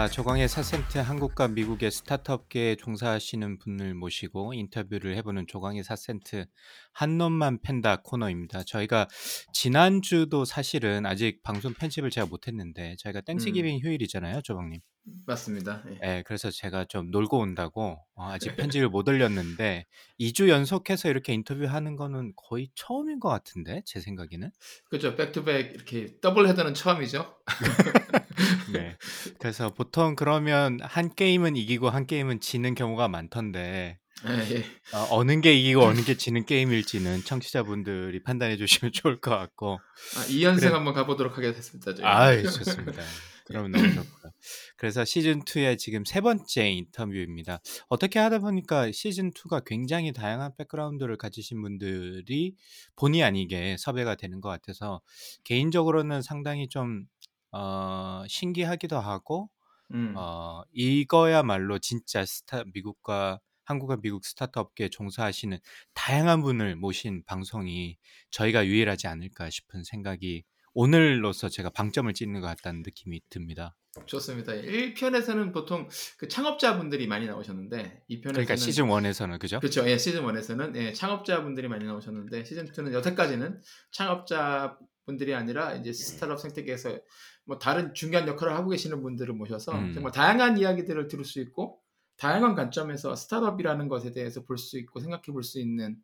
자, 0.00 0.08
조광의 0.08 0.48
4센트 0.48 0.96
한국과 0.96 1.48
미국의 1.48 1.90
스타트업계에 1.90 2.76
종사하시는 2.76 3.58
분을 3.58 3.92
모시고 3.92 4.54
인터뷰를 4.54 5.14
해보는 5.16 5.46
조광의 5.46 5.82
4센트 5.82 6.46
한 6.94 7.18
놈만 7.18 7.60
팬다 7.60 7.96
코너입니다. 7.96 8.62
저희가 8.62 9.08
지난주도 9.52 10.46
사실은 10.46 11.04
아직 11.04 11.42
방송 11.42 11.74
편집을 11.74 12.08
제가 12.08 12.26
못했는데 12.28 12.96
저희가 12.98 13.20
Thanksgiving 13.20 13.74
음. 13.76 13.80
휴일이잖아요, 13.82 14.40
조광님. 14.40 14.80
맞습니다. 15.26 15.82
예. 15.88 15.98
예, 16.02 16.22
그래서 16.26 16.50
제가 16.50 16.84
좀 16.84 17.10
놀고 17.10 17.38
온다고 17.38 17.98
어, 18.14 18.30
아직 18.30 18.54
편집을 18.56 18.88
못 18.88 19.08
올렸는데 19.08 19.86
2주 20.18 20.48
연속해서 20.48 21.08
이렇게 21.08 21.32
인터뷰하는 21.32 21.96
거는 21.96 22.32
거의 22.36 22.68
처음인 22.74 23.20
것 23.20 23.28
같은데 23.28 23.82
제 23.86 24.00
생각에는. 24.00 24.50
그렇죠. 24.88 25.16
back 25.16 25.39
to 25.39 25.51
back 25.51 25.74
이렇게 25.74 26.18
더블 26.20 26.48
헤더는 26.48 26.74
처음이죠. 26.74 27.34
네. 28.72 28.96
그래서 29.38 29.72
보통 29.72 30.14
그러면 30.16 30.78
한 30.82 31.14
게임은 31.14 31.56
이기고 31.56 31.90
한 31.90 32.06
게임은 32.06 32.40
지는 32.40 32.74
경우가 32.74 33.08
많던데 33.08 33.98
예, 34.28 34.56
예. 34.56 34.64
어, 34.92 35.08
어느 35.10 35.40
게 35.40 35.54
이기고 35.54 35.82
어느 35.82 36.02
게 36.02 36.14
지는 36.14 36.44
게임일지는 36.44 37.24
청취자분들이 37.24 38.22
판단해 38.22 38.58
주시면 38.58 38.92
좋을 38.92 39.18
것 39.18 39.30
같고. 39.30 39.80
아, 40.16 40.24
2연승 40.26 40.60
그래. 40.60 40.72
한번 40.72 40.92
가보도록 40.92 41.38
하겠습니다. 41.38 41.94
저희. 41.94 42.06
아, 42.06 42.42
좋습니다. 42.42 43.02
그러면 43.46 43.72
너무 43.72 43.88
좋고요. 43.94 44.32
그래서 44.80 45.04
시즌 45.04 45.44
2의 45.44 45.76
지금 45.76 46.06
세 46.06 46.22
번째 46.22 46.70
인터뷰입니다. 46.70 47.60
어떻게 47.90 48.18
하다 48.18 48.38
보니까 48.38 48.90
시즌 48.92 49.30
2가 49.30 49.62
굉장히 49.62 50.10
다양한 50.10 50.56
백그라운드를 50.56 51.18
가지신 51.18 51.60
분들이 51.60 52.54
본의 52.96 53.22
아니게 53.22 53.76
섭외가 53.78 54.14
되는 54.14 54.40
것 54.40 54.48
같아서 54.48 55.02
개인적으로는 55.44 56.22
상당히 56.22 56.66
좀 56.66 57.04
어, 57.52 58.24
신기하기도 58.26 58.98
하고 58.98 59.50
음. 59.92 60.14
어, 60.16 60.62
이거야말로 60.72 61.78
진짜 61.78 62.24
스타 62.24 62.64
미국과 62.72 63.38
한국과 63.64 63.98
미국 64.00 64.24
스타트업계에 64.24 64.88
종사하시는 64.88 65.58
다양한 65.92 66.40
분을 66.40 66.76
모신 66.76 67.22
방송이 67.26 67.98
저희가 68.30 68.66
유일하지 68.66 69.08
않을까 69.08 69.50
싶은 69.50 69.84
생각이 69.84 70.44
오늘로서 70.74 71.48
제가 71.48 71.70
방점을 71.70 72.12
찍는 72.12 72.40
것 72.40 72.46
같다는 72.46 72.82
느낌이 72.82 73.20
듭니다. 73.28 73.74
좋습니다. 74.06 74.52
1편에서는 74.52 75.52
보통 75.52 75.88
그 76.16 76.28
창업자분들이 76.28 77.08
많이 77.08 77.26
나오셨는데 77.26 78.04
2편에서는 78.08 78.32
그러니까 78.32 78.56
시즌 78.56 78.86
1에서는 78.86 79.38
그죠? 79.40 79.58
그렇죠. 79.58 79.88
예, 79.88 79.98
시즌 79.98 80.22
1에서는 80.22 80.76
예, 80.76 80.92
창업자분들이 80.92 81.66
많이 81.68 81.84
나오셨는데 81.84 82.44
시즌 82.44 82.70
2는 82.70 82.92
여태까지는 82.92 83.60
창업자분들이 83.90 85.34
아니라 85.34 85.74
이제 85.74 85.92
스타트업 85.92 86.40
생태계에서 86.40 87.00
뭐 87.46 87.58
다른 87.58 87.92
중요한 87.94 88.28
역할을 88.28 88.54
하고 88.54 88.70
계시는 88.70 89.02
분들을 89.02 89.34
모셔서 89.34 89.72
음. 89.72 89.92
정말 89.92 90.12
다양한 90.12 90.56
이야기들을 90.58 91.08
들을 91.08 91.24
수 91.24 91.40
있고 91.40 91.79
다양한 92.20 92.54
관점에서 92.54 93.16
스타트업이라는 93.16 93.88
것에 93.88 94.12
대해서 94.12 94.44
볼 94.44 94.58
수 94.58 94.78
있고 94.78 95.00
생각해 95.00 95.24
볼 95.32 95.42
수 95.42 95.58
있는 95.58 95.96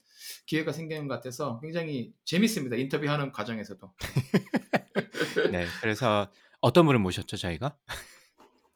기회가 0.46 0.72
생기는 0.72 1.06
것 1.08 1.14
같아서 1.14 1.60
굉장히 1.60 2.14
재밌습니다. 2.24 2.76
인터뷰하는 2.76 3.32
과정에서도. 3.32 3.92
네. 5.52 5.66
그래서 5.82 6.30
어떤 6.60 6.86
분을 6.86 6.98
모셨죠, 7.00 7.36
저희가? 7.36 7.76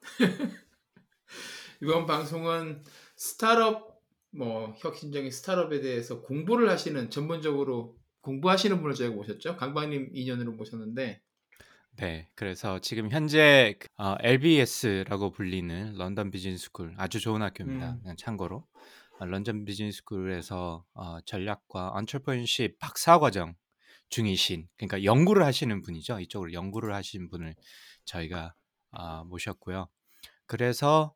이번 1.82 2.06
방송은 2.06 2.82
스타트업 3.16 3.98
뭐 4.32 4.74
혁신적인 4.78 5.30
스타트업에 5.30 5.80
대해서 5.80 6.20
공부를 6.20 6.68
하시는 6.68 7.08
전문적으로 7.10 7.96
공부하시는 8.20 8.80
분을 8.82 8.94
저희가 8.94 9.14
모셨죠. 9.14 9.56
강박님 9.56 10.12
인연으로 10.12 10.54
모셨는데 10.56 11.22
네. 11.96 12.30
그래서 12.34 12.78
지금 12.78 13.10
현재 13.10 13.74
그, 13.78 13.86
어, 13.98 14.16
LBS라고 14.20 15.30
불리는 15.30 15.94
런던 15.96 16.30
비즈니스 16.30 16.64
스쿨 16.64 16.94
아주 16.96 17.20
좋은 17.20 17.42
학교입니다. 17.42 17.92
음. 17.92 18.00
그냥 18.00 18.16
참고로 18.16 18.66
어, 19.18 19.24
런던 19.26 19.64
비즈니스 19.64 19.98
스쿨에서 19.98 20.84
어, 20.94 21.20
전략과 21.26 21.92
entrepreneurship 21.94 22.78
박사 22.78 23.18
과정 23.18 23.54
중이신 24.08 24.66
그러니까 24.76 25.04
연구를 25.04 25.44
하시는 25.44 25.82
분이죠. 25.82 26.20
이쪽으로 26.20 26.52
연구를 26.52 26.94
하신 26.94 27.28
분을 27.28 27.54
저희가 28.04 28.54
어, 28.92 29.24
모셨고요. 29.24 29.88
그래서 30.46 31.14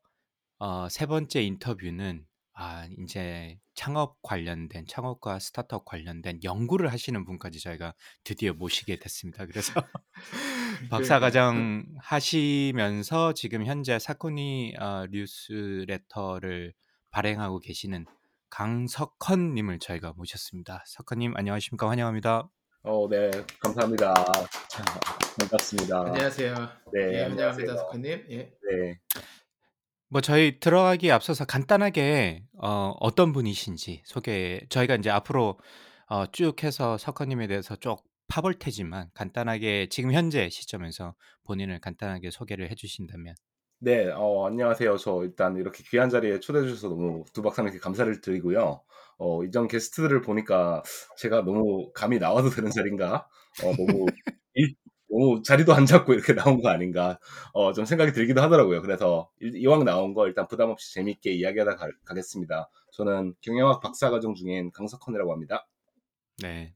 어, 0.59 0.87
세 0.89 1.05
번째 1.05 1.41
인터뷰는 1.41 2.25
아, 2.53 2.87
이제 2.99 3.59
창업 3.75 4.21
관련된 4.21 4.87
창업과 4.87 5.39
스타트업 5.39 5.85
관련된 5.85 6.39
연구를 6.43 6.91
하시는 6.91 7.23
분까지 7.25 7.59
저희가 7.59 7.93
드디어 8.23 8.53
모시게 8.53 8.97
됐습니다. 8.97 9.45
그래서 9.45 9.73
박사과정 10.89 11.85
하시면서 11.99 13.33
지금 13.33 13.65
현재 13.65 13.99
사코니 13.99 14.75
어, 14.79 15.05
뉴스레터를 15.11 16.73
발행하고 17.11 17.59
계시는 17.59 18.05
강석헌님을 18.49 19.79
저희가 19.79 20.13
모셨습니다. 20.15 20.83
석헌님 20.87 21.33
안녕하십니까? 21.35 21.89
환영합니다. 21.89 22.49
어, 22.83 23.07
네, 23.09 23.31
감사합니다. 23.59 24.13
반갑습니다. 25.39 26.01
안녕하세요. 26.05 26.55
네, 26.93 27.13
예, 27.13 27.23
안녕하세요. 27.25 27.75
석환님. 27.75 28.25
예. 28.29 28.37
네, 28.37 28.99
뭐 30.15 30.21
저희 30.21 30.61
들어가기 30.61 31.11
앞서서 31.11 31.43
간단하게 31.43 32.45
어, 32.53 32.95
어떤 33.01 33.33
분이신지 33.33 34.03
소개. 34.05 34.61
저희가 34.69 34.95
이제 34.95 35.09
앞으로 35.09 35.59
어, 36.07 36.25
쭉 36.31 36.63
해서 36.63 36.97
석헌님에 36.97 37.47
대해서 37.47 37.75
쭉 37.75 38.01
파볼 38.29 38.53
테지만 38.53 39.09
간단하게 39.13 39.89
지금 39.89 40.13
현재 40.13 40.47
시점에서 40.49 41.15
본인을 41.43 41.81
간단하게 41.81 42.31
소개를 42.31 42.71
해 42.71 42.75
주신다면. 42.75 43.35
네, 43.79 44.09
어, 44.09 44.47
안녕하세요. 44.47 44.95
저 44.95 45.21
일단 45.25 45.57
이렇게 45.57 45.83
귀한 45.89 46.09
자리에 46.09 46.39
초대해 46.39 46.65
주셔서 46.65 46.87
너무 46.87 47.25
두 47.33 47.41
박사님께 47.41 47.79
감사를 47.79 48.21
드리고요. 48.21 48.83
어, 49.17 49.43
이전 49.43 49.67
게스트들을 49.67 50.21
보니까 50.21 50.81
제가 51.17 51.41
너무 51.41 51.91
감히 51.91 52.19
나와도 52.19 52.51
되는 52.51 52.71
자리인가? 52.71 53.27
어, 53.65 53.75
너무 53.75 54.05
이, 54.05 54.15
너무 55.09 55.41
자리도 55.43 55.73
안 55.73 55.85
잡고 55.85 56.13
이렇게 56.13 56.33
나온 56.57 56.61
거 56.61 56.69
아닌가? 56.69 57.19
어, 57.53 57.73
좀 57.73 57.85
생각이 57.85 58.11
들기도 58.11 58.41
하더라고요. 58.41 58.81
그래서 58.81 59.29
이- 59.41 59.51
이왕 59.59 59.85
나온 59.85 60.13
거 60.13 60.27
일단 60.27 60.47
부담 60.47 60.69
없이 60.69 60.93
재밌게 60.93 61.31
이야기하다 61.31 61.75
가, 61.75 61.87
가겠습니다. 62.05 62.69
저는 62.93 63.33
경영학 63.41 63.81
박사과정 63.81 64.35
중인 64.35 64.71
강석헌이라고 64.71 65.31
합니다. 65.31 65.67
네. 66.41 66.73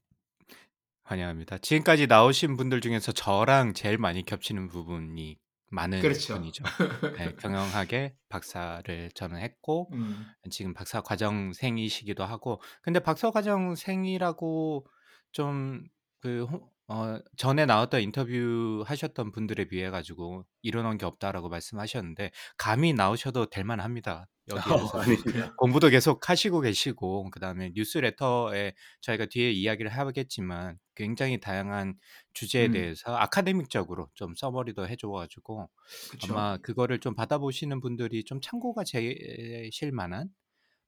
환영합니다. 1.03 1.57
지금까지 1.57 2.05
나오신 2.07 2.55
분들 2.55 2.81
중에서 2.81 3.11
저랑 3.11 3.73
제일 3.73 3.97
많이 3.97 4.23
겹치는 4.23 4.67
부분이 4.67 5.39
많은 5.71 6.01
그렇죠. 6.01 6.35
분이죠. 6.35 6.63
네, 7.17 7.35
경영학의 7.35 8.15
박사를 8.29 9.11
저는 9.13 9.39
했고 9.39 9.89
음. 9.93 10.25
지금 10.51 10.73
박사 10.73 11.01
과정생이시기도 11.01 12.23
하고 12.23 12.61
근데 12.81 12.99
박사 12.99 13.31
과정생이라고 13.31 14.85
좀그 15.31 16.47
어, 16.91 17.19
전에 17.37 17.65
나왔던 17.67 18.01
인터뷰 18.01 18.83
하셨던 18.87 19.31
분들에 19.31 19.65
비해 19.65 19.91
가지고 19.91 20.43
이뤄놓은 20.63 20.97
게 20.97 21.05
없다라고 21.05 21.47
말씀하셨는데 21.49 22.31
감히 22.57 22.93
나오셔도 22.93 23.45
될 23.51 23.63
만합니다. 23.63 24.27
여기에서 24.49 24.97
어, 24.97 25.01
아닙니다. 25.01 25.53
공부도 25.57 25.89
계속 25.89 26.27
하시고 26.29 26.61
계시고 26.61 27.29
그다음에 27.29 27.71
뉴스레터에 27.75 28.73
저희가 29.01 29.27
뒤에 29.27 29.51
이야기를 29.51 29.91
하겠지만 29.91 30.79
굉장히 30.95 31.39
다양한 31.39 31.93
주제에 32.33 32.65
음. 32.67 32.71
대해서 32.71 33.15
아카데믹적으로 33.15 34.09
좀 34.15 34.33
서머리도 34.35 34.87
해 34.87 34.95
줘 34.95 35.09
가지고 35.09 35.69
그렇죠. 36.09 36.33
아마 36.33 36.57
그거를 36.57 36.99
좀 36.99 37.13
받아보시는 37.13 37.81
분들이 37.81 38.23
좀 38.23 38.41
참고가 38.41 38.83
되실 38.83 39.91
만한 39.91 40.29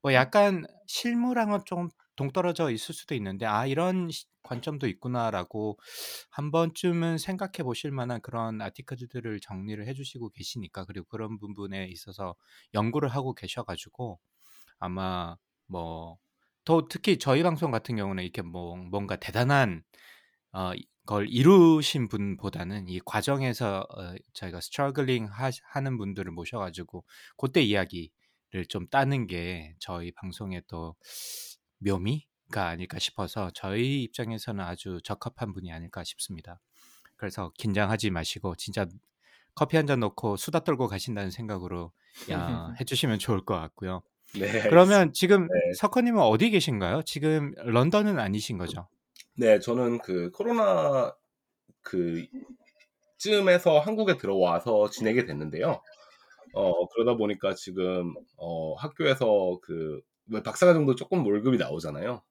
뭐 0.01 0.13
약간 0.13 0.65
실무랑은 0.87 1.59
좀 1.65 1.89
동떨어져 2.15 2.71
있을 2.71 2.93
수도 2.95 3.15
있는데 3.15 3.45
아 3.45 3.65
이런 3.65 4.09
시- 4.09 4.25
관점도 4.43 4.87
있구나라고 4.87 5.77
한 6.31 6.51
번쯤은 6.51 7.17
생각해 7.19 7.63
보실 7.63 7.91
만한 7.91 8.21
그런 8.21 8.61
아티클들을 8.61 9.39
정리를 9.41 9.85
해주시고 9.87 10.29
계시니까 10.31 10.85
그리고 10.85 11.05
그런 11.07 11.37
부분에 11.39 11.85
있어서 11.87 12.35
연구를 12.73 13.09
하고 13.09 13.33
계셔가지고 13.33 14.19
아마 14.79 15.37
뭐 15.67 16.19
더 16.65 16.87
특히 16.89 17.17
저희 17.17 17.43
방송 17.43 17.71
같은 17.71 17.95
경우는 17.95 18.23
이렇게 18.23 18.43
뭐 18.43 18.75
뭔가 18.77 19.15
대단한 19.15 19.83
어, 20.53 20.73
이- 20.75 20.85
걸 21.07 21.27
이루신 21.29 22.07
분보다는 22.09 22.87
이 22.87 22.99
과정에서 23.03 23.79
어 23.89 24.15
저희가 24.33 24.61
struggling 24.61 25.25
하시 25.25 25.59
하는 25.65 25.97
분들을 25.97 26.31
모셔 26.31 26.59
가지고 26.59 27.05
고때 27.37 27.61
이야기를 27.63 28.09
좀 28.67 28.87
따는 28.87 29.27
게 29.27 29.75
저희 29.79 30.11
방송의 30.11 30.63
또 30.67 30.95
묘미가 31.79 32.67
아닐까 32.67 32.99
싶어서 32.99 33.49
저희 33.53 34.03
입장에서는 34.03 34.63
아주 34.63 34.99
적합한 35.03 35.53
분이 35.53 35.71
아닐까 35.71 36.03
싶습니다. 36.03 36.59
그래서 37.15 37.51
긴장하지 37.57 38.09
마시고 38.09 38.55
진짜 38.55 38.85
커피 39.53 39.77
한잔 39.77 39.99
놓고 39.99 40.37
수다 40.37 40.63
떨고 40.63 40.87
가신다는 40.87 41.31
생각으로 41.31 41.91
야 42.31 42.73
해 42.79 42.83
주시면 42.85 43.19
좋을 43.19 43.45
것 43.45 43.55
같고요. 43.55 44.01
네. 44.33 44.61
그러면 44.69 45.11
지금 45.13 45.47
네. 45.47 45.73
석헌 45.75 46.05
님은 46.05 46.21
어디 46.21 46.49
계신가요? 46.49 47.03
지금 47.03 47.53
런던은 47.57 48.17
아니신 48.17 48.57
거죠? 48.57 48.87
네. 49.35 49.59
저는 49.59 49.99
그 49.99 50.31
코로나 50.31 51.13
그 51.81 52.25
쯤에서 53.17 53.79
한국에 53.79 54.17
들어와서 54.17 54.89
지내게 54.89 55.25
됐는데요. 55.25 55.81
어 56.53 56.87
그러다 56.89 57.15
보니까 57.17 57.53
지금 57.55 58.13
어 58.37 58.73
학교에서 58.75 59.59
그 59.61 60.01
왜 60.27 60.41
박사과 60.43 60.73
정도 60.73 60.95
쪼끔 60.95 61.25
월급이 61.25 61.57
나오잖아요. 61.57 62.23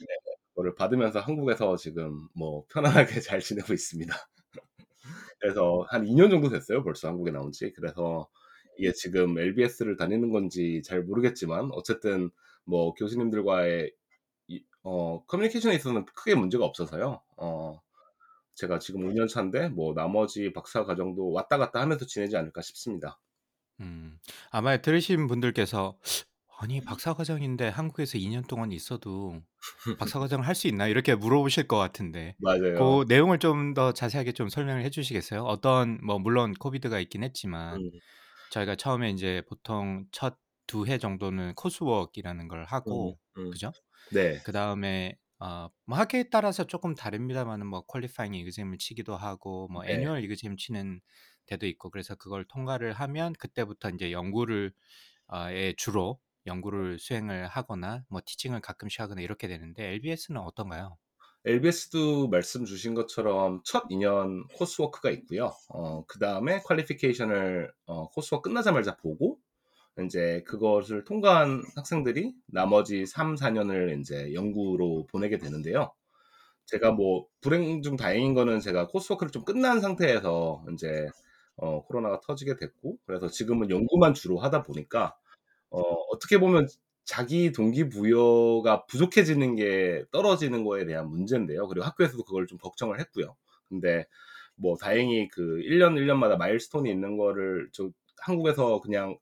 네. 0.00 0.06
그거를 0.50 0.74
받으면서 0.76 1.20
한국에서 1.20 1.76
지금 1.76 2.28
뭐 2.34 2.64
편안하게 2.70 3.20
잘 3.22 3.40
지내고 3.40 3.72
있습니다. 3.74 4.14
그래서 5.40 5.84
한 5.88 6.04
2년 6.06 6.30
정도 6.30 6.48
됐어요 6.48 6.82
벌써 6.84 7.08
한국에 7.08 7.30
나온 7.30 7.52
지. 7.52 7.72
그래서 7.72 8.28
이게 8.78 8.92
지금 8.92 9.38
LBS를 9.38 9.96
다니는 9.96 10.30
건지 10.30 10.82
잘 10.84 11.02
모르겠지만 11.02 11.70
어쨌든 11.72 12.30
뭐 12.64 12.94
교수님들과의 12.94 13.92
이 14.48 14.64
어 14.84 15.24
커뮤니케이션에 15.26 15.74
있어서는 15.76 16.06
크게 16.06 16.34
문제가 16.36 16.64
없어서요. 16.66 17.22
어 17.38 17.80
제가 18.56 18.78
지금 18.80 19.06
5년 19.06 19.28
차인데 19.28 19.68
뭐 19.70 19.94
나머지 19.94 20.52
박사 20.52 20.84
과정도 20.84 21.32
왔다 21.32 21.58
갔다 21.58 21.80
하면서 21.82 22.06
지내지 22.06 22.36
않을까 22.36 22.62
싶습니다. 22.62 23.20
음. 23.80 24.18
아마 24.50 24.76
들으신 24.78 25.26
분들께서 25.26 25.98
'아니 26.58 26.80
박사 26.84 27.14
과정인데 27.14 27.68
한국에서 27.68 28.18
2 28.18 28.28
년 28.30 28.46
동안 28.46 28.72
있어도 28.72 29.40
박사 29.98 30.18
과정을 30.20 30.46
할 30.48 30.54
수 30.54 30.68
있나?' 30.68 30.88
이렇게 30.88 31.14
물어보실 31.14 31.68
것 31.68 31.78
같은데 31.78 32.36
맞아요. 32.38 32.74
그 32.74 33.04
내용을 33.08 33.38
좀 33.38 33.74
더 33.74 33.92
자세하게 33.92 34.32
좀 34.32 34.48
설명을 34.48 34.82
해 34.84 34.90
주시겠어요? 34.90 35.42
어떤 35.44 35.98
뭐 36.04 36.18
물론 36.18 36.54
코비드가 36.54 37.00
있긴 37.00 37.22
했지만 37.24 37.84
음. 37.84 38.00
저희가 38.50 38.76
처음에 38.76 39.10
인제 39.10 39.44
보통 39.48 40.06
첫 40.12 40.38
2회 40.68 40.98
정도는 40.98 41.54
coursework이라는 41.56 42.48
걸 42.48 42.64
음 42.86 42.92
하고 42.96 43.18
음. 43.38 43.50
그죠? 43.50 43.74
네. 44.10 44.40
그다음에 44.42 45.16
어 45.38 45.68
뭐 45.86 45.98
학교에 45.98 46.24
따라서 46.30 46.64
쪼끔 46.66 46.94
다릅니다마는 46.94 47.66
뭐 47.66 47.82
qualifying 47.86 48.34
exam을 48.34 48.78
치기도 48.78 49.16
하고 49.16 49.68
뭐 49.68 49.84
네. 49.84 49.86
annual 49.86 50.22
exam 50.24 50.56
치는 50.56 51.00
데도 51.52 51.66
있고 51.68 51.90
그래서 51.90 52.14
그걸 52.16 52.44
통과를 52.46 52.92
하면 52.94 53.32
그때부터 53.34 53.90
인제 53.90 54.12
연구를 54.12 54.72
어에 55.28 55.74
주로 55.78 56.20
연구를 56.46 56.98
수행을 57.00 57.48
하거나 57.48 58.04
뭐 58.10 58.20
teaching을 58.26 58.60
가끔씩 58.62 59.00
하거나 59.00 59.22
이렇게 59.22 59.48
되는데 59.48 59.84
LBS는 59.94 60.40
어떤가요? 60.42 60.98
LBS도 61.44 62.28
말씀 62.28 62.64
주신 62.64 62.94
것처럼 62.94 63.62
첫 63.64 63.84
2년 63.90 64.46
coursework가 64.54 65.10
있고요. 65.10 65.52
어 65.68 66.04
그 66.06 66.18
다음에 66.18 66.60
qualification을 66.60 67.72
어 67.86 68.08
coursework 68.10 68.48
끝나자마자 68.50 68.96
보고 68.96 69.38
인제 69.98 70.44
그것을 70.46 71.04
통과한 71.04 71.62
학생들이 71.76 72.34
나머지 72.48 73.06
3-4 73.06 73.50
년을 73.50 73.90
인제 73.94 74.34
연구로 74.34 75.06
보내게 75.08 75.38
되는데요. 75.38 75.92
제가 76.66 76.92
뭐 76.92 77.26
불행 77.40 77.82
중 77.82 77.96
다행인 77.96 78.34
거는 78.34 78.60
제가 78.60 78.88
코스워크를 78.88 79.30
좀 79.32 79.44
끝난 79.44 79.80
상태에서 79.80 80.64
인제 80.70 81.08
어 81.56 81.82
코로나가 81.84 82.20
터지게 82.20 82.56
됐고 82.56 82.98
그래서 83.06 83.28
지금은 83.28 83.70
연구만 83.70 84.14
주로 84.14 84.38
하다 84.38 84.62
보니까 84.64 85.16
어 85.70 85.80
어떻게 86.12 86.38
보면 86.40 86.68
자기 87.06 87.52
동기부여가 87.52 88.86
부족해지는 88.86 89.56
게 89.56 90.04
떨어지는 90.12 90.64
거에 90.64 90.86
대한 90.86 91.08
문제인데요. 91.10 91.68
그리고 91.68 91.86
학교에서도 91.86 92.24
그걸 92.24 92.46
좀 92.48 92.58
걱정을 92.58 93.00
했고요. 93.00 93.36
근데 93.68 94.06
뭐 94.56 94.76
다행히 94.78 95.28
그 95.28 95.60
1 95.64 95.78
년, 95.80 95.96
1 95.98 96.06
년마다 96.08 96.36
마일스톤이 96.36 96.90
있는 96.90 97.16
거를 97.18 97.68
좀 97.72 97.92
한국에서 98.22 98.80
그냥 98.82 99.18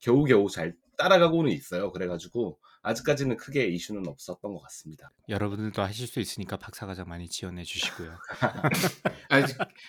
겨우겨우 0.00 0.50
잘 0.50 0.74
따라가고는 0.98 1.52
있어요. 1.52 1.92
그래 1.92 2.06
가지고 2.08 2.58
아직까지는 2.82 3.36
크게 3.36 3.66
이슈는 3.66 4.06
없었던 4.06 4.52
것 4.52 4.60
같습니다. 4.62 5.10
여러분들도 5.28 5.82
하실 5.82 6.06
수 6.06 6.20
있으니까 6.20 6.56
박사과정 6.56 7.08
많이 7.08 7.28
지원해 7.28 7.64
주시고요. 7.64 8.12
아 9.28 9.42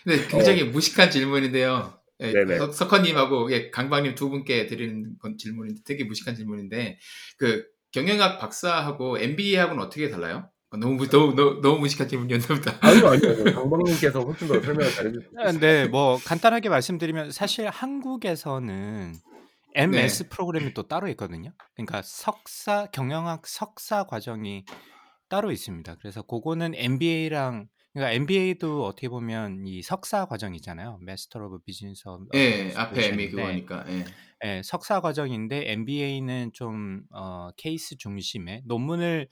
근데 0.03 0.27
굉장히 0.27 0.63
무식한 0.63 1.11
질문인데요. 1.11 1.99
예, 2.21 2.33
네네. 2.33 2.57
석 2.57 2.73
석헌님하고 2.73 3.51
예, 3.53 3.69
강박님 3.69 4.15
두 4.15 4.29
분께 4.29 4.65
드리는 4.65 5.17
건 5.19 5.37
질문인데 5.37 5.81
되게 5.85 6.03
무식한 6.03 6.35
질문인데 6.35 6.99
그 7.37 7.65
경영학 7.91 8.39
박사하고 8.39 9.19
MBA하고는 9.19 9.83
어떻게 9.83 10.09
달라요? 10.09 10.49
어, 10.71 10.77
너무 10.77 11.07
너무 11.07 11.33
너무, 11.33 11.61
너무 11.61 11.79
무식한 11.79 12.07
질문이었나 12.07 12.47
보다. 12.47 12.77
아니요, 12.81 13.07
아니요. 13.07 13.43
강박님께서 13.55 14.19
훨씬 14.21 14.47
더 14.47 14.61
설명을 14.61 14.91
잘해 14.91 15.11
주실 15.11 15.29
수아 15.31 15.51
네. 15.53 15.87
뭐 15.87 16.19
간단하게 16.23 16.69
말씀드리면 16.69 17.31
사실 17.31 17.67
한국에서는 17.69 19.13
MS 19.75 20.23
네. 20.23 20.29
프로그램이 20.29 20.73
또 20.73 20.87
따로 20.87 21.07
있거든요. 21.09 21.51
그러니까 21.75 22.01
석사 22.01 22.87
경영학 22.87 23.47
석사 23.47 24.03
과정이 24.05 24.65
따로 25.29 25.51
있습니다. 25.51 25.95
그래서 25.95 26.21
고거는 26.23 26.73
MBA랑 26.75 27.67
그러니까 27.93 28.11
MBA도 28.13 28.85
어떻게 28.85 29.09
보면 29.09 29.65
이 29.65 29.81
석사 29.81 30.25
과정이잖아요. 30.25 30.99
Master 31.01 31.39
of 31.43 31.59
Business 31.65 32.07
어 32.07 32.19
예, 32.35 32.73
앞에 32.75 33.07
M 33.07 33.19
Administration인데 33.19 33.31
그거니까. 33.31 33.85
예. 33.89 34.05
예, 34.45 34.61
석사 34.63 35.01
과정인데 35.01 35.71
MBA는 35.71 36.51
좀 36.53 37.03
어 37.11 37.51
케이스 37.57 37.97
중심의 37.97 38.63
논문을 38.65 39.27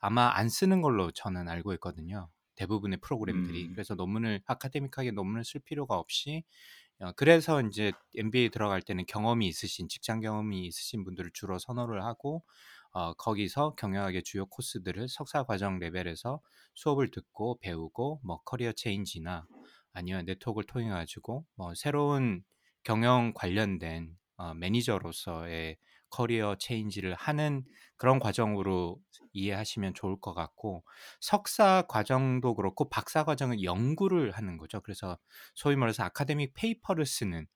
아마 0.00 0.30
안 0.34 0.48
쓰는 0.48 0.82
걸로 0.82 1.10
저는 1.10 1.48
알고 1.48 1.72
있거든요. 1.74 2.28
대부분의 2.56 2.98
프로그램들이. 3.00 3.64
음. 3.66 3.72
그래서 3.72 3.94
논문을 3.94 4.42
academic하게 4.46 5.12
논문을 5.12 5.44
쓸 5.44 5.60
필요가 5.60 5.96
없이 5.96 6.44
어 6.44 6.81
그래서 7.16 7.60
인제 7.60 7.92
MBA 8.16 8.50
들어갈 8.50 8.80
때는 8.80 9.06
경험이 9.06 9.48
있으신 9.48 9.88
직장 9.88 10.20
경험이 10.20 10.66
있으신 10.66 11.04
분들을 11.04 11.30
주로 11.34 11.58
선호를 11.58 12.04
하고 12.04 12.44
어 12.92 13.12
거기서 13.14 13.74
경영학의 13.74 14.22
주요 14.22 14.46
코스들을 14.46 15.08
석사 15.08 15.42
과정 15.44 15.78
레벨에서 15.78 16.40
수업을 16.74 17.10
듣고 17.10 17.58
배우고 17.60 18.20
뭐 18.22 18.40
career 18.44 18.72
change나 18.72 19.46
아니면 19.92 20.24
네트워크를 20.26 20.66
통해 20.66 20.90
가지고 20.90 21.44
뭐 21.56 21.74
새로운 21.74 22.44
경영 22.84 23.32
관련된 23.34 24.16
어 24.36 24.54
매니저로서의 24.54 25.78
career 26.12 26.56
change를 26.58 27.14
하는 27.16 27.64
그런 27.98 28.20
과정으로 28.20 29.00
이해하시면 29.32 29.94
좋을 29.94 30.20
것 30.20 30.34
같고 30.34 30.84
석사 31.20 31.84
과정도 31.88 32.54
그렇고 32.56 32.88
박사 32.90 33.24
과정은 33.24 33.62
연구를 33.64 34.32
하는 34.32 34.58
거죠. 34.58 34.80
그래서 34.82 35.18
소위 35.56 35.76
말해서 35.76 36.04
academic 36.04 36.54
paper를 36.54 37.06
쓰는 37.06 37.46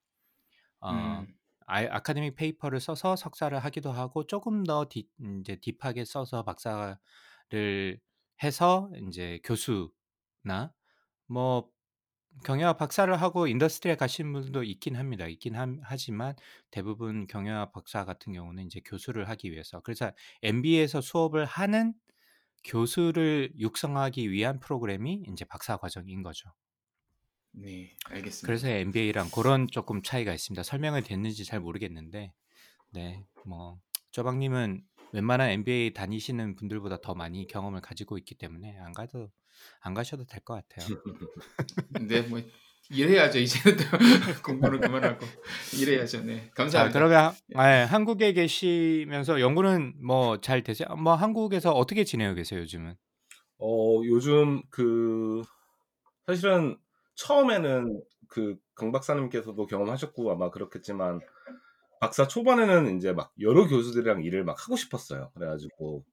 어 0.80 0.90
음. 0.90 1.36
아 1.68 1.80
academic 1.96 2.36
paper를 2.36 2.78
써서 2.80 3.16
석사를 3.16 3.58
하기도 3.58 3.90
하고 3.92 4.24
쪼금 4.26 4.64
더 4.64 4.83
deep 4.83 5.08
인제 5.20 5.56
deep하게 5.60 6.04
써서 6.04 6.44
박사를 6.44 6.96
해서 8.42 8.90
인제 8.94 9.40
교수나 9.44 10.72
뭐 11.28 11.70
경영학 12.44 12.78
박사를 12.78 13.14
하고 13.20 13.46
industry에 13.46 13.96
가시는 13.96 14.32
분들도 14.32 14.62
있긴 14.62 14.96
합니다. 14.96 15.26
있긴 15.26 15.56
함 15.56 15.80
하지만 15.82 16.34
대부분 16.70 17.26
경영학 17.26 17.72
박사 17.72 18.04
같은 18.04 18.32
경우는 18.32 18.64
인제 18.64 18.80
교수를 18.84 19.28
하기 19.30 19.50
위해서 19.52 19.80
그래서 19.80 20.12
MBA에서 20.42 21.00
수업을 21.00 21.44
하는 21.44 21.94
교수를 22.64 23.52
육성하기 23.58 24.30
위한 24.30 24.60
프로그램이 24.60 25.24
인제 25.26 25.44
박사 25.46 25.76
과정인 25.76 26.22
거죠. 26.22 26.50
네, 27.52 27.96
알겠습니다. 28.04 28.46
그래서 28.46 28.68
MBA랑 28.68 29.30
고런 29.30 29.68
쪼끔 29.68 30.02
차이가 30.02 30.32
있습니다. 30.32 30.62
설명이 30.62 31.02
됐는지 31.02 31.44
잘 31.44 31.60
모르겠는데 31.60 32.32
네 32.92 33.24
뭐 33.46 33.80
쪼박 34.12 34.38
님은 34.38 34.82
웬만한 35.12 35.50
MBA 35.50 35.94
다니시는 35.94 36.56
분들보다 36.56 37.00
더 37.00 37.14
많이 37.14 37.46
경험을 37.46 37.80
가지고 37.80 38.18
있기 38.18 38.34
때문에 38.36 38.78
안 38.78 38.92
가도 38.92 39.30
안 39.80 39.94
가셔도 39.94 40.24
될 40.24 40.40
것 40.44 40.54
같아요. 40.54 40.86
네, 42.08 42.22
뭐 42.22 42.40
일해야죠. 42.90 43.38
이제는 43.38 43.78
또 43.78 43.84
공부는 44.44 44.80
그만하고 44.80 45.26
일해야죠. 45.72 46.22
네. 46.22 46.34
자 46.44 46.54
감사합니다. 46.54 46.98
그러면 46.98 47.32
예. 47.56 47.58
예 47.58 47.82
한국에 47.84 48.32
계시면서 48.32 49.40
연구는 49.40 49.94
뭐 50.04 50.40
잘 50.40 50.62
되세요? 50.62 50.88
뭐 50.96 51.14
한국에서 51.14 51.72
어떻게 51.72 52.04
지내고 52.04 52.34
계세요, 52.34 52.60
요즘은? 52.60 52.96
어 53.58 54.00
요즘 54.04 54.62
그 54.70 55.42
사실은 56.26 56.78
처음에는 57.16 58.02
그 58.28 58.56
강 58.76 58.92
박사님께서도 58.92 59.66
경험하셨고 59.66 60.30
아마 60.32 60.50
그렇겠지만 60.50 61.20
박사 62.00 62.28
초반에는 62.28 62.88
인제 62.90 63.12
막 63.14 63.32
여러 63.40 63.66
교수들이랑 63.68 64.22
일을 64.24 64.44
막 64.44 64.62
하고 64.64 64.76
싶었어요. 64.76 65.32
그래 65.34 65.46
가지고 65.48 66.04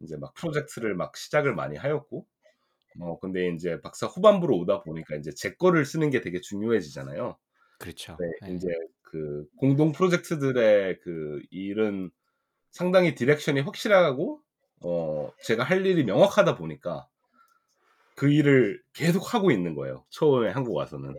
인제 0.00 0.16
막 0.18 0.34
프로젝트를 0.34 0.94
막 0.96 1.16
시작을 1.16 1.54
많이 1.54 1.76
하였고 1.76 2.26
어 3.00 3.18
근데 3.20 3.46
인제 3.48 3.80
박사 3.80 4.06
후반부로 4.06 4.56
오다 4.58 4.82
보니까 4.82 5.16
인제 5.16 5.32
제 5.36 5.54
거를 5.54 5.84
쓰는 5.84 6.10
게 6.10 6.20
되게 6.20 6.40
중요해지잖아요. 6.40 7.36
그렇죠. 7.78 8.20
네. 8.20 8.26
예. 8.42 8.50
인제 8.52 8.68
그 9.02 9.46
공동 9.58 9.92
프로젝트들의 9.92 11.00
그 11.00 11.42
일은 11.50 12.10
상당히 12.72 13.14
direction이 13.16 13.60
확실하고 13.62 14.42
어 14.84 15.32
제가 15.44 15.64
할 15.64 15.86
일이 15.86 16.04
명확하다 16.04 16.56
보니까 16.56 17.08
그 18.16 18.30
일을 18.32 18.82
계속 18.92 19.34
하고 19.34 19.50
있는 19.50 19.74
거예요, 19.74 20.04
처음에 20.10 20.50
한국 20.50 20.74
와서는. 20.74 21.14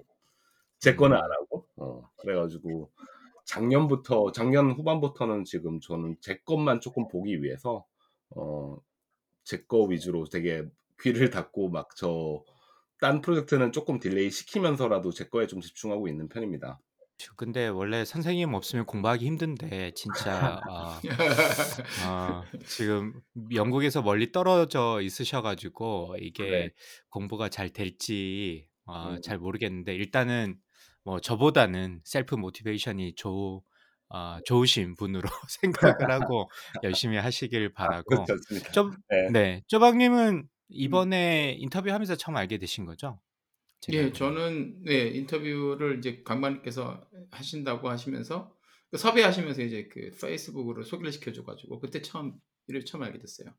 제 0.79 0.95
거는 0.95 1.15
음. 1.15 1.17
안 1.17 1.23
하고. 1.23 1.67
어 1.77 2.09
그래 2.17 2.35
가지고 2.35 2.91
작년부터 3.45 4.31
작년 4.33 4.71
후반부터는 4.71 5.45
지금 5.45 5.79
저는 5.81 6.17
제 6.21 6.39
것만 6.45 6.81
쪼끔 6.81 7.07
보기 7.09 7.43
위해서 7.43 7.85
어 8.35 8.77
제 9.45 9.65
거 9.67 9.83
위주로 9.85 10.25
되게 10.25 10.65
귀를 11.01 11.29
닫고 11.29 11.69
막 11.69 11.95
저 11.95 12.43
딴 13.01 13.21
프로젝트는 13.21 13.71
쪼끔 13.71 13.99
delay 13.99 14.29
시키면서라도 14.29 15.11
제 15.13 15.25
거에 15.29 15.47
좀 15.47 15.61
집중하고 15.61 16.07
있는 16.09 16.27
편입니다. 16.29 16.81
저 17.17 17.33
근데 17.35 17.67
원래 17.67 18.05
선생님 18.05 18.53
없으면 18.53 18.85
공부하기 18.85 19.25
힘든데 19.25 19.91
진짜 19.95 20.59
아 20.65 21.01
아 21.95 22.47
지금 22.65 23.21
영국에서 23.53 24.01
멀리 24.01 24.31
떨어져 24.31 25.01
있으셔 25.01 25.41
가지고 25.41 26.15
네. 26.37 26.69
이게 26.69 26.71
공부가 27.09 27.49
잘 27.49 27.69
될지 27.71 28.67
아 28.85 29.17
음. 29.17 29.21
잘 29.23 29.37
모르겠는데 29.39 29.95
일단은 29.95 30.57
뭐 31.03 31.19
저보다는 31.21 32.01
셀프 32.05 32.35
모티베이션이 32.35 33.15
좋 33.15 33.63
아 34.11 34.41
좋으신 34.45 34.95
분으로 34.95 35.29
생각을 35.61 36.11
하고 36.11 36.49
열심히 36.83 37.17
하시길 37.17 37.73
아 37.81 37.87
바라고. 37.95 38.31
좀 38.71 38.97
네. 39.09 39.17
네. 39.27 39.61
쪼박님은 39.67 40.35
음. 40.37 40.49
이번에 40.69 41.55
인터뷰하면서 41.59 42.15
처음 42.17 42.37
알게 42.37 42.57
되신 42.57 42.85
거죠? 42.85 43.19
예. 43.91 44.03
알기로는. 44.03 44.13
저는 44.13 44.83
네 44.83 45.07
인터뷰를 45.09 45.97
이제 45.99 46.21
강박님께서 46.23 47.07
하신다고 47.31 47.89
하시면서 47.89 48.53
그 48.91 48.97
섭외하시면서 48.97 49.61
이제 49.63 49.87
그 49.91 50.11
페이스북으로 50.19 50.83
소개를 50.83 51.11
시켜 51.11 51.31
줘 51.31 51.43
가지고 51.43 51.79
그때 51.79 52.01
처음 52.01 52.33
이를 52.67 52.85
처음 52.85 53.03
알게 53.03 53.19
됐어요. 53.19 53.49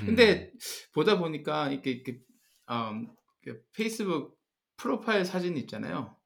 음. 0.00 0.06
근데 0.06 0.52
보다 0.92 1.18
보니까 1.18 1.70
이렇게 1.70 1.90
이렇게 1.92 2.20
음그 2.70 3.64
페이스북 3.72 4.38
프로파일 4.76 5.24
사진 5.24 5.56
있잖아요. 5.58 6.16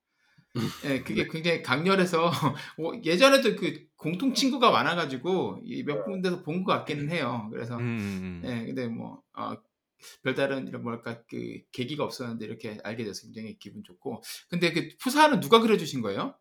예. 0.85 1.03
그게 1.03 1.25
네. 1.25 1.29
굉장히 1.31 1.63
강렬해서 1.63 2.31
뭐 2.79 3.01
예전에도 3.05 3.57
그 3.57 3.87
공통 3.97 4.35
친구가 4.35 4.71
많아 4.71 4.95
가지고 4.95 5.61
이몇 5.65 6.05
군데서 6.05 6.43
본 6.43 6.65
것 6.65 6.73
같기는 6.73 7.11
해요. 7.11 7.49
그래서 7.53 7.77
음음음. 7.79 8.43
예 8.45 8.67
근데 8.67 8.87
뭐 8.89 9.23
어 9.35 9.57
별다른 10.23 10.69
이런 10.69 10.83
뭐랄까 10.83 11.23
그 11.29 11.61
계기가 11.73 12.05
없었는데 12.05 12.45
이렇게 12.45 12.79
알게 12.83 13.05
돼서 13.05 13.23
굉장히 13.23 13.59
기분 13.59 13.83
좋고 13.85 14.23
근데 14.49 14.73
그 14.73 14.89
푸사는 15.01 15.41
누가 15.41 15.61
그려 15.61 15.77
주신 15.77 16.03
거예요? 16.03 16.35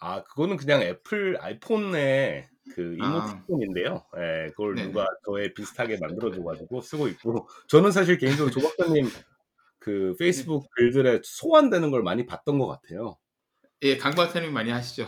아 0.00 0.22
그거는 0.22 0.56
그냥 0.56 0.82
애플 0.82 1.36
아이폰의 1.40 2.48
그 2.74 2.96
아. 3.00 3.06
이모티콘인데요. 3.06 4.04
예. 4.16 4.50
그걸 4.50 4.74
네네. 4.74 4.88
누가 4.88 5.06
저에 5.26 5.52
비슷하게 5.54 5.98
만들어 6.00 6.30
줘 6.32 6.42
가지고 6.42 6.80
쓰고 6.80 7.08
있고 7.08 7.48
저는 7.66 7.90
사실 7.90 8.18
개인적으로 8.18 8.50
조 8.50 8.60
박사님 8.60 9.06
그 9.78 10.14
네. 10.18 10.24
페이스북 10.24 10.68
글들에 10.76 11.20
소환되는 11.24 11.90
걸 11.90 12.02
많이 12.02 12.26
봤던 12.26 12.58
것 12.58 12.66
같아요. 12.66 13.16
예. 13.82 13.96
강 13.96 14.14
박사님이 14.14 14.52
많이 14.52 14.70
하시죠. 14.70 15.06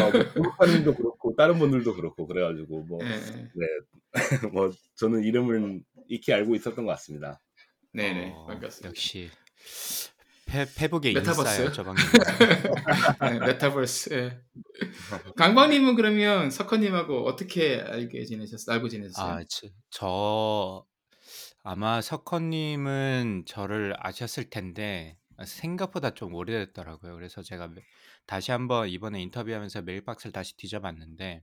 아뭐조 0.00 0.42
박사님도 0.42 0.94
그렇고 0.94 1.34
다른 1.36 1.58
분들도 1.58 1.94
그렇고 1.94 2.26
그래 2.26 2.42
가지고 2.42 2.82
뭐 2.82 2.98
예예. 3.02 3.50
네. 3.54 3.66
뭐 4.52 4.70
저는 4.94 5.22
이름을 5.22 5.80
익히 6.08 6.32
알고 6.32 6.54
있었던 6.56 6.84
것 6.84 6.90
같습니다. 6.92 7.40
네네. 7.92 8.32
어 8.34 8.46
반갑습니다. 8.46 8.88
역시 8.88 9.30
페 10.46 10.64
페북의 10.76 11.12
메타버스. 11.14 11.40
인싸예요, 11.40 11.72
저방님은. 11.72 12.10
네. 13.20 13.38
메타버스. 13.40 14.12
예. 14.14 14.40
강박님은 15.36 15.96
그러면 15.96 16.50
석헌님하고 16.50 17.26
어떻게 17.26 17.80
알게 17.80 18.24
지내셨 18.24 18.68
알고 18.68 18.88
지내셨어요? 18.88 19.32
아 19.34 19.44
저 19.48 19.68
저 19.90 20.84
아마 21.64 22.00
석헌님은 22.00 23.44
저를 23.46 23.94
아셨을 23.98 24.50
텐데 24.50 25.18
아 25.36 25.44
생각보다 25.44 26.10
좀 26.14 26.32
오래됐더라고요. 26.34 27.14
그래서 27.16 27.42
제가 27.42 27.66
매 27.68 27.82
다시 28.26 28.52
한번 28.52 28.88
이번에 28.88 29.20
인터뷰하면서 29.22 29.82
mailbox를 29.82 30.32
다시 30.32 30.56
뒤져 30.56 30.80
봤는데 30.80 31.42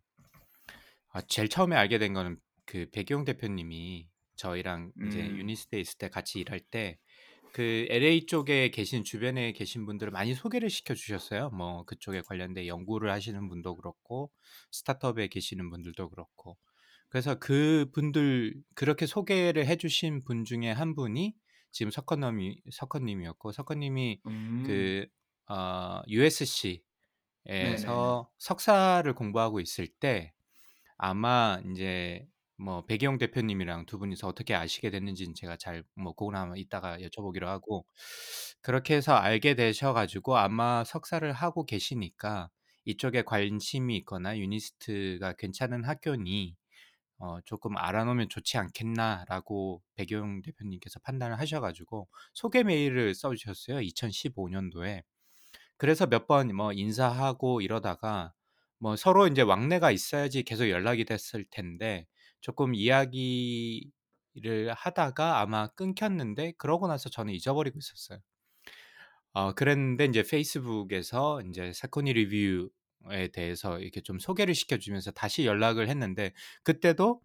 아 1.09 1.21
제일 1.27 1.49
처음에 1.49 1.75
알게 1.75 1.99
된 1.99 2.13
거는 2.13 2.37
그 2.65 2.87
백이용 2.93 3.25
대표님이 3.25 4.07
저희랑 4.43 4.91
이제 5.05 5.21
음. 5.21 5.37
유니스트에 5.37 5.79
있을 5.79 5.97
때 5.97 6.09
같이 6.09 6.39
일할 6.39 6.59
때 6.59 6.99
그 7.53 7.85
LA 7.89 8.25
쪽에 8.25 8.69
계신 8.69 9.03
주변에 9.03 9.51
계신 9.53 9.85
분들을 9.85 10.11
많이 10.11 10.33
소개를 10.33 10.71
시켜 10.71 10.95
주셨어요. 10.95 11.51
뭐 11.51 11.85
그쪽에 11.85 12.21
관련된 12.21 12.65
연구를 12.65 13.11
하시는 13.11 13.47
분도 13.47 13.75
그렇고 13.75 14.31
스타트업에 14.71 15.27
계시는 15.27 15.69
분들도 15.69 16.09
그렇고. 16.09 16.57
그래서 17.09 17.35
그 17.35 17.91
분들 17.93 18.55
그렇게 18.73 19.05
소개를 19.05 19.67
해 19.67 19.75
주신 19.75 20.23
분 20.23 20.45
중에 20.45 20.71
한 20.71 20.95
분이 20.95 21.35
지금 21.71 21.91
석헌남이 21.91 22.61
석헌님이었고 22.71 23.51
석헌님이 23.51 24.21
음. 24.25 24.63
그어 25.45 26.01
네네네. 27.57 28.15
USC에서 28.17 28.31
석사를 28.39 29.13
공부하고 29.13 29.59
있을 29.59 29.87
때 29.87 30.33
아마 30.97 31.61
인제 31.63 32.27
뭐 32.57 32.85
백이용 32.85 33.17
대표님이랑 33.17 33.85
두 33.85 33.99
분이서 33.99 34.27
어떻게 34.27 34.53
아시게 34.55 34.89
됐는지는 34.91 35.33
제가 35.35 35.57
잘 35.57 35.83
뭐 35.95 36.13
그거는 36.13 36.57
이따가 36.57 36.97
여쭤보기로 36.99 37.45
하고 37.45 37.85
그렇게 38.61 38.95
해서 38.95 39.13
알게 39.15 39.55
되셔 39.55 39.93
가지고 39.93 40.37
아마 40.37 40.83
석사를 40.83 41.31
하고 41.33 41.65
계시니까 41.65 42.49
이쪽에 42.85 43.23
관심이 43.23 43.95
있거나 43.97 44.37
유니스트가 44.37 45.33
괜찮은 45.33 45.83
학교니 45.85 46.55
어 47.19 47.41
"쪼끔 47.45 47.77
알아 47.77 48.05
놓으면 48.05 48.29
좋지 48.29 48.57
않겠나?"라고 48.59 49.81
백이용 49.95 50.41
대표님께서 50.43 50.99
판단을 51.01 51.39
하셔 51.39 51.61
가지고 51.61 52.09
소개 52.33 52.63
메일을 52.63 53.15
써 53.15 53.33
주셨어요, 53.35 53.81
2015 53.81 54.49
년도에. 54.49 55.03
그래서 55.77 56.05
몇 56.07 56.27
번 56.27 56.53
뭐 56.55 56.73
인사하고 56.73 57.61
이러다가 57.61 58.33
뭐 58.79 58.95
서로 58.95 59.27
인제 59.27 59.41
왕래가 59.43 59.91
있어야지 59.91 60.43
계속 60.43 60.69
연락이 60.69 61.05
됐을 61.05 61.45
텐데 61.51 62.07
쪼끔 62.43 62.75
이야기를 62.75 63.91
하다가 64.75 65.41
아마 65.41 65.69
끊겼는데 65.69 66.53
그러고 66.59 66.87
나서 66.87 67.09
저는 67.09 67.33
잊어버리고 67.33 67.79
있었어요. 67.79 68.19
어 69.33 69.53
그랬는데 69.53 70.05
인제 70.05 70.23
페이스북에서 70.23 71.41
인제 71.41 71.73
사코니 71.73 72.13
리뷰에 72.13 73.29
대해서 73.33 73.79
이렇게 73.79 74.01
좀 74.01 74.19
소개를 74.19 74.53
시켜 74.53 74.77
주면서 74.77 75.09
다시 75.11 75.45
연락을 75.45 75.89
했는데 75.89 76.33
그때도 76.63 77.21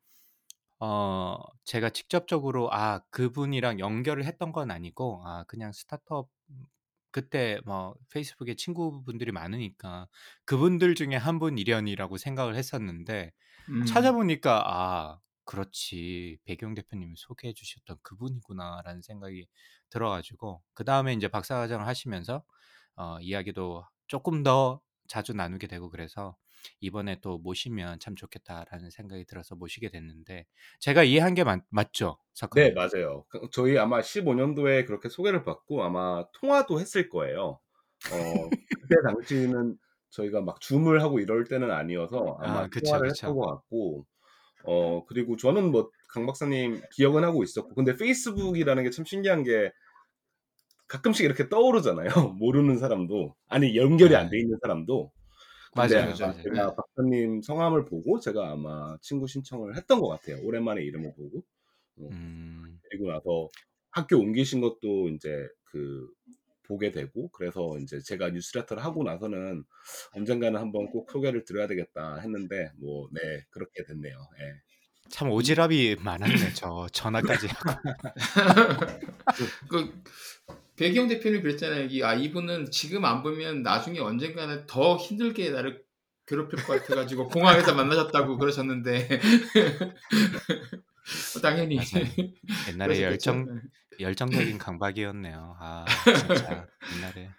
어 0.80 1.38
제가 1.64 1.90
직접적으로 1.90 2.72
아 2.72 3.00
그분이랑 3.10 3.80
연결을 3.80 4.24
했던 4.26 4.52
건 4.52 4.70
아니고 4.72 5.22
아 5.26 5.44
그냥 5.48 5.72
스타트업 5.72 6.28
음 6.50 6.66
그때 7.12 7.60
뭐 7.66 7.94
페이스북에 8.12 8.54
친구분들이 8.56 9.32
많으니까 9.32 10.08
그분들 10.46 10.94
중에 10.96 11.16
한 11.16 11.38
분이려니라고 11.40 12.18
생각을 12.18 12.56
했었는데 12.56 13.32
음. 13.68 14.18
찾아보니까 14.24 14.62
'아 14.66 15.20
그렇지. 15.44 16.38
백이용 16.44 16.74
대표님이 16.74 17.14
소개해 17.16 17.54
주셨던 17.54 17.98
그분이구나.'라는 18.02 19.02
생각이 19.02 19.48
들어 19.90 20.10
가지고 20.10 20.62
그 20.74 20.84
다음에 20.84 21.12
인제 21.14 21.28
박사과정을 21.28 21.86
하시면서 21.86 22.44
어 22.96 23.18
이야기도 23.20 23.84
쪼끔 24.08 24.42
더 24.42 24.82
자주 25.08 25.32
나누게 25.34 25.66
되고 25.68 25.90
그래서 25.90 26.36
'이번에 26.80 27.20
또 27.20 27.38
모시면 27.38 28.00
참 28.00 28.16
좋겠다.'라는 28.16 28.90
생각이 28.90 29.24
들어서 29.26 29.54
모시게 29.56 29.90
됐는데 29.90 30.46
제가 30.80 31.04
이해한 31.04 31.34
게맞 31.34 31.64
맞죠, 31.70 32.18
네 32.50 32.70
석헌님? 32.70 32.72
맞아요. 32.72 33.26
그 33.28 33.40
저희 33.52 33.76
아마 33.78 34.00
15 34.00 34.32
년도에 34.34 34.84
그렇게 34.86 35.08
소개를 35.10 35.42
받고 35.44 35.82
아마 35.82 36.24
통화도 36.32 36.80
했을 36.80 37.08
거예요. 37.10 37.60
어 38.06 38.50
그때 38.80 38.94
당시는 39.04 39.76
저희가 40.10 40.40
막 40.40 40.60
줌을 40.60 41.02
하고 41.02 41.20
이럴 41.20 41.44
때는 41.44 41.70
아니어서 41.70 42.38
아마 42.40 42.62
아 42.62 42.68
그쵸, 42.68 42.84
통화를 42.86 43.08
그쵸. 43.08 43.26
했던 43.28 43.36
것 43.36 43.46
같고 43.46 44.06
어 44.64 45.04
그리고 45.06 45.36
저는 45.36 45.70
뭐 45.72 45.90
강 46.10 46.26
박사님 46.26 46.80
기억은 46.94 47.24
하고 47.24 47.42
있었고 47.44 47.74
근데 47.74 47.94
페이스북이라는 47.96 48.82
게 48.84 48.90
참 48.90 49.04
신기한 49.04 49.44
게 49.44 49.72
가끔씩 50.88 51.24
이렇게 51.24 51.48
떠오르잖아요, 51.48 52.04
모르는 52.38 52.78
사람도. 52.78 53.34
아니 53.48 53.76
연결이 53.76 54.16
안 54.16 54.26
네. 54.26 54.30
돼 54.30 54.38
있는 54.40 54.58
사람도. 54.62 55.12
맞아요. 55.74 56.14
맞아요. 56.18 56.32
제가 56.42 56.72
예. 56.72 56.76
박사님 56.76 57.42
성함을 57.42 57.84
보고 57.84 58.18
제가 58.20 58.52
아마 58.52 58.96
친구 59.02 59.26
신청을 59.26 59.76
했던 59.76 60.00
것 60.00 60.08
같아요, 60.08 60.42
오랜만에 60.44 60.82
이름을 60.82 61.14
보고. 61.14 61.44
어 61.98 62.08
음. 62.10 62.80
그리고 62.90 63.08
나서 63.12 63.48
학교 63.90 64.18
옮기신 64.18 64.60
것도 64.62 65.08
인제 65.08 65.48
그 65.64 66.08
보게 66.68 66.92
되고 66.92 67.30
그래서 67.30 67.78
인제 67.78 68.00
제가 68.02 68.30
뉴스레터를 68.30 68.84
하고 68.84 69.04
나서는 69.04 69.64
'언젠가는 70.14 70.60
한번 70.60 70.86
꼭 70.90 71.10
소개를 71.10 71.44
드려야 71.44 71.66
되겠다.' 71.68 72.18
했는데 72.20 72.70
뭐 72.78 73.08
네 73.12 73.44
그렇게 73.50 73.84
됐네요. 73.84 74.16
예. 74.40 74.62
참 75.10 75.30
오지랖이 75.30 76.00
많았네. 76.02 76.52
저 76.54 76.86
전화까지. 76.92 77.48
그 79.68 79.92
배경 80.76 81.08
대표님 81.08 81.42
그랬잖아요. 81.42 81.86
이, 81.86 82.02
아 82.02 82.14
이분은 82.14 82.70
지금 82.70 83.04
안 83.04 83.22
보면 83.22 83.62
나중에 83.62 83.98
언젠가는 84.00 84.66
더 84.66 84.96
힘들게 84.96 85.50
나를 85.50 85.82
괴롭힐 86.26 86.62
것 86.64 86.82
같아가지고 86.82 87.28
공항에서 87.28 87.74
만나셨다고 87.74 88.38
그러셨는데 88.38 89.08
당연히 91.42 91.76
맞아요. 91.76 92.06
옛날에. 92.66 93.02
열정 93.02 93.50
열정적인 94.00 94.58
강박이었네요. 94.58 95.56
아 95.60 95.84
진짜 96.04 96.66
옛날에 96.96 97.30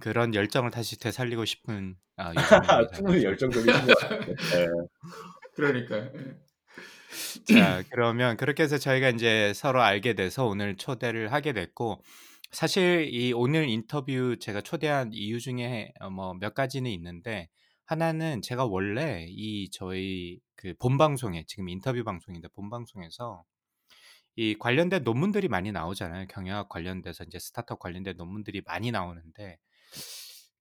그런 0.00 0.34
열정을 0.34 0.70
다시 0.70 0.98
되살리고 0.98 1.44
싶은 1.44 1.96
아. 2.16 2.32
충분히 2.92 3.24
같아요. 3.66 4.26
네. 4.26 4.66
그러니까 5.54 5.96
예. 7.50 7.54
자, 7.54 7.82
그러면 7.90 8.36
그렇게 8.36 8.62
해서 8.62 8.78
저희가 8.78 9.10
이제 9.10 9.52
서로 9.54 9.82
알게 9.82 10.14
돼서 10.14 10.46
오늘 10.46 10.76
초대를 10.76 11.32
하게 11.32 11.52
됐고 11.52 12.02
사실 12.52 13.08
이 13.12 13.32
오늘 13.32 13.68
인터뷰 13.68 14.36
제가 14.40 14.60
초대한 14.60 15.10
이유 15.12 15.40
중에 15.40 15.92
어, 16.00 16.10
뭐몇 16.10 16.54
가지는 16.54 16.90
있는데 16.92 17.48
하나는 17.86 18.42
제가 18.42 18.64
원래 18.66 19.26
이 19.28 19.68
저희 19.70 20.38
그 20.56 20.74
본 20.78 20.98
방송에 20.98 21.44
지금 21.46 21.68
인터뷰 21.68 22.04
방송인데 22.04 22.48
본 22.54 22.70
방송에서 22.70 23.44
이 24.36 24.56
관련된 24.58 25.04
논문들이 25.04 25.48
많이 25.48 25.72
나오잖아요. 25.72 26.26
경영학 26.28 26.68
관련돼서 26.68 27.24
이제 27.24 27.38
스타트업 27.38 27.78
관련된 27.80 28.16
논문들이 28.16 28.62
많이 28.66 28.90
나오는데 28.90 29.58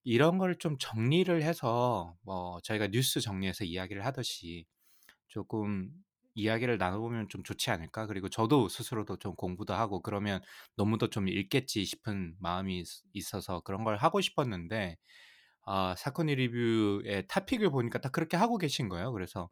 이런 0.03 0.37
걸 0.37 0.55
좀 0.59 0.77
정리를 0.79 1.41
해서 1.43 2.17
뭐 2.21 2.59
저희가 2.63 2.87
뉴스 2.87 3.21
정리해서 3.21 3.63
이야기를 3.65 4.05
하듯이 4.05 4.65
조금 5.27 5.91
이야기를 6.35 6.77
나눠보면 6.79 7.29
좀 7.29 7.43
좋지 7.43 7.71
않을까? 7.71 8.07
그리고 8.07 8.29
저도 8.29 8.69
스스로도 8.69 9.17
좀 9.19 9.35
공부도 9.35 9.73
하고 9.75 10.01
그러면 10.01 10.41
논문도 10.77 11.09
좀 11.11 11.27
읽겠지 11.29 11.85
싶은 11.85 12.35
마음이 12.39 12.79
있- 12.81 12.87
있어서 13.13 13.61
그런 13.61 13.83
걸 13.85 13.97
하고 13.97 14.21
싶었는데 14.21 14.97
아, 15.65 15.95
사코니 15.97 16.35
리뷰의 16.35 17.27
topic을 17.27 17.69
보니까 17.71 17.99
딱 18.01 18.11
그렇게 18.11 18.37
하고 18.37 18.57
계신 18.57 18.89
거예요. 18.89 19.11
그래서 19.13 19.49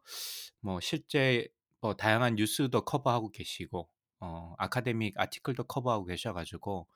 뭐 0.60 0.80
실제 0.80 1.48
뭐 1.80 1.94
다양한 1.94 2.34
뉴스도 2.36 2.84
커버하고 2.84 3.30
계시고 3.32 3.88
어, 4.20 4.54
아카데믹 4.58 5.14
아티클도 5.16 5.64
커버하고 5.64 6.04
계셔가지고 6.06 6.88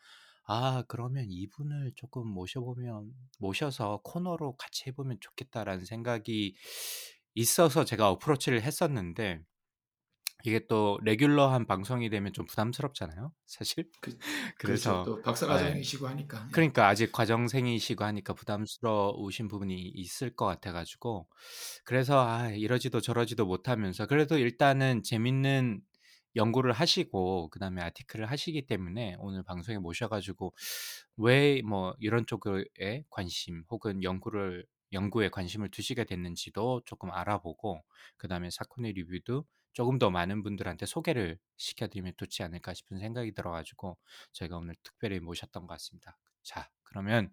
아, 0.45 0.83
그러면 0.89 1.27
이분을 1.29 1.93
조금 1.95 2.27
모셔보면 2.27 3.13
모셔서 3.39 4.01
코너로 4.03 4.57
같이 4.57 4.85
해보면 4.89 5.19
좋겠다라는 5.21 5.85
생각이 5.85 6.57
있어서 7.35 7.85
제가 7.85 8.11
어프로치를 8.11 8.63
했었는데 8.63 9.41
이게 10.45 10.67
또 10.67 10.99
레귤러한 11.05 11.67
방송이 11.67 12.11
되면 12.11 12.33
좀 12.33 12.47
부담스럽잖아요, 12.47 13.33
사실. 13.47 13.89
그, 14.01 14.11
그렇죠. 14.59 14.59
그래서 14.59 15.03
또 15.05 15.23
박사 15.23 15.47
네. 15.47 15.53
과정이시고 15.53 16.09
하니까. 16.09 16.45
예. 16.49 16.53
그러니까 16.53 16.89
아직 16.89 17.13
과정생이시고 17.13 18.03
하니까 18.03 18.35
부담스러우신 18.35 19.47
부분이 19.47 19.75
있을 19.95 20.35
것 20.35 20.47
같아가지고 20.47 21.29
그래서 21.85 22.27
아, 22.27 22.51
이러지도 22.51 23.01
저러지도 23.01 23.47
못하면서 23.47 24.07
그래도 24.07 24.37
일단은 24.37 25.05
재밌는 25.05 25.81
연구를 26.37 26.73
하시고 26.73 27.51
그다음에 27.51 27.83
아티클을 27.83 28.31
하시기 28.31 28.67
때문에 28.67 29.17
오늘 29.19 29.43
방송에 29.43 29.79
모셔가지고 29.79 30.55
왜 31.17 31.63
뭐 31.65 31.95
이런 32.01 32.27
쪽에 32.27 33.05
관심 33.11 33.65
혹은 33.71 34.03
연구를 34.03 34.67
연구에 34.93 35.31
관심을 35.31 35.71
두시게 35.71 36.05
됐는지도 36.05 36.83
조금 36.85 37.11
알아보고 37.11 37.83
그다음에 38.17 38.51
사코네 38.51 38.93
리뷰도 38.93 39.45
조금 39.73 39.99
더 39.99 40.11
많은 40.11 40.43
분들한테 40.43 40.85
소개를 40.87 41.39
시켜드리면 41.57 42.13
좋지 42.19 42.43
않을까 42.43 42.75
싶은 42.75 42.99
생각이 42.99 43.33
들어가지고 43.33 43.97
저희가 44.33 44.59
오늘 44.59 44.75
특별히 44.83 45.19
모셨던 45.21 45.67
것 45.67 45.75
같습니다. 45.75 46.19
자, 46.43 46.69
그러면 46.83 47.31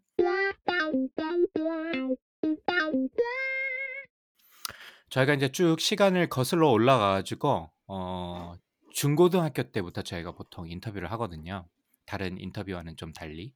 저희가 5.09 5.33
이제 5.33 5.51
쭉 5.51 5.79
시간을 5.79 6.29
거슬러 6.29 6.69
올라가가지고 6.69 7.71
어, 7.87 8.53
중고등학교 8.91 9.63
때부터 9.71 10.01
저희가 10.01 10.33
보통 10.33 10.69
인터뷰를 10.69 11.11
하거든요. 11.13 11.67
다른 12.05 12.39
인터뷰와는 12.39 12.95
좀 12.97 13.13
달리. 13.13 13.53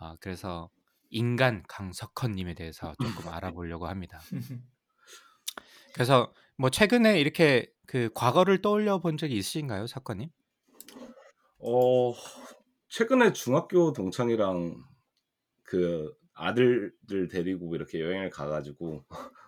아, 0.00 0.16
그래서 0.20 0.70
인간 1.10 1.62
강석헌님에 1.68 2.54
대해서 2.54 2.94
조금 3.00 3.28
알아보려고 3.32 3.86
합니다. 3.86 4.20
그래서 5.94 6.32
뭐 6.56 6.70
최근에 6.70 7.20
이렇게 7.20 7.72
그 7.86 8.10
과거를 8.14 8.60
떠올려 8.62 8.98
본 8.98 9.16
적이 9.16 9.36
있으신가요, 9.36 9.86
사건님? 9.86 10.30
어, 11.58 12.12
최근에 12.88 13.32
중학교 13.32 13.92
동창이랑 13.92 14.82
그 15.62 16.12
아들들 16.34 17.28
데리고 17.28 17.74
이렇게 17.74 18.00
여행을 18.00 18.30
가가지고 18.30 19.04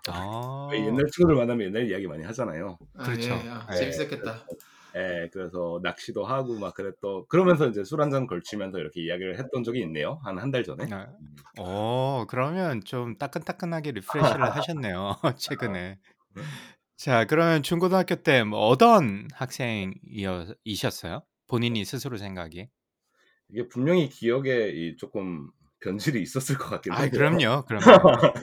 아, 0.09 0.69
왜 0.73 0.79
옛날 0.87 1.07
친구들 1.13 1.37
만나면 1.37 1.67
옛날 1.69 1.89
이야기 1.89 2.07
많이 2.07 2.25
하잖아요. 2.25 2.79
아, 2.95 3.05
그렇죠. 3.05 3.35
예, 3.35 3.49
아, 3.49 3.67
예. 3.75 3.79
재밌었겠다. 3.79 4.45
예, 4.51 4.57
그래서 4.93 5.81
낚시도 5.83 6.25
하고 6.25 6.59
막 6.59 6.75
그랬던 6.75 7.27
그러면서 7.29 7.69
이제 7.69 7.85
술 7.85 8.01
한 8.01 8.11
잔 8.11 8.27
걸치면서 8.27 8.79
이렇게 8.79 9.03
이야기를 9.03 9.39
했던 9.39 9.63
적이 9.65 9.81
있네요. 9.83 10.21
한 10.25 10.39
한 10.39 10.51
달 10.51 10.65
전에. 10.65 10.87
아, 10.93 11.07
오, 11.61 12.27
그러면 12.29 12.83
좀 12.85 13.17
따끈따끈하게 13.19 13.93
리프레시를 13.93 14.51
하셨네요, 14.57 15.17
최근에. 15.39 15.99
자, 16.97 17.25
그러면 17.27 17.63
중고등학교 17.63 18.17
때 18.17 18.43
뭐 18.45 18.67
어떤 18.69 19.29
학생이셨어요? 19.35 21.23
본인이 21.47 21.85
스스로 21.85 22.17
생각이? 22.17 22.69
이게 23.51 23.67
분명히 23.69 24.09
기억에 24.09 24.71
이 24.71 24.97
조금 24.97 25.51
변질이 25.81 26.21
있었을 26.23 26.59
것 26.59 26.69
같긴 26.71 26.93
아. 26.93 27.09
그럼요, 27.11 27.65
그럼요. 27.67 27.87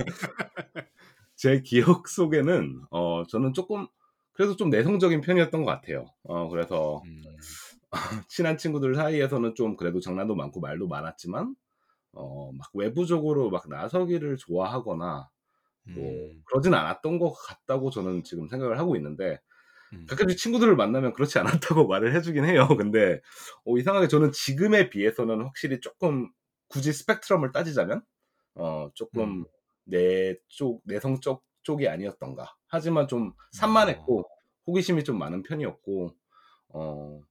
제 1.36 1.62
기억 1.62 2.08
속에는 2.08 2.82
어 2.92 3.24
저는 3.28 3.54
조금 3.54 3.88
그래도 4.36 4.56
좀 4.58 4.70
내성적인 4.70 5.22
편이었던 5.22 5.64
것 5.64 5.72
같아요. 5.72 6.08
어 6.24 6.50
그래서 6.50 7.04
음, 7.04 7.56
친한 8.30 8.58
친구들 8.58 8.96
사이에서는 8.96 9.56
좀 9.56 9.78
그래도 9.78 10.00
장난도 10.00 10.36
많고 10.36 10.60
말도 10.60 10.88
많았지만 10.88 11.56
어 12.14 12.52
막 12.54 12.70
외부적으로 12.76 13.50
막 13.52 13.70
나서기를 13.70 14.38
좋아하거나 14.38 15.30
뭐 15.94 16.20
음, 16.28 16.44
그러진 16.46 16.74
않았던 16.76 17.20
것 17.20 17.34
같다고 17.34 17.92
저는 17.92 18.24
지금 18.24 18.48
생각을 18.50 18.80
하고 18.80 18.96
있는데 18.98 19.40
음, 19.94 20.08
가끔씩 20.08 20.38
친구들을 20.40 20.76
만나면 20.76 21.14
그렇지 21.14 21.40
않았다고 21.40 21.88
말을 21.90 22.16
해주긴 22.16 22.46
해요. 22.46 22.68
근데 22.78 23.22
어, 23.66 23.78
이상하게 23.78 24.08
저는 24.08 24.32
지금에 24.32 24.90
비해서는 24.90 25.42
확실히 25.44 25.80
조금 25.82 26.30
굳이 26.70 26.94
스펙트럼을 26.94 27.52
따지자면 27.52 28.04
어 28.56 28.90
조금 28.96 29.44
음. 29.44 29.46
내쪽 29.86 30.82
내성 30.86 31.22
쪽 31.22 31.44
쪽이 31.64 31.88
아니었던가. 31.90 32.56
하지만 32.76 33.08
좀 33.08 33.34
산만했고 33.52 34.24
호기심이 34.68 35.04
좀 35.04 35.18
많은 35.20 35.44
편이었고 35.44 36.16
어 36.70 37.22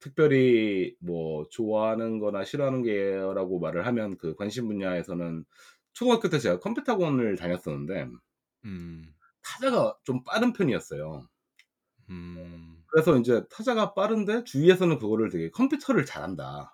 특별히 0.00 0.96
뭐 1.00 1.46
좋아하는-거나 1.50 2.44
싫어하는 2.44 2.82
게라고 2.82 3.60
말을 3.60 3.86
하면 3.86 4.18
그 4.18 4.34
관심 4.36 4.68
분야에서는 4.68 5.44
초등학교 5.94 6.28
때 6.30 6.38
제가 6.38 6.60
컴퓨터 6.60 6.92
학원을 6.92 7.36
다녔었는데 7.36 8.08
음, 8.64 9.14
타자가 9.42 9.96
좀 10.04 10.24
빠른 10.24 10.52
편이었어요. 10.52 11.28
음. 12.10 12.84
그래서 12.86 13.16
인제 13.16 13.42
타자가 13.50 13.92
빠른데 13.94 14.44
주위에서는 14.44 14.98
그거를 14.98 15.28
되게 15.30 15.50
"컴퓨터를 15.50 16.06
잘한다." 16.06 16.72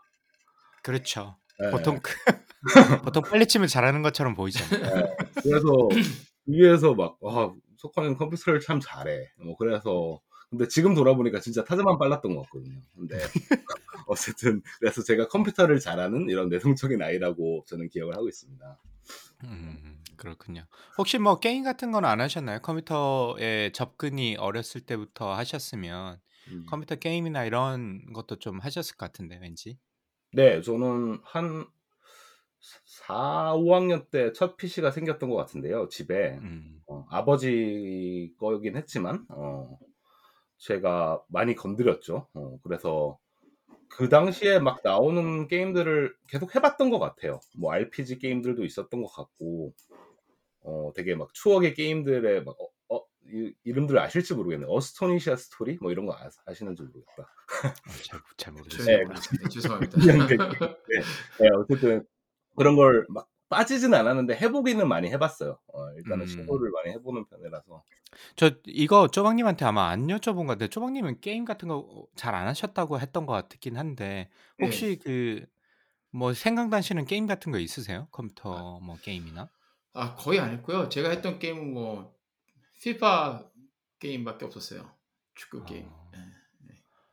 그렇죠. 0.83 1.39
예. 1.63 1.71
보통 1.71 2.01
그 2.03 2.13
보통 3.05 3.23
빨리 3.23 3.47
치면 3.47 3.69
잘하는 3.69 4.03
것처럼 4.03 4.35
보이잖아요. 4.35 4.81
예. 4.85 5.03
그래서 5.43 5.67
주위에서 6.47 6.95
막 6.95 7.19
"아 7.25 7.55
석환이는 7.81 8.17
컴퓨터를 8.19 8.61
참 8.61 8.81
잘해." 8.81 9.31
뭐 9.45 9.57
그래서 9.57 10.21
근데 10.51 10.67
지금 10.69 10.95
돌아보니까 10.95 11.41
진짜 11.41 11.65
타자만 11.65 11.99
빨랐던 11.99 12.35
것 12.35 12.43
같거든요. 12.45 12.83
근데 12.97 13.19
어쨌든 14.09 14.63
그래서 14.81 15.03
제가 15.03 15.29
컴퓨터를 15.29 15.81
잘하는 15.81 16.29
이런 16.29 16.49
내성적인 16.49 17.03
아이라고 17.03 17.65
저는 17.69 17.89
기억을 17.91 18.15
하고 18.17 18.29
있습니다. 18.29 18.79
음, 19.45 20.03
그렇군요. 20.17 20.67
혹시 20.99 21.19
뭐 21.19 21.39
게임 21.41 21.65
같은 21.65 21.93
건 21.93 22.05
안 22.05 22.21
하셨나요? 22.21 22.61
컴퓨터에 22.61 23.73
접근이 23.73 24.37
어렸을 24.37 24.83
때부터 24.83 25.33
하셨으면 25.35 26.21
음. 26.49 26.67
컴퓨터 26.67 26.97
게임이나 26.97 27.45
이런 27.45 28.13
것도 28.13 28.37
좀 28.39 28.59
하셨을 28.61 28.97
것 28.97 29.07
같은데 29.07 29.39
왠지. 29.41 29.79
네. 30.33 30.61
저는 30.63 31.21
한 31.25 31.67
4-5 33.07 33.73
학년 33.75 34.07
때 34.11 34.33
첫 34.35 34.57
PC가 34.57 34.91
생겼던 34.91 35.31
것 35.31 35.37
같은데요 35.37 35.89
집에. 35.89 36.39
음. 36.43 36.80
어 36.91 37.07
아버지 37.09 38.35
거이긴 38.39 38.77
했지만 38.77 39.25
어 39.29 39.79
제가 40.59 41.23
많이 41.29 41.55
건드렸죠. 41.55 42.27
어 42.35 42.59
그래서 42.65 43.17
그 43.89 44.09
당시에 44.09 44.59
막 44.59 44.81
나오는 44.83 45.47
게임들을 45.47 46.15
계속 46.29 46.55
해 46.57 46.61
봤던 46.61 46.91
것 46.91 46.99
같아요. 46.99 47.39
뭐 47.57 47.73
RPG 47.73 48.19
게임들도 48.19 48.65
있었던 48.65 49.03
것 49.03 49.09
같고 49.13 49.73
어 50.63 50.91
되게 50.97 51.15
막 51.15 51.33
추억의 51.33 51.75
게임들에 51.75 52.41
막어 52.41 52.57
어 52.89 53.01
이, 53.33 53.55
이름들 53.63 53.97
아실지 53.99 54.35
모르겠네. 54.35 54.67
어스토니시아 54.69 55.37
스토리 55.37 55.79
뭐 55.81 55.93
이런 55.93 56.07
거 56.07 56.13
아, 56.13 56.29
아시는지 56.47 56.83
모르겠다. 56.83 57.23
어, 57.23 57.93
잘, 58.05 58.21
잘 58.37 58.53
저희 58.53 58.97
모르겠어요. 58.97 59.09
네. 59.09 59.49
죄송합니다. 59.49 60.01
그냥 60.01 60.27
그- 60.27 60.37
네, 60.37 61.01
네, 61.41 61.49
어쨌든 61.57 62.05
그런 62.57 62.75
걸 62.75 63.07
막 63.09 63.29
빠지진 63.51 63.95
않았는데 63.95 64.37
해보기는 64.39 64.89
많이 64.89 65.11
해봤어요. 65.11 65.61
어, 65.75 65.91
일단은 65.99 66.27
음. 66.27 66.27
시도를 66.27 66.73
많이 66.73 66.91
해보는 66.93 67.27
편이라서. 67.27 67.85
저 68.37 68.51
이거 68.67 69.09
쪼박님한테 69.09 69.65
아마 69.65 69.89
안 69.89 70.07
여쭤본 70.09 70.39
것 70.47 70.47
같은데 70.49 70.69
쪼박님은 70.69 71.21
게임 71.21 71.45
같은 71.45 71.69
거 71.69 72.07
잘 72.17 72.35
안 72.35 72.47
하셨다고 72.49 73.01
했던 73.01 73.27
것 73.27 73.33
같긴 73.33 73.77
한데 73.77 74.31
네. 74.59 74.67
혹시 74.67 74.99
그 75.03 75.47
뭐 76.13 76.35
생각나시는 76.35 77.07
게임 77.07 77.27
같은 77.27 77.53
거 77.53 77.59
있으세요? 77.61 78.09
컴퓨터 78.13 78.81
뭐 78.81 78.99
게임이나? 79.01 79.51
아 79.93 80.15
거의 80.15 80.39
안 80.39 80.51
했고요. 80.53 80.89
제가 80.89 81.11
했던 81.11 81.39
게임은 81.39 81.73
뭐 81.73 82.17
피파 82.83 83.51
게임밖에 84.01 84.47
없었어요. 84.47 84.91
축구 85.35 85.65
게임. 85.65 85.93
어. 85.93 86.00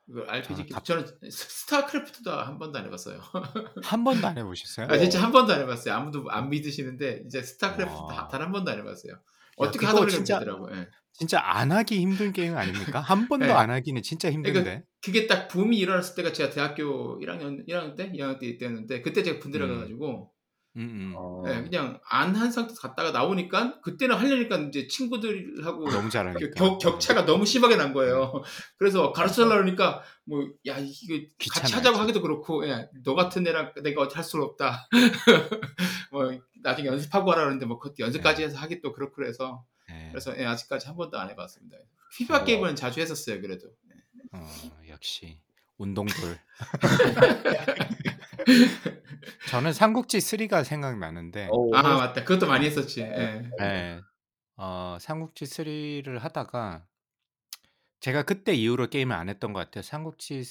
이거 0.10 0.24
RPG 0.28 0.62
아. 0.72 0.76
답- 0.76 0.86
저는 0.86 1.06
스- 1.06 1.66
스타크래프트도 1.66 2.32
한 2.32 2.58
번도 2.60 2.80
안 2.80 2.86
해봤어요. 2.86 3.20
한 3.84 4.04
번도 4.04 4.26
안 4.28 4.38
해보셨어요? 4.38 4.88
아 4.90 4.98
진짜 4.98 5.22
한 5.22 5.32
번도 5.32 5.54
안 5.54 5.62
해봤어요. 5.62 5.94
아무도 5.94 6.30
안 6.30 6.50
믿으시는데 6.50 7.24
이제 7.26 7.42
스타크래프트 7.42 7.94
와. 7.96 8.28
단한 8.30 8.52
번도 8.52 8.72
안 8.72 8.80
해봤어요. 8.80 9.14
어떻게 9.58 9.80
그거 9.80 9.90
하다 9.90 10.00
보니까 10.02 10.16
진짜- 10.16 10.40
되더라고요. 10.40 10.76
예. 10.78 10.88
진짜 11.14 11.40
안 11.44 11.72
하기 11.72 12.00
힘든 12.00 12.32
게임 12.32 12.56
아닙니까? 12.56 13.00
한 13.00 13.28
번도 13.28 13.48
네. 13.48 13.52
안 13.52 13.72
하기는 13.72 14.02
진짜 14.04 14.32
힘든데. 14.32 14.84
그게 15.02 15.26
딱 15.26 15.48
붐이 15.48 15.76
일어났을 15.78 16.16
때가 16.16 16.32
제가 16.32 16.52
대학교 16.52 17.20
1학년 17.20 17.68
1학년 17.68 17.96
때 17.96 18.12
2학년 18.12 18.40
때 18.40 18.58
때였는데 18.58 19.02
그때 19.02 19.24
제가 19.24 19.40
음. 19.44 19.74
가가지고 19.74 20.32
음, 20.32 20.37
음. 20.78 21.14
어, 21.16 21.44
예, 21.48 21.62
그냥 21.64 22.00
안 22.08 22.36
한 22.36 22.52
상태에서 22.52 22.80
갔다가 22.82 23.12
나오니까 23.12 23.82
그때는 23.82 24.16
하려니까 24.16 24.58
이제 24.70 24.88
친구들하고 24.88 25.86
너무 25.90 26.04
그 26.04 26.10
잘하니까. 26.12 26.50
격, 26.56 26.78
격차가 26.80 27.26
너무 27.26 27.46
심하게 27.46 27.76
난 27.78 27.94
거예요. 27.94 28.44
그래서 28.78 29.12
가르쳐 29.12 29.44
달라고 29.44 29.62
하니까 29.64 30.04
뭐 30.26 30.42
야 30.68 30.78
이거 30.78 31.26
같이 31.52 31.74
하자고. 31.74 31.98
하기도 31.98 32.22
그렇고 32.22 32.68
야, 32.70 32.86
너 33.04 33.16
같은 33.16 33.46
애랑 33.48 33.74
내가 33.84 34.02
어떻게 34.04 34.16
할 34.16 34.24
수가 34.24 34.44
없다. 34.46 34.88
뭐 36.12 36.32
나중에 36.62 36.88
연습하고 36.90 37.32
하라 37.32 37.42
그러는데 37.44 37.66
뭐 37.66 37.80
그것도 37.80 37.96
연습까지 38.00 38.44
해서 38.44 38.58
하기 38.58 38.82
또 38.82 38.94
그렇고 38.94 39.16
그래서 39.16 39.66
네. 39.90 40.10
그래서 40.12 40.38
예, 40.38 40.46
아직까지 40.46 40.88
한 40.88 40.96
번도 40.96 41.18
안 41.18 41.30
해봤습니다. 41.30 41.78
피파 42.18 42.38
어. 42.38 42.44
게임은 42.44 42.76
자주 42.76 43.00
했었어요 43.00 43.42
그래도. 43.42 43.68
어, 44.34 44.48
역시 44.90 45.40
운동돌. 45.78 46.38
저는 49.50 49.74
삼국지 49.74 50.20
3가 50.20 50.64
생각나는데 50.64 51.50
어, 51.52 51.76
아 51.76 51.82
맞다 51.82 52.24
그것도 52.24 52.48
많이 52.48 52.66
했었지. 52.66 53.02
예. 53.02 53.50
네. 53.60 54.02
어, 54.56 54.98
삼국지 55.00 55.46
3를 55.46 56.20
하다가 56.20 56.86
제가 58.00 58.24
그때 58.24 58.54
이후로 58.54 58.88
게임을 58.88 59.16
안 59.16 59.30
했던 59.30 59.54
것 59.54 59.60
같아요. 59.60 59.82
삼국지 59.82 60.44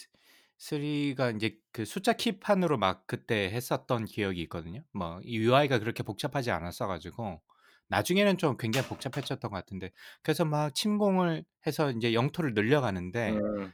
3가 0.59 1.37
이제 1.37 1.59
그 1.73 1.85
숫자 1.85 2.13
키판으로 2.13 2.79
막 2.79 3.07
그때 3.07 3.51
했었던 3.51 4.05
기억이 4.05 4.41
있거든요. 4.43 4.83
뭐 4.93 5.21
UI가 5.25 5.79
그렇게 5.79 6.03
복잡하지 6.03 6.51
않았어 6.51 6.87
가지고 6.87 7.41
나중에는 7.89 8.39
좀 8.39 8.57
굉장히 8.57 8.89
복잡해졌던 8.89 9.51
것 9.51 9.57
같은데 9.57 9.93
그래서 10.23 10.45
막 10.45 10.75
침공을 10.75 11.45
해서 11.67 11.91
이제 11.91 12.15
영토를 12.15 12.55
늘려가는데 12.55 13.31
음, 13.31 13.73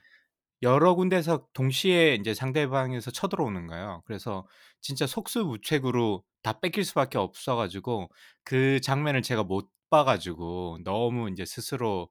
여러 0.62 0.94
군데서 0.94 1.46
동시에 1.55 2.14
이제 2.14 2.35
상대방에서 2.35 3.11
쳐들어오는 3.11 3.66
거예요. 3.66 4.03
그래서 4.07 4.46
진짜 4.81 5.07
속수무책으로 5.07 6.25
다 6.42 6.61
뺏길 6.61 6.85
수밖에 6.85 7.18
없어 7.18 7.57
가지고 7.57 8.09
그 8.44 8.81
장면을 8.81 9.22
제가 9.22 9.42
못봐 9.44 10.05
가지고 10.05 10.79
너무 10.85 11.31
이제 11.31 11.44
스스로 11.44 12.09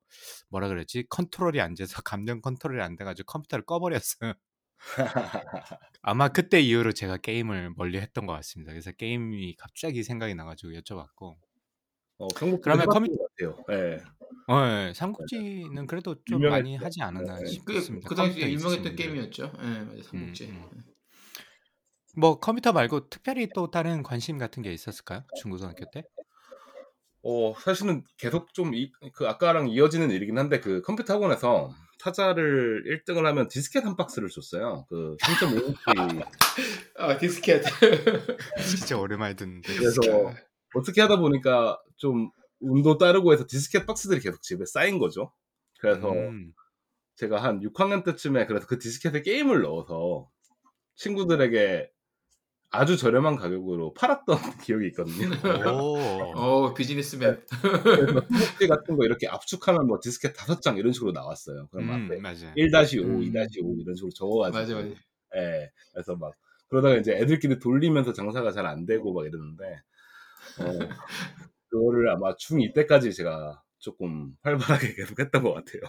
뭐라 0.50 0.68
그랬지? 0.68 1.06
컨트롤이 1.10 1.62
안 1.62 1.76
돼서 1.76 2.02
감정 2.04 2.42
컨트롤이 2.42 2.82
안 2.82 2.96
돼 2.98 3.06
가지고 3.06 3.26
컴퓨터를 3.34 3.66
꺼 3.66 3.80
버렸어요. 3.80 4.34
아마 6.02 6.30
그때 6.30 6.60
이후로 6.62 6.94
제가 6.94 7.18
게임을 7.18 7.74
멀리 7.78 8.00
했던 8.00 8.26
것 8.26 8.34
같습니다. 8.34 8.72
그래서 8.72 8.92
게임이 8.92 9.56
갑자기 9.58 10.04
생각이 10.04 10.36
나 10.36 10.46
가지고 10.46 10.74
여쭤봤고. 10.74 11.36
어, 12.22 12.28
평균 12.38 12.62
그러면 12.62 12.84
해봤던 12.84 13.04
컴퓨- 13.04 13.18
것 13.18 13.28
같아요. 13.30 13.66
예. 13.72 14.04
어, 14.48 14.88
예. 14.88 14.94
삼국지는 14.94 15.88
그래도 15.88 16.16
좀 16.26 16.40
유명했죠. 16.40 16.50
많이 16.52 16.76
하지 16.78 17.02
않았나 17.02 17.36
네. 17.36 17.42
그, 17.66 17.74
싶습니다. 17.74 18.08
그 18.10 18.16
당시에 18.16 18.42
컴퓨터 18.42 18.52
유명했던 18.60 18.94
있으신. 18.94 18.96
게임이었죠. 18.96 19.52
예, 19.62 19.68
맞아 19.86 20.04
삼국지. 20.10 20.46
음, 20.46 20.64
음. 20.74 20.82
뭐 22.18 22.40
컴퓨터 22.40 22.74
말고 22.74 23.10
특별히 23.10 23.48
또 23.56 23.72
다른 23.72 24.04
관심 24.04 24.38
같은 24.38 24.62
게 24.64 24.72
있었을까요? 24.74 25.24
중고등학교 25.42 25.86
때? 25.92 26.04
어, 27.24 27.54
사실은 27.60 28.04
계속 28.18 28.52
좀, 28.54 28.74
이, 28.74 28.92
그, 29.14 29.28
아까랑 29.28 29.70
이어지는 29.70 30.10
일이긴 30.10 30.40
한데, 30.40 30.60
그 30.60 30.82
컴퓨터 30.82 31.14
학원에서 31.14 31.72
타자를 32.00 32.84
1등을 33.06 33.24
하면 33.26 33.48
디스켓 33.48 33.86
한 33.86 33.96
박스를 33.96 34.28
줬어요. 34.30 34.88
그 34.90 35.16
3.5인치. 35.22 35.76
아 36.98 37.18
디스켓. 37.20 37.64
진짜 38.68 38.98
오랜만에 38.98 39.36
듣는데. 39.36 39.72
그래서 39.76 40.02
어떻게 40.76 41.02
하다 41.02 41.18
보니까 41.18 41.80
좀 41.98 42.30
운도 42.60 42.98
따르고 42.98 43.34
해서 43.34 43.46
디스켓 43.48 43.86
박스들이 43.86 44.20
계속 44.22 44.42
집에 44.42 44.66
쌓인 44.66 45.00
거죠. 45.00 45.32
그래서 45.80 46.12
음. 46.12 46.54
제가 47.16 47.44
한 47.44 47.62
6학년 47.62 48.04
때쯤에 48.06 48.46
그래서 48.48 48.68
그 48.68 48.80
디스켓에 48.80 49.22
게임을 49.24 49.62
넣어서 49.64 50.30
친구들에게 50.96 51.90
아주 52.72 52.98
저렴한 52.98 53.36
가격으로 53.36 53.94
팔았던 53.94 54.38
기억이 54.66 54.88
있거든요. 54.90 55.30
오. 55.74 55.98
어 56.36 56.74
비즈니스맨. 56.74 57.44
그래서 57.84 58.22
스무디 58.30 58.68
같은 58.68 58.96
거 58.98 59.06
이렇게 59.06 59.28
압축하면 59.28 59.88
뭐 59.88 60.00
디스켓 60.02 60.34
다섯 60.36 60.62
장 60.62 60.78
이런 60.78 60.94
식으로 60.94 61.12
나왔어요. 61.12 61.68
그럼 61.72 61.90
음, 61.90 62.06
앞에 62.06 62.20
맞아요. 62.22 62.54
1-5, 62.56 63.04
음. 63.04 63.20
2-5 63.22 63.82
이런 63.82 63.96
식으로 63.96 64.12
적어가지고. 64.16 64.60
맞아 64.60 64.76
맞아. 64.76 64.96
예. 65.38 65.70
그래서 65.94 66.16
막 66.16 66.34
그러다가 66.70 66.96
이제 66.98 67.14
애들끼리 67.14 67.60
돌리면서 67.60 68.14
장사가 68.14 68.52
잘 68.52 68.66
안 68.66 68.86
되고 68.86 69.14
막 69.14 69.26
이러는데 69.26 69.82
어, 70.58 70.64
그거를 71.70 72.10
아마 72.10 72.36
중2 72.36 72.74
때까지 72.74 73.14
제가 73.14 73.64
조금 73.80 74.36
활발하게 74.44 74.96
계속 74.96 75.20
했던 75.20 75.44
것 75.44 75.54
같아요. 75.54 75.82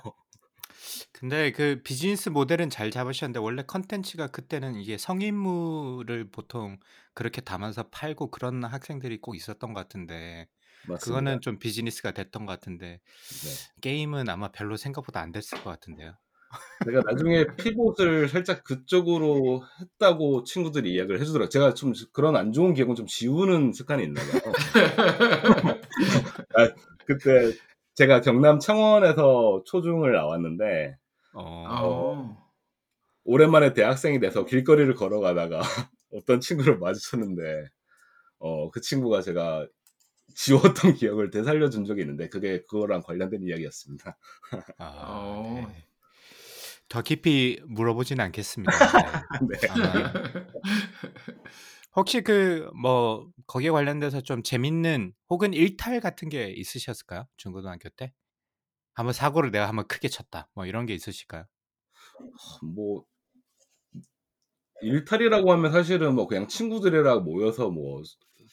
근데 1.12 1.52
그 1.52 1.80
비즈니스 1.84 2.28
모델은 2.28 2.70
잘 2.70 2.90
잡으셨는데 2.90 3.38
원래 3.38 3.62
컨텐츠가 3.62 4.28
그때는 4.28 4.74
이게 4.76 4.98
성인물을 4.98 6.30
보통 6.30 6.78
그렇게 7.14 7.40
담아서 7.40 7.84
팔고 7.90 8.30
그런 8.30 8.64
학생들이 8.64 9.20
꼭 9.20 9.36
있었던 9.36 9.72
것 9.72 9.80
같은데 9.80 10.48
맞습니다. 10.88 10.98
그거는 11.04 11.40
좀 11.40 11.58
비즈니스가 11.58 12.12
됐던 12.12 12.46
것 12.46 12.52
같은데 12.52 13.00
네. 13.44 13.80
게임은 13.82 14.28
아마 14.28 14.50
별로 14.50 14.76
생각보다 14.76 15.20
안 15.20 15.30
됐을 15.32 15.62
것 15.62 15.70
같은데요. 15.70 16.14
제가 16.84 17.02
나중에 17.06 17.46
피봇을 17.56 18.28
살짝 18.28 18.64
그쪽으로 18.64 19.62
했다고 19.80 20.44
친구들이 20.44 20.94
이야기를 20.94 21.20
해주더라고요. 21.20 21.48
제가 21.48 21.74
좀 21.74 21.92
그런 22.12 22.36
안 22.36 22.52
좋은 22.52 22.74
기억은 22.74 22.94
좀 22.94 23.06
지우는 23.06 23.72
습관이 23.72 24.04
있나 24.04 24.20
봐요. 24.20 24.52
아, 26.56 26.68
그때 27.06 27.52
제가 27.94 28.20
경남 28.20 28.58
창원에서 28.58 29.62
초중을 29.66 30.12
나왔는데 30.12 30.96
어. 31.34 31.66
어. 31.68 32.52
오랜만에 33.24 33.72
대학생이 33.72 34.20
돼서 34.20 34.44
길거리를 34.44 34.92
걸어가다가 34.94 35.60
어떤 36.12 36.40
친구를 36.40 36.78
마주쳤는데 36.78 37.66
어, 38.38 38.70
그 38.70 38.80
친구가 38.80 39.22
제가 39.22 39.66
지웠던 40.34 40.94
기억을 40.96 41.30
되살려 41.30 41.70
준 41.70 41.84
적이 41.84 42.02
있는데 42.02 42.28
그게 42.28 42.62
그거랑 42.62 43.02
관련된 43.02 43.42
이야기였습니다. 43.42 44.16
아, 44.78 44.84
어. 45.06 45.66
네. 45.68 45.84
더 46.92 47.00
깊이 47.00 47.58
물어보진 47.68 48.20
않겠습니다. 48.20 48.70
네. 49.48 49.58
네. 49.62 49.68
아마 49.70 50.12
혹시 51.96 52.20
그 52.22 52.70
뭐 52.74 53.30
거기에 53.46 53.70
관련돼서 53.70 54.20
좀 54.20 54.42
재밌는 54.42 55.14
혹은 55.30 55.54
일탈 55.54 56.00
같은 56.00 56.28
게 56.28 56.48
있으셨을까요? 56.50 57.26
중고등학교 57.38 57.88
때? 57.90 58.12
한번 58.94 59.14
사고를 59.14 59.50
내가 59.52 59.68
한번 59.68 59.86
크게 59.88 60.08
쳤다. 60.08 60.48
뭐 60.54 60.66
이런 60.66 60.86
게 60.86 60.94
있으실까요? 60.94 61.44
뭐 62.62 63.04
일탈이라고 64.82 65.52
하면 65.52 65.72
사실은 65.72 66.14
뭐 66.14 66.26
그냥 66.26 66.48
친구들이랑 66.48 67.24
모여서 67.24 67.70
뭐 67.70 68.02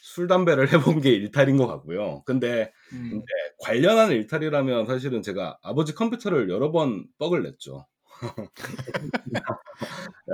술 0.02 0.28
담배를 0.28 0.67
해본 0.97 1.02
게 1.02 1.10
일탈인 1.12 1.58
것 1.58 1.67
같고요. 1.67 2.23
근데 2.25 2.71
음. 2.93 3.21
관련한 3.60 4.12
일탈이라면 4.12 4.86
사실은 4.86 5.21
제가 5.21 5.58
아버지 5.62 5.93
컴퓨터를 5.93 6.49
여러 6.49 6.71
번 6.71 7.06
뻑을 7.17 7.43
냈죠. 7.43 7.86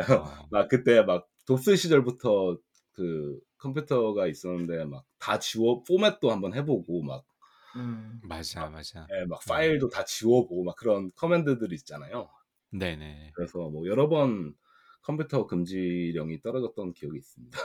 어. 0.09 0.47
막 0.51 0.67
그때 0.67 1.01
막 1.03 1.27
도스 1.45 1.75
시절부터 1.75 2.57
그 2.93 3.39
컴퓨터가 3.57 4.27
있었는데 4.27 4.85
막 4.85 5.03
다 5.19 5.39
지워 5.39 5.81
포맷도 5.83 6.29
한번 6.31 6.53
해보고 6.53 7.01
막, 7.01 7.25
음. 7.77 8.19
맞아, 8.23 8.69
맞아. 8.69 9.07
예, 9.11 9.25
막 9.25 9.39
파일도 9.47 9.89
다 9.89 10.05
지워보고 10.05 10.63
막 10.63 10.75
그런 10.75 11.11
커맨드들이 11.15 11.73
있잖아요. 11.77 12.29
네네. 12.69 13.31
그래서 13.33 13.57
뭐 13.69 13.87
여러 13.87 14.07
번 14.07 14.53
컴퓨터 15.01 15.47
금지령이 15.47 16.41
떨어졌던 16.41 16.93
기억이 16.93 17.17
있습니다. 17.17 17.57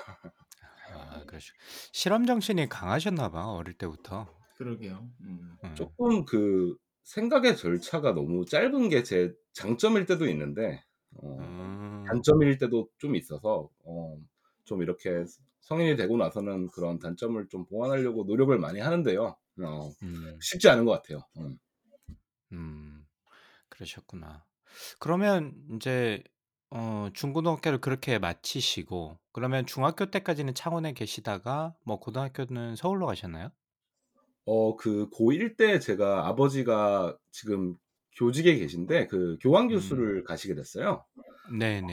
아, 0.95 1.25
그러시. 1.27 1.53
실험 1.93 2.25
정신이 2.27 2.69
강하셨나 2.69 3.31
봐 3.31 3.47
어릴 3.49 3.75
때부터. 3.75 4.27
그러게요. 4.57 5.11
음. 5.21 5.57
음. 5.65 5.75
조금 5.75 6.25
그 6.25 6.77
생각의 7.05 7.57
절차가 7.57 8.13
너무 8.13 8.45
짧은 8.47 8.89
게 8.89 9.03
제 9.03 9.35
장점일 9.53 10.07
때도 10.07 10.27
있는데 10.29 10.85
어 11.15 11.39
음. 11.39 12.11
단점일 12.11 12.59
때도 12.59 12.91
좀 12.99 13.17
있어서 13.17 13.71
어 13.85 14.19
좀 14.65 14.83
이렇게 14.83 15.25
성인이 15.63 15.97
되고 15.97 16.17
나서는 16.17 16.69
그런 16.69 17.01
단점을 17.01 17.49
좀 17.49 17.67
보완하려고 17.67 18.23
노력을 18.25 18.57
많이 18.59 18.79
하는데요. 18.79 19.37
어 19.65 19.95
음. 20.03 20.43
쉽지 20.43 20.69
않은 20.69 20.85
것 20.85 20.93
같아요. 20.93 21.25
음. 21.39 21.59
음. 22.53 23.07
그러셨구나. 23.69 24.47
그러면 25.01 25.55
인제 25.71 26.25
어 26.71 27.11
중고등학교를 27.15 27.81
그렇게 27.81 28.19
마치시고 28.19 29.19
그러면 29.33 29.67
중학교 29.67 30.11
때까지는 30.11 30.55
창원에 30.55 30.93
계시다가 30.95 31.77
뭐 31.85 32.01
고등학교는 32.01 32.77
서울로 32.77 33.07
가셨나요? 33.07 33.51
어 34.47 34.77
그 34.77 35.09
고1 35.11 35.57
때 35.57 35.79
제가 35.79 36.27
아버지가 36.29 37.17
지금 37.31 37.77
교직에 38.16 38.57
계신데 38.57 39.07
그 39.09 39.37
교환 39.40 39.68
음. 39.68 40.11
교수를 40.11 40.25
가시게 40.25 40.55
됐어요. 40.55 41.05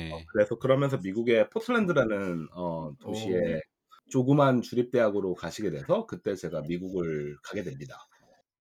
어 0.09 0.19
네네. 0.19 0.29
그래서 0.33 0.57
그러면서 0.59 0.97
미국의 0.99 1.49
포틀랜드라는 1.51 2.47
어 2.53 2.93
도시에 3.01 3.37
오. 3.39 3.61
조그만 4.09 4.61
주립 4.61 4.91
대학으로 4.91 5.35
가시게 5.35 5.71
돼서 5.71 6.07
그때 6.07 6.35
제가 6.35 6.63
미국을 6.63 7.37
가게 7.43 7.63
됩니다. 7.63 7.97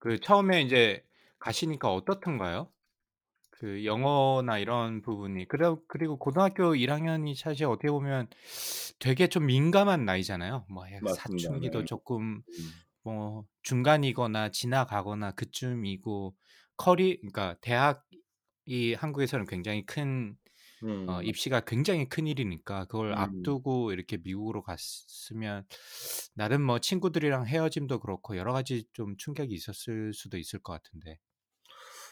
그 0.01 0.19
처음에 0.21 0.63
인제 0.63 1.05
가시니까 1.39 1.93
어떻던가요? 1.93 2.73
그 3.51 3.85
영어나 3.87 4.59
이런 4.59 5.03
부분이 5.03 5.49
그려 5.49 5.81
그리고 5.89 6.19
고등학교 6.19 6.75
1 6.77 6.91
학년이 6.93 7.35
사실 7.37 7.67
어떻게 7.67 7.89
보면 7.91 8.29
되게 9.01 9.29
좀 9.29 9.47
민감한 9.47 10.05
나이잖아요. 10.07 10.67
뭐약 10.71 11.03
맞습니다. 11.03 11.59
사춘기도 11.61 11.85
네. 11.85 11.87
쪼끔 11.87 12.43
음. 12.59 12.83
뭐 13.05 13.45
중간이거나 13.63 14.51
지나가거나 14.51 15.33
그쯤이고 15.33 16.37
커리 16.77 17.19
그러니까 17.19 17.57
대학이 17.61 18.95
한국에서는 18.97 19.47
굉장히 19.47 19.85
큰어 19.87 20.35
음. 20.85 21.07
입시가 21.23 21.61
굉장히 21.61 22.09
큰 22.09 22.27
일이니까 22.27 22.87
그걸 22.87 23.13
음. 23.13 23.19
앞두고 23.19 23.93
이렇게 23.93 24.19
미국으로 24.19 24.63
갔으면 24.63 25.65
나름 26.35 26.63
뭐 26.63 26.79
친구들이랑 26.79 27.47
헤어짐도 27.47 28.01
그렇고 28.01 28.37
여러 28.37 28.53
가지 28.53 28.85
좀 28.93 29.17
충격이 29.17 29.55
있었을 29.55 30.13
수도 30.13 30.39
있을 30.39 30.59
것 30.61 30.73
같은데. 30.73 31.19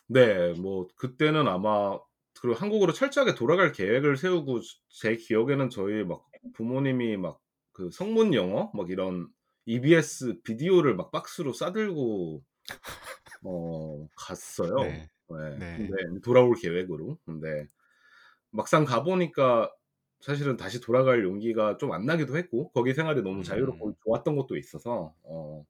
네. 0.07 0.53
뭐 0.55 0.89
그때는 0.97 1.49
아마 1.49 1.99
그리고 2.41 2.59
한국으로 2.59 2.93
철저하게 2.93 3.35
돌아갈 3.35 3.73
계획을 3.73 4.17
세우고 4.17 4.61
제 4.89 5.17
기억에는 5.17 5.71
저희 5.71 6.05
막 6.05 6.25
부모님이 6.55 7.17
막 7.17 7.45
그 7.75 7.91
성문 7.91 8.33
영어 8.35 8.71
막 8.73 8.89
이런 8.89 9.29
EBS 9.67 10.41
비디오를 10.43 10.95
막 10.95 11.11
박스로 11.11 11.53
싸들고 11.53 12.43
어 13.45 14.09
갔어요. 14.17 14.75
네. 14.77 15.09
네. 15.29 15.69
네. 15.79 15.89
근데 16.09 16.21
돌아올 16.23 16.55
계획으로. 16.61 17.19
근데 17.27 17.69
막상 18.51 18.85
가 18.85 19.03
보니까 19.05 19.73
사실은 20.21 20.57
다시 20.57 20.81
돌아갈 20.81 21.25
용기가 21.25 21.77
좀 21.79 21.93
안 21.93 22.07
나기도 22.07 22.37
했고 22.39 22.71
거기 22.73 22.95
생활이 22.95 23.23
너무 23.23 23.43
자유롭고 23.45 23.93
음. 23.93 23.97
좋았던 24.05 24.37
것도 24.37 24.57
있어서 24.57 25.15
어 25.25 25.67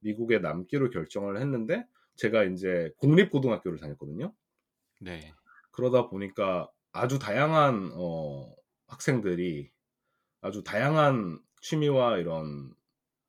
미국에 0.00 0.38
남기로 0.40 0.90
결정을 0.90 1.38
했는데 1.40 1.86
제가 2.16 2.44
인제 2.44 2.92
공립고등학교를 2.98 3.78
다녔거든요. 3.80 4.34
네. 5.00 5.36
그러다 5.70 6.08
보니까 6.08 6.70
아주 6.92 7.18
다양한 7.18 7.92
어 7.94 8.54
학생들이 8.86 9.70
아주 10.42 10.64
다양한 10.64 11.40
취미와 11.62 12.18
이런 12.18 12.74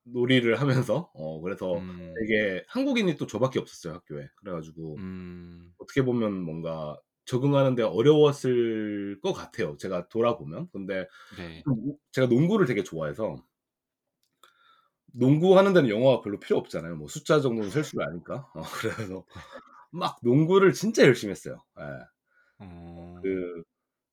놀이를 0.05 0.59
하면서 0.61 1.11
어 1.13 1.41
그래서 1.41 1.73
음. 1.77 2.13
되게 2.19 2.63
한국인이 2.67 3.15
또 3.17 3.27
저 3.27 3.39
밖에 3.39 3.59
없었어요, 3.59 3.93
학교에. 3.95 4.27
그래 4.37 4.51
가지고 4.53 4.95
음. 4.97 5.73
어떻게 5.79 6.03
보면 6.03 6.41
뭔가 6.43 6.99
적응하는 7.25 7.75
데 7.75 7.83
어려웠을 7.83 9.19
것 9.21 9.33
같아요, 9.33 9.77
제가 9.77 10.07
돌아보면. 10.09 10.69
근데 10.73 11.07
네. 11.29 11.67
제가 12.11 12.27
농구를 12.27 12.65
되게 12.67 12.83
좋아해서 12.83 13.37
농구 15.13 15.57
하는 15.57 15.73
데는 15.73 15.89
영어가 15.89 16.21
별로 16.21 16.39
필요 16.39 16.57
없잖아요. 16.57 16.95
뭐 16.95 17.07
숫자 17.07 17.39
정도는 17.39 17.69
셀줄 17.69 18.01
아니까. 18.01 18.49
어 18.55 18.61
그래서 18.81 19.25
막 19.91 20.19
농구를 20.23 20.73
진짜 20.73 21.03
열심히 21.05 21.31
했어요. 21.31 21.63
예. 21.79 21.83
어. 22.59 23.23
그 23.23 23.63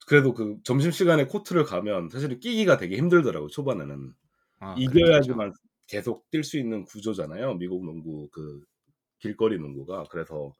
그래도 0.06 0.34
그 0.34 0.58
점심시간에 0.64 1.26
코트를 1.26 1.64
가면 1.64 2.10
사실은 2.10 2.40
끼기가 2.40 2.78
되게 2.78 2.96
힘들더라고요, 2.98 3.48
초반에는. 3.50 4.14
아. 4.58 4.76
이겨야지만 4.76 5.54
계속 5.90 6.30
뛸 6.30 6.42
수 6.44 6.58
있는 6.58 6.84
구조잖아요, 6.84 7.54
미국 7.56 7.84
농구 7.84 8.28
그 8.30 8.62
길거리 9.20 9.58
농구가. 9.58 10.04
그래서 10.10 10.52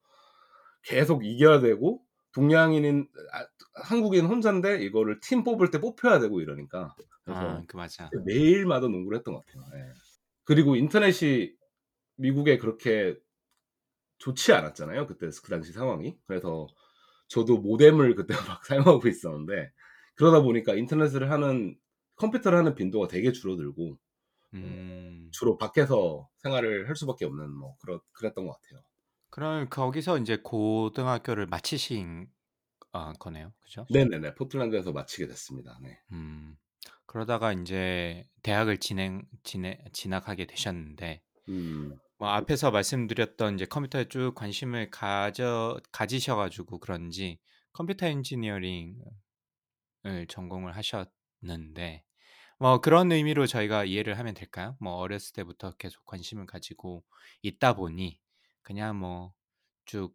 계속 0.83 1.25
이겨야 1.25 1.61
되고 1.61 2.03
동양인인 2.35 3.09
아 3.33 3.47
한국인 3.85 4.27
혼잔데 4.27 4.83
이거를 4.85 5.21
팀 5.21 5.45
뽑을 5.45 5.71
때 5.71 5.81
뽑혀야 5.81 6.21
되고 6.21 6.41
이러니까 6.41 6.95
그래서 7.25 7.47
아 7.47 7.63
그 7.67 7.77
맞아. 7.77 8.11
매일마다 8.27 8.89
농구를 8.89 9.19
했던 9.19 9.35
것 9.35 9.45
같아요. 9.47 9.65
예. 9.75 9.93
그리고 10.45 10.77
인터넷이 10.77 11.53
미국에 12.17 12.59
그렇게 12.59 13.17
좋지 14.19 14.53
않았잖아요, 14.53 15.07
그때 15.07 15.29
그 15.43 15.51
당시 15.51 15.73
상황이. 15.73 16.17
그래서 16.27 16.67
저도 17.29 17.59
모뎀을 17.59 18.15
그때 18.17 18.35
막 18.59 18.65
사용하고 18.65 19.07
있었는데 19.09 19.73
그러다 20.17 20.43
보니까 20.43 20.75
인터넷을 20.75 21.31
하는 21.31 21.77
컴퓨터를 22.17 22.59
하는 22.59 22.75
빈도가 22.75 23.09
되게 23.09 23.33
줄어들고 23.33 23.93
어 23.93 24.10
음. 24.55 25.31
주로 25.33 25.57
밖에서 25.59 26.29
생활을 26.39 26.89
할 26.89 26.97
수밖에 26.97 27.25
없는 27.25 27.51
뭐 27.53 27.77
그렇 27.79 28.01
그랬던 28.13 28.47
것 28.47 28.61
같아요. 28.61 28.83
그러면 29.31 29.69
거기서 29.69 30.19
인제 30.19 30.39
고등학교를 30.43 31.47
마치신 31.47 32.29
아 32.93 33.13
거네요. 33.15 33.53
그죠? 33.61 33.89
네네네. 33.91 34.35
포틀랜드에서 34.37 34.93
마치게 34.93 35.27
됐습니다. 35.27 35.79
네. 35.83 36.01
음. 36.13 36.57
그러다가 37.07 37.53
인제 37.53 38.29
대학을 38.43 38.79
진행 38.79 39.23
진해 39.43 39.85
진학하게 39.93 40.47
되셨는데 40.47 41.23
음. 41.49 42.01
뭐 42.19 42.29
앞에서 42.31 42.71
말씀드렸던 42.71 43.55
이제 43.57 43.67
컴퓨터에 43.67 44.07
쭉 44.09 44.35
관심을 44.35 44.91
가져 44.91 45.81
가지셔 45.93 46.37
가지고 46.37 46.79
그런지 46.79 47.41
컴퓨터 47.73 48.07
엔지니어링을 48.07 49.05
전공을 50.29 50.77
하셨는데 50.77 52.05
뭐 52.61 52.81
그런 52.81 53.11
의미로 53.13 53.47
저희가 53.47 53.85
이해를 53.85 54.19
하면 54.19 54.35
될까요? 54.35 54.77
뭐 54.81 54.95
어렸을 54.97 55.33
때부터 55.35 55.73
계속 55.77 56.05
관심을 56.07 56.47
가지고 56.47 57.05
있다 57.43 57.75
보니 57.75 58.21
그냥 58.63 58.99
뭐 58.99 59.35
쭉 59.87 60.15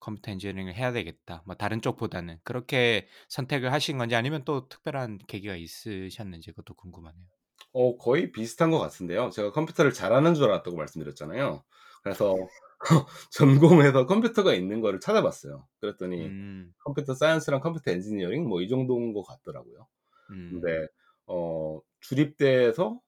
'computer 0.03 0.30
engineering을 0.32 0.74
해야 0.76 0.92
되겠다.' 0.92 1.42
뭐 1.46 1.56
다른 1.56 1.82
쪽보다는 1.82 2.40
그렇게 2.44 3.08
선택을 3.30 3.72
하신 3.72 3.98
건지 3.98 4.16
아니면 4.16 4.44
또 4.44 4.68
특별한 4.68 5.20
계기가 5.28 5.56
있으셨는지 5.56 6.50
그것도 6.52 6.74
궁금하네요. 6.76 7.26
어 7.72 7.96
거의 7.98 8.32
비슷한 8.32 8.70
것 8.70 8.78
같은데요. 8.78 9.30
제가 9.30 9.52
컴퓨터를 9.52 9.92
잘하는 9.92 10.34
줄 10.34 10.44
알았다고 10.46 10.76
말씀드렸잖아요. 10.76 11.64
그래서 12.02 12.34
전공에서 13.32 14.06
컴퓨터가 14.06 14.54
있는 14.54 14.80
거를 14.80 15.00
찾아봤어요. 15.00 15.66
그랬더니 15.80 16.28
음. 16.28 16.74
computer 16.84 17.14
science랑 17.14 17.60
computer 17.60 17.90
engineering 17.90 18.48
뭐 18.48 18.60
이 18.62 18.68
정도인 18.68 19.12
것 19.12 19.22
같더라고요. 19.24 19.86
음. 20.30 20.50
근데 20.50 20.88
어 21.26 21.80
주립대에서 22.00 23.00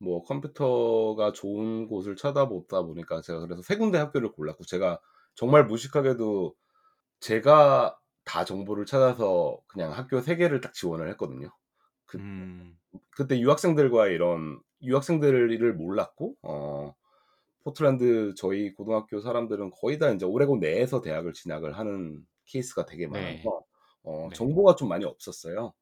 뭐 0.00 0.24
컴퓨터가 0.24 1.32
좋은 1.32 1.88
곳을 1.88 2.16
찾아보다 2.16 2.82
보니까 2.82 3.20
제가 3.22 3.40
그래서 3.40 3.62
3 3.62 3.76
군데 3.78 3.98
학교를 3.98 4.32
골랐고 4.32 4.64
제가 4.64 5.00
정말 5.34 5.66
무식하게도 5.66 6.54
제가 7.20 7.98
다 8.24 8.44
정보를 8.44 8.86
찾아서 8.86 9.60
그냥 9.68 9.92
학교 9.92 10.20
3 10.22 10.36
개를 10.36 10.60
딱 10.60 10.74
지원을 10.74 11.08
했거든요. 11.10 11.50
그 12.06 12.18
음. 12.18 12.78
그때 13.16 13.38
유학생들과의 13.40 14.14
이런 14.14 14.60
유학생들을 14.82 15.74
몰랐고 15.74 16.36
어 16.42 16.94
포틀랜드 17.64 18.34
저희 18.36 18.72
고등학교 18.74 19.20
사람들은 19.20 19.70
거의 19.72 19.98
다 19.98 20.10
인제 20.10 20.26
오레곤 20.26 20.60
내에서 20.60 21.00
대학을 21.02 21.32
진학을 21.34 21.78
하는 21.78 22.26
케이스가 22.46 22.86
되게 22.86 23.06
네. 23.08 23.44
많아서 23.44 23.64
어 24.02 24.28
네. 24.30 24.36
정보가 24.36 24.76
좀 24.76 24.88
많이 24.88 25.04
없었어요. 25.04 25.74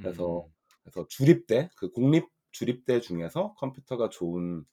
그래서 0.00 0.46
음. 0.46 0.52
그래서 0.82 1.06
주립대 1.08 1.70
그 1.76 1.90
공립 1.90 2.26
주립대 2.52 3.00
중에서 3.00 3.54
컴퓨터가 3.58 4.08
좋은 4.10 4.64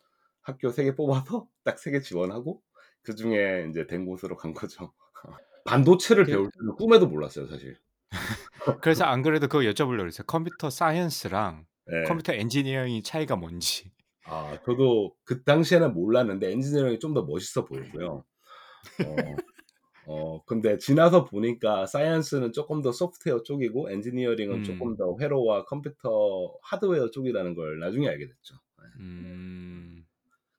학교 0.41 0.69
3개 0.69 0.95
뽑아서 0.95 1.47
딱3개 1.65 2.01
지원하고 2.03 2.61
그 3.01 3.15
중에 3.15 3.63
인제 3.67 3.87
된 3.87 4.05
곳으로 4.05 4.35
간 4.37 4.53
거죠. 4.53 4.93
반도체를 5.65 6.25
그 6.25 6.31
배울 6.31 6.51
줄은 6.51 6.75
꿈에도 6.75 7.07
몰랐어요, 7.07 7.47
사실. 7.47 7.77
그래서 8.81 9.05
안 9.05 9.21
그래도 9.21 9.47
그거 9.47 9.59
여쭤보려고 9.63 9.99
그랬어요. 9.99 10.25
computer 10.27 10.69
science랑 10.69 11.65
예. 11.91 12.03
computer 12.07 12.33
engineering의 12.33 13.03
차이가 13.03 13.35
뭔지. 13.35 13.91
아 14.25 14.57
저도 14.65 15.15
그 15.23 15.43
당시에는 15.43 15.93
몰랐는데 15.93 16.51
engineering이 16.51 16.99
좀 16.99 17.13
더 17.13 17.23
멋있어 17.23 17.65
보였고요. 17.65 18.23
어 19.05 19.35
어 20.11 20.43
근데 20.45 20.79
지나서 20.79 21.25
보니까 21.25 21.85
science는 21.85 22.51
쪼끔 22.51 22.81
더 22.81 22.91
소프트웨어 22.91 23.43
쪽이고 23.43 23.91
engineering은 23.91 24.55
음. 24.57 24.95
더 24.97 25.15
회로와 25.19 25.65
컴퓨터 25.65 26.57
하드웨어 26.63 27.11
쪽이라는 27.11 27.53
걸 27.53 27.79
나중에 27.79 28.07
알게 28.07 28.25
됐죠. 28.27 28.55
예. 28.81 28.87
음. 28.99 30.03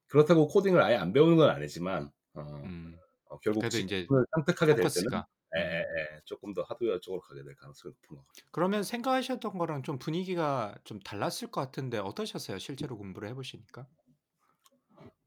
그렇다고 0.06 0.46
코딩을 0.46 0.80
아예 0.80 0.96
안 0.96 1.12
배우는 1.12 1.36
건 1.36 1.50
아니지만 1.50 2.12
어 2.34 2.42
음. 2.64 2.96
어, 3.28 3.38
결국 3.40 3.64
이제 3.74 4.06
선택하게 4.36 4.76
될 4.76 4.84
때는. 4.88 5.22
예, 5.56 5.60
예, 5.60 5.78
예, 5.80 6.20
조금 6.26 6.54
더 6.54 6.62
하드웨어 6.62 7.00
쪽으로 7.00 7.20
가게 7.20 7.42
될 7.42 7.56
가능성이 7.56 7.92
높은 7.92 8.16
것 8.18 8.24
같아요. 8.28 8.48
그러면 8.52 8.84
생각하셨던 8.84 9.58
거랑 9.58 9.82
좀 9.82 9.98
분위기가 9.98 10.76
좀 10.84 11.00
달랐을 11.00 11.50
것 11.50 11.60
같은데 11.60 11.98
어떠셨어요? 11.98 12.60
실제로 12.60 12.96
공부를 12.96 13.28
해보시니까? 13.30 13.88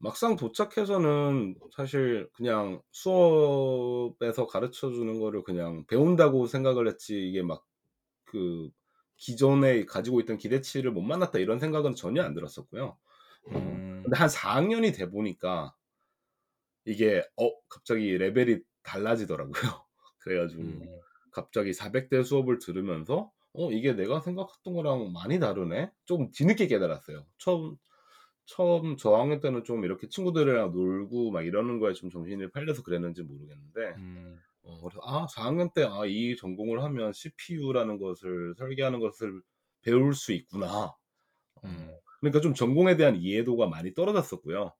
막상 0.04 0.36
도착해서는 0.36 1.56
사실 1.74 2.28
그냥 2.34 2.82
수업에서 2.92 4.46
가르쳐 4.46 4.90
주는 4.90 5.18
거를 5.20 5.42
그냥 5.44 5.86
배운다고 5.86 6.46
생각을 6.46 6.88
했지 6.88 7.28
이게 7.28 7.42
막 7.42 7.64
그 8.24 8.70
기존에 9.16 9.84
가지고 9.84 10.20
있던 10.20 10.38
기대치를 10.38 10.90
못 10.90 11.02
만났다 11.02 11.38
이런 11.38 11.60
생각은 11.60 11.94
전혀 11.94 12.22
안 12.22 12.34
들었었고요. 12.34 12.98
어, 13.52 13.52
음, 13.52 14.02
근데 14.02 14.16
한 14.18 14.28
4학년이 14.28 14.92
돼 14.92 15.08
보니까 15.08 15.74
이게 16.84 17.24
어 17.36 17.50
갑자기 17.68 18.16
레벨이 18.18 18.60
달라지더라고요. 18.82 19.52
그래가지고 20.18 20.62
음, 20.62 21.00
갑자기 21.30 21.72
400대 21.72 22.22
수업을 22.22 22.58
들으면서 22.58 23.32
어 23.52 23.70
이게 23.70 23.92
내가 23.92 24.20
생각했던 24.20 24.74
거랑 24.74 25.12
많이 25.12 25.38
다르네. 25.38 25.92
좀 26.04 26.30
뒤늦게 26.32 26.66
깨달았어요. 26.66 27.26
처음 27.38 27.76
처음 28.46 28.96
저학년 28.96 29.40
때는 29.40 29.64
좀 29.64 29.84
이렇게 29.84 30.08
친구들이랑 30.08 30.72
놀고 30.72 31.30
막 31.30 31.42
이러는 31.46 31.78
거에 31.80 31.92
좀 31.94 32.10
정신이 32.10 32.50
팔려서 32.50 32.82
그랬는지 32.82 33.22
모르겠는데 33.22 33.94
음, 33.96 34.38
어, 34.62 34.80
그래서 34.82 35.00
아 35.04 35.26
4학년 35.26 35.72
때 35.74 35.82
아 35.84 36.06
이 36.06 36.36
전공을 36.36 36.82
하면 36.82 37.12
CPU라는 37.12 37.98
것을 37.98 38.54
설계하는 38.58 39.00
것을 39.00 39.42
배울 39.82 40.14
수 40.14 40.32
있구나. 40.32 40.94
어, 41.56 41.62
음, 41.64 41.96
그러니까 42.20 42.40
좀 42.40 42.54
전공에 42.54 42.96
대한 42.96 43.16
이해도가 43.16 43.66
많이 43.68 43.94
떨어졌었고요. 43.94 44.72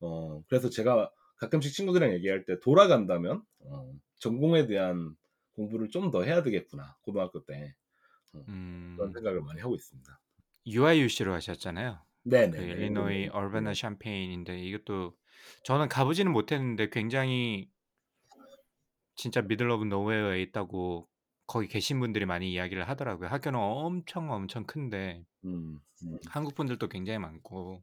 어, 0.00 0.42
그래서 0.48 0.70
제가 0.70 1.10
가끔씩 1.38 1.74
친구들이랑 1.74 2.14
얘기할 2.14 2.44
때 2.46 2.58
돌아간다면 2.60 3.42
어, 3.60 3.92
전공에 4.20 4.66
대한 4.66 5.16
공부를 5.54 5.90
좀 5.90 6.10
더 6.12 6.22
해야 6.24 6.42
되겠구나 6.42 6.96
고등학교 7.02 7.44
때 7.44 7.74
어, 8.34 8.44
그런 8.96 9.10
음. 9.10 9.12
생각을 9.14 9.42
많이 9.42 9.60
하고 9.60 9.74
있습니다. 9.76 10.20
UIUC로 10.66 11.32
하셨잖아요. 11.34 12.04
그 12.50 12.62
네네네. 12.62 12.62
일리노이 12.62 13.28
어바나 13.28 13.74
샴페인인데 13.74 14.60
이것도 14.60 15.16
저는 15.64 15.88
가보지는 15.88 16.32
못했는데 16.32 16.90
굉장히 16.90 17.70
진짜 19.14 19.42
middle 19.42 19.68
of 19.70 19.84
nowhere에 19.84 20.40
있다고 20.42 21.08
거기 21.46 21.68
계신 21.68 22.00
분들이 22.00 22.26
많이 22.26 22.52
이야기를 22.52 22.88
하더라고요. 22.88 23.28
학교는 23.28 23.58
엄청 23.58 24.30
엄청 24.32 24.64
큰데 24.66 25.24
음, 25.44 25.80
음. 26.02 26.18
한국 26.28 26.54
분들도 26.54 26.88
굉장히 26.88 27.18
많고 27.18 27.82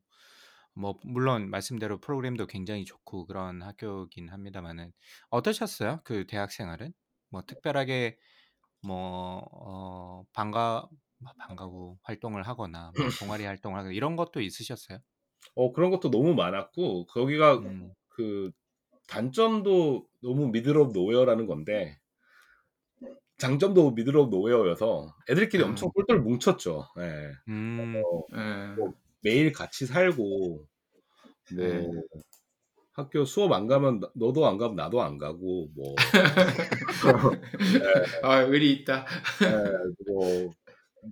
뭐 0.75 0.99
물론 1.03 1.49
말씀대로 1.49 1.99
프로그램도 1.99 2.47
굉장히 2.47 2.85
좋고 2.85 3.27
그런 3.27 3.61
학교긴 3.63 4.29
합니다만은 4.29 4.93
어떠셨어요? 5.29 6.01
그 6.03 6.27
대학 6.27 6.51
생활은? 6.51 6.93
뭐 7.29 7.43
특별하게 7.45 8.17
뭐 8.83 9.41
어, 9.51 10.23
뭐 10.33 10.89
방과후 11.39 11.97
활동을 12.03 12.43
하거나 12.47 12.91
뭐 12.97 13.11
동아리 13.13 13.43
활동을 13.45 13.77
하거나 13.79 13.93
이런 13.93 14.15
것도 14.15 14.41
있으셨어요? 14.41 14.99
어 15.55 15.73
그런 15.73 15.91
것도 15.91 16.09
너무 16.09 16.33
많았고 16.35 17.05
거기가 17.07 17.61
음, 17.61 17.93
그 18.09 18.51
단점도 19.07 20.07
너무 20.21 20.47
오브 20.47 20.59
노웨어라는 20.93 21.47
건데 21.47 21.99
장점도 23.37 23.87
of 23.87 24.01
nowhere여서 24.01 25.13
애들끼리 25.29 25.63
음. 25.63 25.63
엄청 25.63 25.91
똘똘 25.95 26.19
뭉쳤죠. 26.21 26.85
예. 26.99 27.31
음, 27.47 28.03
어, 28.03 28.23
예. 28.35 28.77
뭐 28.77 28.93
매일 29.21 29.51
같이 29.53 29.85
살고 29.85 30.65
뭐 31.55 31.91
네. 31.91 32.07
학교 32.91 33.23
수업 33.23 33.53
안 33.53 33.67
가면 33.67 34.01
너- 34.01 34.11
너도 34.15 34.45
안 34.47 34.57
가면 34.57 34.75
나도 34.75 35.01
안 35.01 35.17
가고 35.17 35.69
뭐 35.73 35.95
아, 38.23 38.37
의리 38.41 38.73
있다. 38.73 39.05
예, 39.45 39.51
뭐 40.11 40.53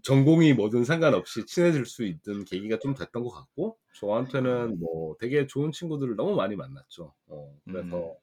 전공이 0.03 0.53
뭐든 0.53 0.83
상관없이 0.83 1.45
친해질 1.45 1.85
수 1.85 2.03
있는 2.03 2.45
계기가 2.45 2.79
좀 2.79 2.93
됐던 2.93 3.23
것 3.23 3.29
같고 3.29 3.77
저한테는 3.95 4.79
뭐 4.79 5.15
되게 5.19 5.47
좋은 5.47 5.71
친구들을 5.71 6.15
너무 6.15 6.35
많이 6.35 6.55
만났죠. 6.55 7.13
어, 7.27 7.55
그래서 7.65 7.97
음. 7.97 8.13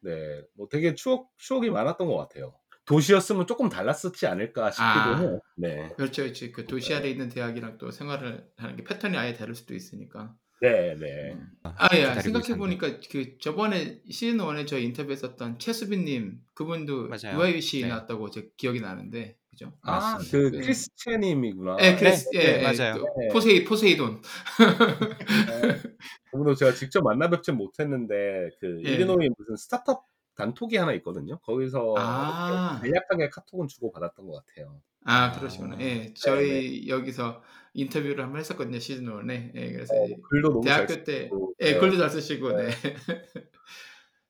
네, 0.00 0.42
뭐 0.54 0.68
되게 0.68 0.94
추억 0.94 1.30
추억이 1.38 1.70
많았던 1.70 2.06
것 2.06 2.16
같아요. 2.16 2.54
도시였으면 2.84 3.46
조금 3.46 3.68
달랐었지 3.68 4.26
않을까 4.26 4.70
싶기도 4.70 4.88
아. 4.88 5.18
해요. 5.18 5.40
네, 5.56 5.90
그렇죠, 5.96 6.22
그렇지. 6.22 6.52
그 6.52 6.66
도시 6.66 6.92
안에 6.94 7.08
있는 7.08 7.28
대학이랑 7.30 7.78
또 7.78 7.90
생활을 7.90 8.46
하는 8.56 8.76
게 8.76 8.84
패턴이 8.84 9.16
아예 9.16 9.34
다를 9.34 9.54
수도 9.54 9.74
있으니까. 9.74 10.34
네, 10.60 10.94
네. 10.94 11.32
음. 11.32 11.50
아, 11.62 11.88
예. 11.94 12.20
생각해 12.20 12.56
보니까 12.56 12.98
그 13.10 13.38
저번에 13.38 14.00
시즌 14.10 14.38
1에 14.38 14.66
저 14.66 14.78
인터뷰했었던 14.78 15.58
최수빈님 15.58 16.40
그분도 16.54 17.08
맞아요. 17.08 17.38
UIC 17.38 17.82
네. 17.82 17.88
나왔다고 17.88 18.30
제 18.30 18.50
기억이 18.56 18.80
나는데, 18.80 19.36
그죠? 19.54 19.72
아, 19.82 19.92
맞습니다. 19.92 20.30
그 20.30 20.56
네. 20.56 20.62
크리스체님이구나. 20.62 21.76
예, 21.80 21.96
그래스, 21.96 22.28
네, 22.32 22.38
예, 22.38 22.44
네, 22.44 22.58
예, 22.58 22.62
맞아요. 22.62 22.94
또 22.96 23.14
네. 23.18 23.28
포세이 23.28 23.64
포세이돈. 23.64 24.20
네. 24.20 25.82
그분도 26.30 26.54
제가 26.56 26.74
직접 26.74 27.02
만나 27.02 27.30
뵙진 27.30 27.56
못했는데 27.56 28.50
그 28.60 28.82
예. 28.84 28.90
일리노이 28.90 29.30
무슨 29.38 29.56
스타트업 29.56 30.04
단톡이 30.34 30.76
하나 30.76 30.92
있거든요. 30.94 31.38
거기서 31.38 31.94
아. 31.96 32.80
간략하게 32.82 33.30
카톡은 33.30 33.68
주고 33.68 33.92
받았던 33.92 34.26
것 34.26 34.44
같아요. 34.44 34.80
아, 35.04 35.32
그러시구나. 35.32 35.76
예, 35.80 35.84
네, 35.84 36.14
저희 36.14 36.88
여기서 36.88 37.42
인터뷰를 37.74 38.24
한번 38.24 38.40
했었거든요, 38.40 38.78
시즌 38.80 39.06
1에. 39.06 39.52
예, 39.54 39.72
그래서 39.72 39.94
어, 39.94 40.06
글도 40.30 40.48
너무 40.48 40.64
잘 40.66 40.86
대학교 40.86 41.04
때, 41.04 41.24
쓰고, 41.24 41.54
예, 41.60 41.72
네. 41.72 41.78
글도 41.78 41.98
잘 41.98 42.10
쓰시고, 42.10 42.52
네. 42.56 42.68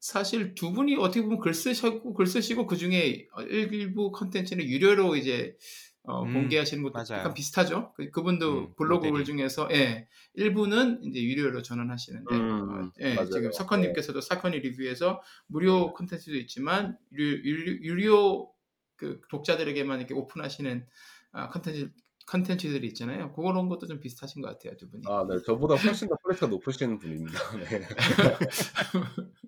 사실 0.04 0.54
두 0.54 0.70
분이 0.72 0.96
어떻게 0.96 1.22
보면 1.22 1.38
글 1.38 1.54
쓰시고, 1.54 2.12
글 2.12 2.26
쓰시고, 2.26 2.66
그 2.66 2.76
중에 2.76 3.26
일부 3.48 4.12
컨텐츠는 4.12 4.62
유료로 4.62 5.16
이제, 5.16 5.56
어, 6.02 6.24
음, 6.24 6.34
공개하시는 6.34 6.82
것도 6.82 6.92
맞아요. 6.92 7.20
약간 7.20 7.32
비슷하죠? 7.32 7.94
그, 7.96 8.10
그분도 8.10 8.58
음, 8.58 8.74
블로그 8.76 9.10
글. 9.10 9.24
중에서, 9.24 9.66
예, 9.72 10.06
일부는 10.34 11.04
이제 11.04 11.22
유료로 11.22 11.62
전환하시는데, 11.62 12.34
음, 12.34 12.70
어, 12.70 12.90
예, 13.00 13.14
맞아요. 13.14 13.30
지금 13.30 13.52
사커님께서도 13.52 14.20
사커니 14.20 14.58
리뷰에서 14.58 15.22
무료 15.46 15.94
콘텐츠도 15.94 16.37
있지만, 16.36 16.98
유료, 17.10 17.42
유료, 17.42 17.72
유료 17.82 18.52
그 18.96 19.22
독자들에게만 19.30 20.00
이렇게 20.00 20.12
오픈하시는 20.12 20.86
아, 21.32 21.48
콘텐츠, 21.48 21.92
콘텐츠들이 22.26 22.87
있잖아요. 22.88 23.32
그런 23.32 23.70
것도 23.70 23.86
좀 23.86 24.00
비슷하신 24.00 24.42
것 24.42 24.48
같아요, 24.48 24.76
두 24.76 24.90
분이. 24.90 25.02
아, 25.06 25.26
네. 25.26 25.38
저보다 25.46 25.76
훨씬 25.76 26.08
더 26.08 26.16
quality가 26.16 26.48
높으신 26.48 26.98
분입니다. 26.98 27.38
네. 27.56 27.88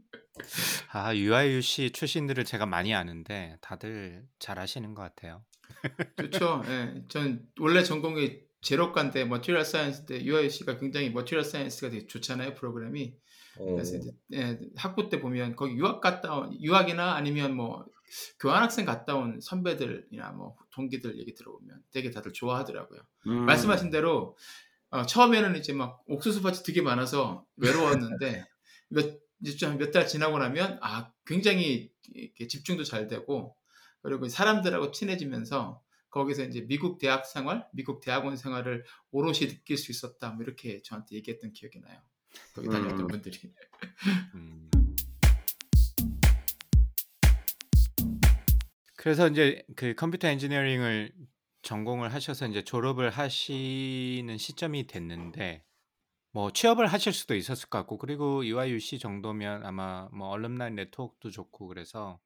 아, 0.92 1.14
UIUC 1.14 1.90
출신들을 1.92 2.44
제가 2.44 2.66
많이 2.66 2.94
아는데 2.94 3.56
다들 3.60 4.26
잘 4.38 4.58
하시는 4.58 4.94
것 4.94 5.02
같아요. 5.02 5.44
좋죠. 6.16 6.62
예. 6.66 7.02
전 7.08 7.46
원래 7.60 7.82
전공이 7.82 8.40
제로과인데 8.60 9.24
머티리얼 9.26 9.64
사이언스인데 9.64 10.24
UIC가 10.24 10.78
굉장히 10.78 11.10
material 11.10 11.44
science가 11.44 11.90
되게 11.90 12.06
좋잖아요, 12.06 12.54
프로그램이. 12.54 13.14
어, 13.58 13.64
그래서 13.72 13.96
이제 13.96 14.10
예, 14.34 14.58
학부 14.76 15.08
때 15.08 15.20
보면 15.20 15.56
거기 15.56 15.74
유학 15.74 16.00
갔다 16.00 16.36
온 16.36 16.60
유학이나 16.60 17.14
아니면 17.14 17.54
뭐 17.54 17.86
교환학생 18.40 18.84
갔다 18.84 19.16
온 19.16 19.40
선배들이나 19.40 20.32
뭐 20.32 20.56
동기들 20.72 21.18
얘기 21.18 21.34
들어보면 21.34 21.80
되게 21.92 22.10
다들 22.10 22.32
좋아하더라고요. 22.32 23.00
음, 23.28 23.46
말씀하신 23.46 23.90
대로 23.90 24.36
어, 24.90 25.04
처음에는 25.04 25.56
이제 25.56 25.72
막 25.72 26.02
옥수수 26.06 26.42
밭이 26.42 26.58
되게 26.64 26.82
많아서 26.82 27.44
외로웠는데 27.56 28.44
몇 28.88 29.18
달 29.92 30.06
지나고 30.06 30.38
나면 30.38 30.78
아 30.82 31.12
굉장히 31.26 31.90
이렇게 32.12 32.46
집중도 32.46 32.84
잘 32.84 33.06
되고 33.06 33.56
그리고 34.02 34.28
사람들하고 34.28 34.92
친해지면서 34.92 35.82
거기서 36.10 36.44
이제 36.44 36.66
미국 36.66 36.98
대학 36.98 37.26
생활, 37.26 37.66
미국 37.72 38.00
대학원 38.00 38.36
생활을 38.36 38.84
오롯이 39.10 39.40
느낄 39.48 39.76
수 39.76 39.90
있었다. 39.90 40.30
뭐 40.30 40.44
이렇게 40.44 40.80
저한테 40.82 41.16
얘기했던 41.16 41.52
기억이 41.52 41.80
나요. 41.80 42.00
거기 42.54 42.68
다녔던 42.68 43.00
음. 43.00 43.06
분들이. 43.08 43.38
음. 44.34 44.70
그래서 48.96 49.28
이제 49.28 49.62
그 49.76 49.94
컴퓨터 49.94 50.26
엔지니어링을 50.28 51.12
전공을 51.62 52.12
하셔서 52.12 52.48
이제 52.48 52.64
졸업을 52.64 53.10
하시는 53.10 54.36
시점이 54.38 54.86
됐는데 54.86 55.62
뭐 56.36 56.52
취업을 56.52 56.86
하실 56.86 57.14
수도 57.14 57.34
있었을 57.34 57.70
것 57.70 57.78
같고 57.78 57.96
그리고 57.96 58.44
UIUC 58.44 58.98
정도면 58.98 59.64
아마 59.64 60.06
뭐 60.12 60.28
얼럼나이 60.28 60.70
네트워크도 60.72 61.30
좋고 61.30 61.68
그래서 61.68 62.20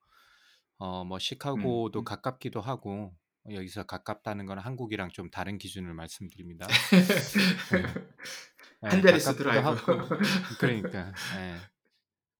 어 0.78 1.04
뭐 1.04 1.20
시카고도 1.20 2.00
음. 2.00 2.04
가깝기도 2.04 2.60
하고 2.60 3.14
여기서 3.48 3.84
가깝다는 3.84 4.46
건 4.46 4.58
한국이랑 4.58 5.10
좀 5.10 5.30
다른 5.30 5.58
기준을 5.58 5.94
말씀드립니다. 5.94 6.66
네, 8.82 8.88
한자리수 8.88 9.26
가깝기도 9.26 9.36
드라이브. 9.36 9.68
하고 9.68 10.08
그러니까 10.58 11.12
예. 11.38 11.56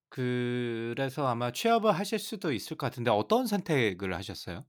그래서 0.09 1.25
아마 1.27 1.53
취업을 1.53 1.93
하실 1.93 2.19
수도 2.19 2.51
있을 2.51 2.75
것 2.75 2.87
같은데 2.87 3.11
어떤 3.11 3.47
선택을 3.47 4.13
하셨어요? 4.15 4.65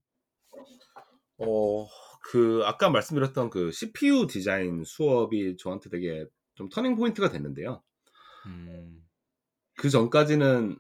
어, 1.39 1.89
그 2.31 2.63
아까 2.65 2.91
말씀드렸던 2.91 3.51
그 3.51 3.73
CPU 3.73 4.29
디자인 4.29 4.85
수업이 4.85 5.57
저한테 5.59 5.91
되게 5.91 6.27
좀 6.55 6.69
turning 6.69 6.97
point가 6.97 7.31
됐는데요. 7.31 7.83
음, 8.47 9.07
그 9.77 9.89
전까지는 9.91 10.79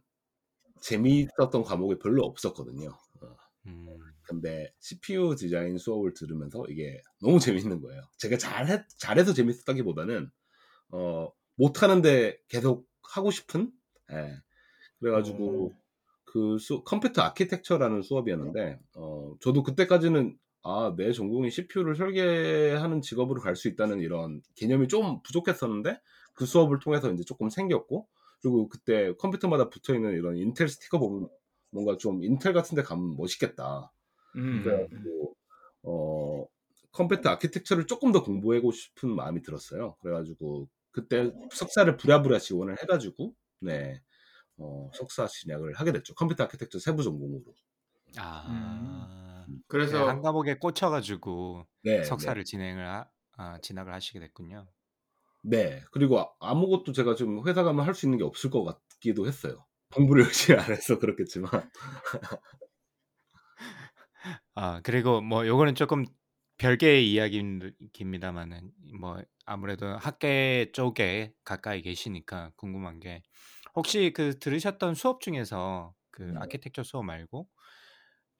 재미있었던 0.80 1.62
과목이 1.62 1.98
별로 1.98 2.24
없었거든요. 2.24 2.88
어, 3.20 3.36
음. 3.66 3.86
근데 4.22 4.72
CPU 4.80 5.36
디자인 5.36 5.78
수업을 5.78 6.14
들으면서 6.14 6.64
이게 6.68 7.00
너무 7.20 7.38
재밌는 7.38 7.80
거예요. 7.80 8.02
제가 8.18 8.36
잘해, 8.38 8.84
잘해서 8.98 9.32
재밌었다기보다는, 9.32 10.30
어, 10.90 11.32
못하는데 11.56 12.38
계속 12.48 12.88
하고 13.02 13.30
싶은? 13.30 13.72
예. 14.12 14.36
그래가지고, 14.98 15.66
오. 15.66 15.72
그 16.24 16.58
수, 16.58 16.82
컴퓨터 16.84 17.22
아키텍처라는 17.22 18.02
수업이었는데, 18.02 18.80
어, 18.96 19.34
저도 19.40 19.62
그때까지는, 19.62 20.38
아, 20.62 20.94
내 20.96 21.12
전공이 21.12 21.50
CPU를 21.50 21.96
설계하는 21.96 23.00
직업으로 23.02 23.40
갈 23.40 23.56
수 23.56 23.68
있다는 23.68 24.00
이런 24.00 24.42
개념이 24.54 24.88
좀 24.88 25.22
부족했었는데, 25.22 26.00
그 26.34 26.46
수업을 26.46 26.78
통해서 26.78 27.10
이제 27.12 27.24
조금 27.24 27.50
생겼고, 27.50 28.08
그리고 28.40 28.68
그때 28.68 29.12
컴퓨터마다 29.18 29.68
붙어 29.70 29.94
있는 29.94 30.12
이런 30.12 30.36
인텔 30.36 30.68
스티커 30.68 30.98
보면 30.98 31.28
뭔가 31.70 31.96
좀 31.96 32.22
인텔 32.24 32.52
같은 32.52 32.76
데 32.76 32.82
가면 32.82 33.16
멋있겠다. 33.16 33.92
음. 34.36 34.62
그래가지고 34.64 35.36
어 35.84 36.46
computer 36.92 37.30
architecture를 37.30 37.86
조금 37.86 38.12
더 38.12 38.22
공부하고 38.24 38.72
싶은 38.72 39.10
마음이 39.14 39.42
들었어요. 39.42 39.96
그래가지고 40.02 40.68
그때 40.90 41.32
석사를 41.52 41.96
부랴부랴 41.96 42.38
지원을 42.40 42.76
해가지고 42.82 43.34
네 43.60 44.00
어, 44.58 44.90
석사 44.94 45.26
진학을 45.28 45.74
하게 45.74 45.92
됐죠. 45.92 46.14
computer 46.14 46.44
architecture 46.44 46.78
세부 46.80 47.02
전공으로. 47.02 47.44
아. 48.18 49.48
네, 49.86 49.98
그래서 49.98 50.04
한 50.04 50.22
과목에 50.22 50.54
꽂혀가지고 50.58 51.66
네, 51.82 52.16
네, 52.16 52.34
석사를 52.34 52.42
진행을 52.44 52.86
하, 52.86 53.10
아, 53.36 53.58
진학을 53.60 53.92
하시게 53.92 54.20
됐군요. 54.20 54.66
네. 55.42 55.82
그리고 55.92 56.20
아- 56.20 56.28
아무것도 56.40 56.92
제가 56.92 57.14
좀 57.14 57.46
회사 57.46 57.62
가면 57.64 57.84
할 57.86 57.94
수 57.94 58.06
있는 58.06 58.18
게 58.18 58.24
없을 58.24 58.50
것 58.50 58.64
같기도 58.64 59.26
했어요. 59.26 59.66
공부를 59.94 60.24
열심히 60.56 60.58
안 60.58 60.70
해서 60.72 60.98
그렇겠지만. 60.98 61.50
아, 64.54 64.80
그리고 64.82 65.20
뭐 65.20 65.46
요거는 65.46 65.74
조금 65.74 66.04
별개의 66.58 67.10
이야기입니다만은 67.10 68.72
뭐 69.00 69.20
아무래도 69.46 69.86
학계 69.96 70.70
쪽에 70.72 71.32
가까이 71.44 71.82
계시니까 71.82 72.52
궁금한 72.56 73.00
게 73.00 73.22
혹시 73.74 74.12
그 74.14 74.38
들으셨던 74.38 74.94
수업 74.94 75.20
중에서 75.20 75.94
그 76.10 76.32
네. 76.32 76.38
아키텍처 76.38 76.82
수업 76.84 77.04
말고 77.04 77.48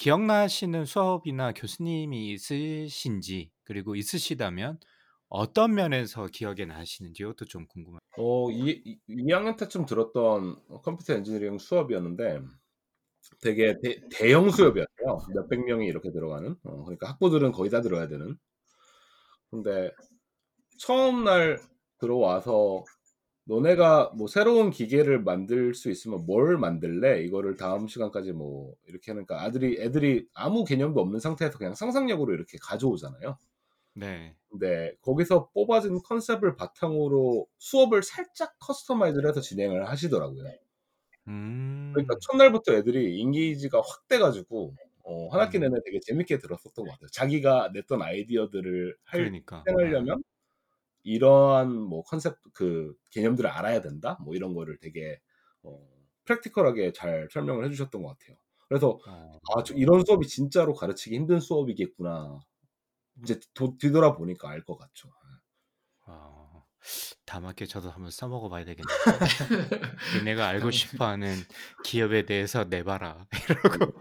기억나시는 0.02 0.84
수업이나 0.84 1.52
교수님이 1.52 2.32
있으신지 2.32 3.52
그리고 3.62 3.94
있으시다면 3.94 4.80
어떤 5.28 5.74
면에서 5.74 6.26
기억에 6.26 6.64
나시는지 6.64 7.22
이것도 7.22 7.44
좀 7.44 7.68
궁금해요. 7.68 8.00
어, 8.18 8.50
이, 8.50 8.82
이, 8.84 8.98
2학년 9.08 9.56
때쯤 9.56 9.86
들었던 9.86 10.56
컴퓨터 10.82 11.14
엔지니어링 11.14 11.58
수업이었는데 11.58 12.40
되게 13.40 13.76
대, 13.80 14.32
형 14.32 14.50
수업이었어요. 14.50 15.18
몇백 15.36 15.64
명이 15.66 15.86
이렇게 15.86 16.10
들어가는. 16.10 16.56
어, 16.64 16.82
그러니까 16.82 17.10
학부들은 17.10 17.52
거의 17.52 17.70
다 17.70 17.80
들어야 17.80 18.08
되는. 18.08 18.36
근데 19.52 19.92
처음 20.80 21.22
날 21.22 21.60
들어와서 22.00 22.82
너네가 23.44 24.12
뭐 24.16 24.28
새로운 24.28 24.70
기계를 24.70 25.22
만들 25.22 25.74
수 25.74 25.90
있으면 25.90 26.24
뭘 26.26 26.56
만들래? 26.58 27.22
이거를 27.22 27.56
다음 27.56 27.88
시간까지 27.88 28.32
뭐 28.32 28.74
이렇게 28.86 29.12
하니까 29.12 29.42
아들이 29.42 29.80
애들이 29.80 30.26
아무 30.32 30.64
개념도 30.64 31.00
없는 31.00 31.18
상태에서 31.18 31.58
그냥 31.58 31.74
상상력으로 31.74 32.34
이렇게 32.34 32.56
가져오잖아요. 32.60 33.36
네. 33.94 34.36
근데 34.48 34.94
거기서 35.02 35.50
뽑아진 35.52 36.00
컨셉을 36.02 36.56
바탕으로 36.56 37.46
수업을 37.58 38.02
살짝 38.02 38.54
커스터마이즈를 38.60 39.28
해서 39.28 39.40
진행을 39.40 39.88
하시더라고요. 39.88 40.44
음. 41.28 41.90
그러니까 41.94 42.16
첫날부터 42.20 42.74
애들이 42.74 43.18
인게이지가 43.20 43.78
확 43.78 44.08
돼가지고 44.08 44.74
어, 45.04 45.28
한 45.30 45.40
학기 45.40 45.58
음. 45.58 45.62
내내 45.62 45.76
되게 45.84 45.98
재밌게 46.00 46.38
들었었던 46.38 46.84
것 46.84 46.92
같아요. 46.92 47.08
자기가 47.10 47.70
냈던 47.74 48.02
아이디어들을 48.02 48.96
할, 49.04 49.20
그러니까. 49.20 49.64
실행하려면 49.66 50.22
이러한 51.04 51.72
뭐 51.72 52.02
컨셉 52.04 52.36
그 52.52 52.94
개념들을 53.10 53.48
알아야 53.50 53.80
된다. 53.80 54.18
뭐 54.24 54.34
이런 54.34 54.54
거를 54.54 54.78
되게 54.78 55.20
어, 55.62 55.78
프랙티컬하게 56.24 56.92
잘 56.92 57.28
설명을 57.32 57.64
해주셨던 57.66 58.02
것 58.02 58.16
같아요. 58.18 58.36
그래서 58.68 58.98
어. 59.06 59.38
아, 59.56 59.62
저 59.64 59.74
이런 59.74 60.04
수업이 60.04 60.26
진짜로 60.26 60.74
가르치기 60.74 61.14
힘든 61.16 61.40
수업이겠구나. 61.40 62.40
이제 63.22 63.38
도, 63.54 63.76
뒤돌아 63.78 64.14
보니까 64.16 64.48
알 64.50 64.64
것 64.64 64.76
같죠. 64.78 65.10
어, 66.06 66.64
다음 67.26 67.46
학기에 67.46 67.66
저도 67.66 67.90
한번 67.90 68.10
써먹어 68.10 68.48
봐야 68.48 68.64
되겠네요. 68.64 68.86
니네가 70.18 70.46
알고 70.48 70.70
싶어하는 70.72 71.34
기업에 71.84 72.26
대해서 72.26 72.64
내봐라. 72.64 73.26
이러고. 73.50 73.92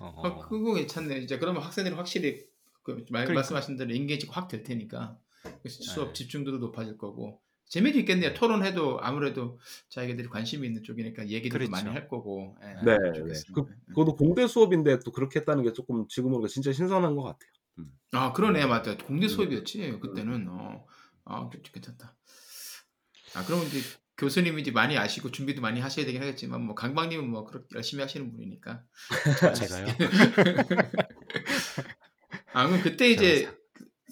어, 0.00 0.06
어, 0.08 0.38
그거 0.48 0.74
괜찮네. 0.74 1.18
이제 1.18 1.38
그러면 1.38 1.62
학생들이 1.62 1.94
확실히 1.94 2.44
그 2.82 2.92
말, 3.10 3.24
그러니까. 3.24 3.34
말씀하신 3.34 3.76
대로 3.76 3.92
인게이지가 3.94 4.32
확 4.34 4.48
될 4.48 4.62
테니까 4.62 5.18
수업 5.68 6.08
네. 6.08 6.12
집중도도 6.14 6.58
높아질 6.58 6.98
거고 6.98 7.40
재미도 7.66 7.98
있겠네요. 8.00 8.34
토론해도 8.34 9.00
아무래도 9.00 9.58
자기들이 9.88 10.28
관심이 10.28 10.66
있는 10.66 10.82
쪽이니까 10.82 11.28
얘기도 11.28 11.54
그렇죠. 11.54 11.70
많이 11.70 11.88
할 11.88 12.08
거고. 12.08 12.56
예, 12.62 12.74
네, 12.84 12.96
좋겠습니다. 13.14 13.52
그, 13.54 13.66
그것도 13.88 14.16
공대 14.16 14.46
수업인데 14.46 15.00
또 15.00 15.10
그렇게 15.10 15.40
했다는 15.40 15.64
게 15.64 15.72
조금 15.72 16.06
지금으로 16.08 16.46
진짜 16.46 16.72
신선한 16.72 17.16
것 17.16 17.22
같아요. 17.22 17.50
아 18.12 18.32
그러네 18.32 18.66
맞다. 18.66 18.96
공대 18.98 19.26
수업이었지 19.26 19.98
그때는. 20.00 20.46
어, 20.48 20.86
아 21.24 21.48
괜- 21.50 21.62
괜찮다. 21.62 22.14
아 23.34 23.44
그러면 23.44 23.66
이제 23.66 23.80
교수님이 24.18 24.60
이제 24.60 24.70
많이 24.70 24.96
아시고 24.96 25.32
준비도 25.32 25.60
많이 25.60 25.80
하셔야 25.80 26.06
되긴 26.06 26.22
하겠지만 26.22 26.62
뭐 26.62 26.76
강박님은 26.76 27.28
뭐 27.28 27.44
그렇게 27.44 27.66
열심히 27.74 28.02
하시는 28.02 28.30
분이니까. 28.30 28.84
제가요? 29.56 29.86
아 32.52 32.68
그럼 32.68 32.82
그때 32.82 33.08
이제 33.10 33.50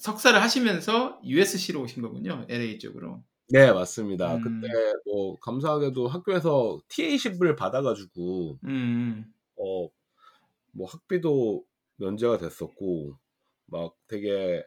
석사를 0.03 0.41
하시면서 0.43 1.21
USC로 1.25 1.83
오신 1.83 2.03
거군요. 2.03 2.45
LA 2.49 2.79
쪽으로. 2.79 3.23
네, 3.49 3.73
맞습니다. 3.73 4.37
음. 4.37 4.43
그때 4.43 4.69
뭐 5.07 5.39
감사하게도 5.41 6.09
학교에서 6.09 6.81
TA10을 6.89 7.57
받아가지고 7.57 8.59
음. 8.65 9.33
어 9.57 9.89
뭐 10.73 10.89
학비도 10.89 11.65
면제가 11.97 12.39
됐었고 12.39 13.17
막 13.67 13.95
되게 14.09 14.65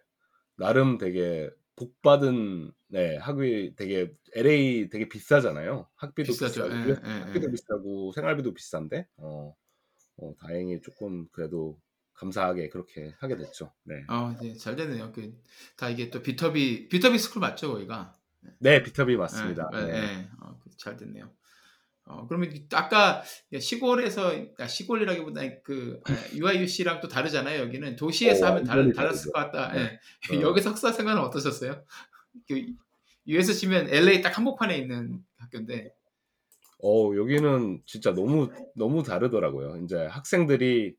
나름 0.55 0.97
되게 0.97 1.49
복 1.75 2.01
받은 2.01 2.71
네 2.87 3.17
학위 3.17 3.75
되게 3.75 4.13
LA 4.33 4.89
되게 4.89 5.09
비싸잖아요. 5.09 5.89
학비도 5.95 6.31
비싸죠. 6.31 6.63
비싸고 6.69 6.75
예, 6.75 6.89
US 6.89 7.01
예, 7.05 7.09
학비도 7.09 7.47
예. 7.47 7.51
비싸고 7.51 8.11
생활비도 8.13 8.53
비싼데 8.53 9.07
어, 9.17 9.53
어 10.17 10.33
다행히 10.39 10.81
조금 10.81 11.27
그래도 11.31 11.77
감사하게 12.15 12.69
그렇게 12.69 13.13
하게 13.19 13.37
됐죠. 13.37 13.71
네. 13.83 13.95
아, 14.07 14.35
네, 14.41 14.55
잘 14.55 14.75
됐네요. 14.75 15.11
그, 15.11 15.33
다 15.75 15.89
이게 15.89 16.09
또 16.09 16.21
비터비, 16.21 16.89
비터비 16.89 17.17
스쿨 17.19 17.41
맞죠, 17.41 17.73
거기가? 17.73 18.15
네, 18.59 18.81
비터비 18.83 19.15
맞습니다. 19.17 19.69
예, 19.73 19.77
예, 19.79 19.85
네. 19.85 19.97
예. 19.97 20.29
어, 20.41 20.59
그잘 20.63 20.95
됐네요. 20.97 21.31
어, 22.05 22.27
그러면 22.27 22.51
이- 22.53 22.67
아까 22.73 23.23
시골에서, 23.59 24.31
아, 24.59 24.67
시골이라기보다 24.67 25.41
그, 25.63 25.99
예, 26.09 26.37
UIUC랑 26.37 27.01
또 27.01 27.07
다르잖아요, 27.07 27.59
여기는. 27.61 27.95
도시에서 27.95 28.45
어, 28.45 28.49
하면 28.51 28.63
달, 28.63 28.77
완전히 28.77 28.95
달랐을 28.95 29.31
것 29.31 29.39
같다. 29.39 29.73
네. 29.73 29.99
예. 30.31 30.37
어. 30.37 30.41
여기 30.41 30.61
석사 30.61 30.91
생활은 30.91 31.21
어떠셨어요? 31.21 31.83
그, 32.47 32.65
USC면 33.27 33.89
LA 33.89 34.21
딱 34.21 34.37
한복판에 34.37 34.77
있는 34.77 35.23
학교인데, 35.37 35.89
어, 36.83 37.15
여기는 37.15 37.81
진짜 37.85 38.13
너무, 38.13 38.49
너무 38.75 39.01
다르더라고요. 39.01 39.77
이제 39.83 40.05
학생들이 40.05 40.95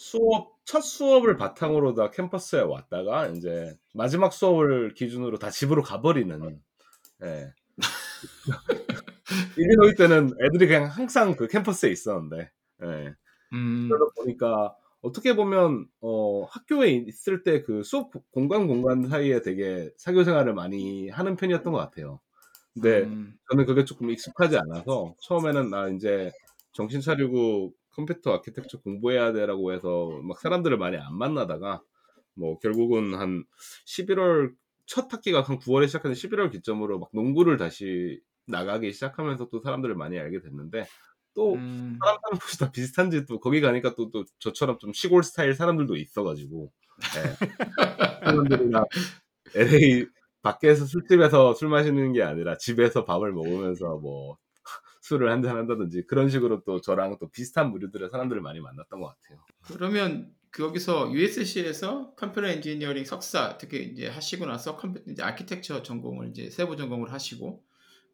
수업, 0.00 0.56
첫 0.64 0.80
수업을 0.80 1.36
바탕으로 1.36 1.94
다 1.94 2.10
캠퍼스에 2.10 2.60
왔다가, 2.62 3.26
이제 3.28 3.76
마지막 3.92 4.32
수업을 4.32 4.94
기준으로 4.94 5.38
다 5.38 5.50
집으로 5.50 5.82
가버리는, 5.82 6.58
예. 7.24 7.52
일리노이 9.58 9.94
때는 9.96 10.32
애들이 10.42 10.66
그냥 10.68 10.86
항상 10.86 11.36
그 11.36 11.46
캠퍼스에 11.48 11.90
있었는데, 11.90 12.50
예. 12.82 13.14
음, 13.52 13.88
그러다 13.90 14.12
보니까 14.16 14.74
어떻게 15.02 15.36
보면 15.36 15.86
어, 16.00 16.44
학교에 16.44 16.90
있을 16.92 17.42
때 17.42 17.62
그 17.62 17.82
수업 17.82 18.10
공간 18.32 18.66
공간 18.68 19.06
사이에 19.06 19.42
되게 19.42 19.90
사교 19.98 20.24
생활을 20.24 20.54
많이 20.54 21.10
하는 21.10 21.36
편이었던 21.36 21.72
것 21.72 21.78
같아요. 21.78 22.20
근데 22.72 23.02
음, 23.02 23.34
저는 23.50 23.66
그게 23.66 23.84
조금 23.84 24.10
익숙하지 24.10 24.56
않아서 24.56 25.14
처음에는 25.22 25.68
나 25.70 25.88
이제 25.88 26.32
정신 26.72 27.02
차리고 27.02 27.74
컴퓨터 27.92 28.32
아키텍처 28.32 28.80
공부해야 28.80 29.32
돼라고 29.32 29.72
해서 29.72 30.20
막 30.22 30.38
사람들을 30.38 30.76
많이 30.78 30.96
안 30.96 31.16
만나다가 31.16 31.82
뭐 32.34 32.58
결국은 32.58 33.14
한 33.14 33.44
11월 33.86 34.52
첫 34.86 35.12
학기가 35.12 35.42
한 35.42 35.58
9월에 35.58 35.86
시작하는 35.86 36.14
11월 36.14 36.50
기점으로 36.50 36.98
막 36.98 37.10
농구를 37.12 37.56
다시 37.56 38.20
나가기 38.46 38.92
시작하면서 38.92 39.48
또 39.50 39.60
사람들을 39.60 39.94
많이 39.94 40.18
알게 40.18 40.40
됐는데 40.40 40.86
또 41.34 41.54
음, 41.54 41.96
사람 42.00 42.18
사는 42.22 42.38
곳이 42.38 42.58
다 42.58 42.70
비슷한지 42.72 43.24
또 43.26 43.38
거기 43.38 43.60
가니까 43.60 43.94
또, 43.94 44.10
또 44.10 44.24
저처럼 44.38 44.78
좀 44.78 44.92
시골 44.92 45.22
스타일 45.22 45.54
사람들도 45.54 45.96
있어가지고 45.96 46.72
예. 47.16 47.46
사람들이랑 48.24 48.84
LA 49.54 50.06
밖에서 50.42 50.84
술집에서 50.86 51.54
술 51.54 51.68
마시는 51.68 52.12
게 52.12 52.22
아니라 52.22 52.56
집에서 52.56 53.04
밥을 53.04 53.32
먹으면서 53.32 53.98
뭐 53.98 54.38
술을 55.10 55.32
한잔 55.32 55.56
한다든지 55.56 56.04
그런 56.06 56.28
식으로 56.28 56.62
또 56.64 56.80
저랑 56.80 57.16
또 57.18 57.28
비슷한 57.30 57.72
무리들의 57.72 58.10
사람들을 58.10 58.40
많이 58.42 58.60
만났던 58.60 59.00
것 59.00 59.08
같아요. 59.08 59.44
그러면 59.66 60.32
거기서 60.52 61.12
USC에서 61.12 62.14
computer 62.14 62.46
engineering 62.46 63.04
석사 63.04 63.58
특히 63.58 63.82
이제 63.84 64.06
하시고 64.06 64.46
나서 64.46 64.76
컴퓨터 64.76 65.10
이제 65.10 65.22
architecture 65.22 65.82
전공을 65.82 66.28
이제 66.28 66.48
세부 66.50 66.76
전공을 66.76 67.12
하시고 67.12 67.64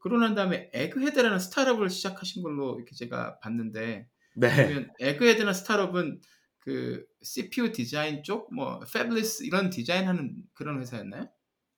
그러고 0.01 0.22
난 0.22 0.34
다음에 0.34 0.70
에그헤드라는 0.72 1.38
스타트업을 1.38 1.90
시작하신 1.90 2.42
걸로 2.42 2.76
이렇게 2.76 2.94
제가 2.94 3.40
봤는데 3.40 4.09
네. 4.36 4.57
그러면 4.57 4.90
에그헤드라는 4.98 5.52
스타트업은 5.53 6.20
그 6.61 7.05
CPU 7.22 7.72
디자인 7.72 8.22
쪽, 8.22 8.53
뭐 8.55 8.80
패블리스 8.92 9.44
이런 9.44 9.70
디자인하는 9.70 10.34
그런 10.55 10.80
회사였나요? 10.80 11.28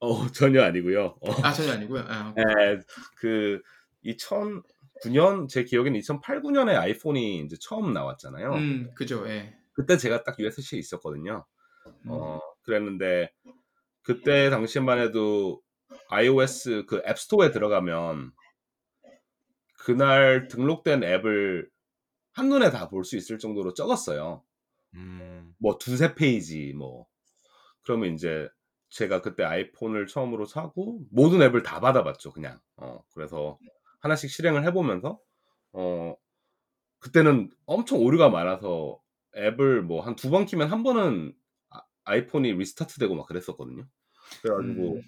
어, 0.01 0.27
전혀 0.29 0.63
아니고요. 0.63 1.19
어, 1.21 1.31
아 1.43 1.53
전혀 1.53 1.73
아니고요. 1.73 2.05
아, 2.07 2.33
네, 2.37 2.45
그 3.17 3.61
2009년 5.03 5.49
제 5.49 5.65
기억에는 5.65 5.97
2008, 5.99 6.43
9년에 6.43 6.77
아이폰이 6.79 7.41
이제 7.41 7.57
처음 7.61 7.93
나왔잖아요. 7.93 8.53
음 8.55 8.91
그죠. 8.95 9.29
예. 9.29 9.55
그때 9.73 9.97
제가 9.97 10.25
딱 10.25 10.39
USC에 10.39 10.79
있었거든요. 10.79 11.47
음. 11.87 12.11
어, 12.11 12.41
그랬는데 12.63 13.31
그때 14.03 14.51
당시만 14.51 14.99
해도 14.99 15.63
iOS 16.11 16.85
그 16.87 17.03
앱스토어에 17.07 17.51
들어가면 17.51 18.33
그날 19.79 20.49
등록된 20.49 21.05
앱을 21.05 21.69
한눈에 22.33 22.71
다 22.71 22.89
볼 22.89 23.05
수 23.05 23.17
있을 23.17 23.39
정도로 23.39 23.75
적었어요. 23.75 24.43
음. 24.95 25.55
뭐 25.59 25.79
두세 25.79 26.15
페이지 26.15 26.73
뭐 26.75 27.07
그러면 27.83 28.15
이제 28.15 28.49
제가 28.91 29.21
그때 29.23 29.45
아이폰을 29.45 30.07
처음으로 30.07 30.47
사고 30.47 31.01
모든 31.11 31.43
앱을 31.43 31.63
다 31.63 31.79
받아봤죠 31.81 32.33
그냥 32.33 32.59
어 32.77 33.03
그래서 33.15 33.59
하나씩 34.01 34.31
실행을 34.31 34.65
해보면서 34.67 35.21
어 35.73 36.17
그때는 37.01 37.51
엄청 37.67 38.01
오류가 38.01 38.31
많아서 38.31 39.01
앱을 39.37 39.83
뭐 39.83 40.03
한 40.03 40.17
두 40.17 40.31
번 40.31 40.47
키면 40.47 40.69
한 40.71 40.83
번은 40.83 41.35
아, 41.71 41.83
아이폰이 42.05 42.53
restart 42.55 42.99
되고 42.99 43.15
막 43.15 43.27
그랬었거든요 43.29 43.87
그래가지고 44.43 44.97
음. 44.97 45.03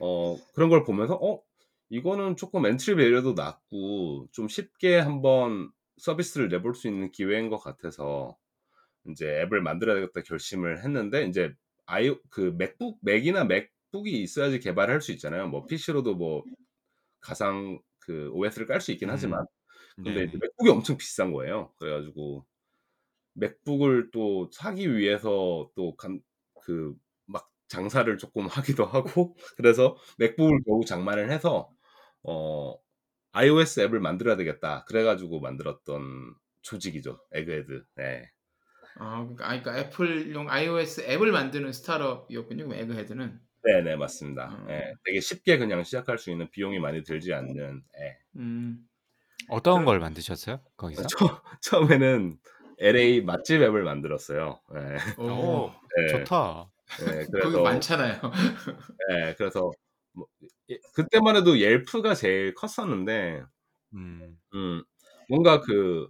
어 0.00 0.36
그런 0.54 0.70
걸 0.70 0.84
보면서 0.84 1.14
어 1.16 1.42
이거는 1.90 2.36
조금 2.36 2.66
entry 2.66 2.96
barrier도 2.96 3.34
낮고 3.34 4.28
좀 4.32 4.48
쉽게 4.48 4.98
한번 4.98 5.70
서비스를 5.98 6.48
내볼 6.48 6.74
수 6.74 6.88
있는 6.88 7.12
기회인 7.12 7.50
것 7.50 7.58
같아서 7.58 8.36
이제 9.08 9.42
앱을 9.42 9.62
만들어야겠다 9.62 10.22
결심을 10.22 10.82
했는데 10.84 11.24
이제 11.26 11.54
아이 11.86 12.14
그 12.30 12.54
맥북 12.58 12.98
맥이나 13.02 13.44
맥북이 13.44 14.22
있어야지 14.22 14.60
개발할 14.60 15.00
수 15.02 15.12
있잖아요. 15.12 15.48
뭐 15.48 15.66
PC로도 15.66 16.14
뭐 16.16 16.44
가상 17.20 17.80
그 18.04 18.30
OS를 18.32 18.66
깔 18.66 18.80
수 18.80 18.92
있긴 18.92 19.08
음. 19.10 19.14
하지만 19.14 19.46
근데 20.02 20.26
네. 20.26 20.32
맥북이 20.40 20.70
엄청 20.70 20.96
비싼 20.96 21.32
거예요. 21.32 21.72
그래가지고 21.78 22.46
맥북을 23.34 24.10
또 24.12 24.50
사기 24.52 24.94
위해서 24.96 25.70
또그 25.76 26.94
막 27.26 27.50
장사를 27.68 28.16
조금 28.18 28.46
하기도 28.46 28.84
하고 28.86 29.36
그래서 29.56 29.96
맥북을 30.18 30.60
겨우 30.66 30.84
장만을 30.84 31.30
해서 31.30 31.70
어 32.22 32.76
iOS 33.32 33.80
앱을 33.80 34.00
만들어야 34.00 34.36
되겠다. 34.36 34.84
그래가지고 34.86 35.40
만들었던 35.40 36.34
조직이죠. 36.62 37.20
에그헤드. 37.32 37.84
네. 37.96 38.30
아 38.96 39.22
그러니까, 39.22 39.46
아, 39.50 39.60
그러니까 39.60 39.78
애플용 39.78 40.50
iOS 40.50 41.02
앱을 41.02 41.32
만드는 41.32 41.72
스타트업이었군요. 41.72 42.72
에그헤드는. 42.74 43.40
네네 43.64 43.96
맞습니다. 43.96 44.48
음. 44.48 44.70
예, 44.70 44.92
되게 45.04 45.20
쉽게 45.20 45.58
그냥 45.58 45.82
시작할 45.84 46.18
수 46.18 46.30
있는 46.30 46.50
비용이 46.50 46.78
많이 46.78 47.02
들지 47.02 47.32
않는. 47.32 47.82
예. 48.00 48.18
음. 48.36 48.86
어떤 49.48 49.84
걸 49.84 49.98
만드셨어요? 50.00 50.60
거기서? 50.76 51.02
처, 51.06 51.42
처음에는 51.62 52.38
LA 52.78 53.22
맛집 53.22 53.62
앱을 53.62 53.82
만들었어요. 53.84 54.60
예, 54.74 55.22
오. 55.22 55.26
오, 55.26 55.72
예, 56.02 56.06
좋다. 56.08 56.70
예, 57.00 57.24
그래서 57.30 57.62
많잖아요. 57.62 58.20
예, 59.12 59.34
그래서 59.36 59.70
뭐, 60.12 60.26
예, 60.70 60.78
그때만 60.94 61.36
해도 61.36 61.58
옐프가 61.58 62.14
제일 62.14 62.54
컸었는데 62.54 63.42
음. 63.94 64.38
음, 64.54 64.82
뭔가 65.28 65.60
그 65.60 66.08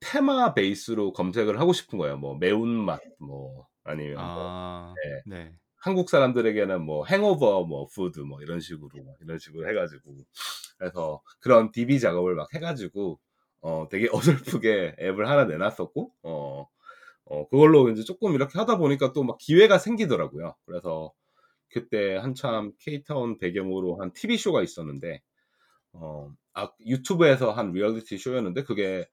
테마 0.00 0.54
베이스로 0.54 1.12
검색을 1.12 1.60
하고 1.60 1.72
싶은 1.72 1.98
거예요. 1.98 2.16
뭐 2.16 2.36
매운맛, 2.36 3.00
뭐 3.18 3.66
아니면 3.84 4.14
뭐 4.14 4.24
아, 4.24 4.94
네. 5.26 5.36
네. 5.36 5.58
한국 5.88 6.10
사람들에게는 6.10 6.82
뭐 6.84 7.06
hangover, 7.06 7.64
뭐 7.64 7.86
food, 7.86 8.20
뭐 8.20 8.42
이런 8.42 8.60
식으로 8.60 8.90
막 9.06 9.14
이런 9.22 9.38
식으로 9.38 9.66
해가지고 9.70 10.16
그래서 10.78 11.22
그런 11.40 11.72
DB 11.72 11.98
작업을 11.98 12.34
막 12.34 12.52
해가지고 12.54 13.18
어 13.62 13.88
되게 13.90 14.08
어설프게 14.62 14.96
앱을 15.00 15.26
하나 15.30 15.44
내놨었고 15.46 16.12
어, 16.24 16.68
어 17.24 17.48
그걸로 17.48 17.88
이제 17.90 18.04
조금 18.04 18.34
이렇게 18.34 18.58
하다 18.58 18.76
보니까 18.78 19.12
또 19.14 19.24
막 19.24 19.38
기회가 19.38 19.78
생기더라고요. 19.78 20.54
그래서 20.66 21.12
그때 21.70 22.16
한참 22.16 22.72
K-town 22.80 23.38
배경으로 23.38 23.96
한 24.00 24.12
TV 24.12 24.36
쇼가 24.38 24.62
있었는데 24.62 25.22
어 25.94 26.32
아, 26.54 26.70
유튜브에서 26.86 27.52
한 27.52 27.72
리얼리티 27.72 28.18
쇼였는데 28.18 28.64
그게 28.64 29.08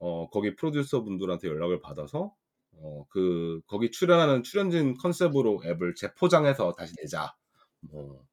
어 0.00 0.28
거기 0.30 0.56
프로듀서 0.56 1.04
분들한테 1.04 1.48
연락을 1.48 1.80
받아서 1.80 2.34
어, 2.80 3.04
그, 3.10 3.60
거기 3.66 3.90
출연하는 3.90 4.42
출연진 4.42 4.96
컨셉으로 4.96 5.62
앱을 5.64 5.94
재포장해서 5.94 6.72
다시 6.72 6.94
내자. 7.02 7.34
뭐. 7.80 8.24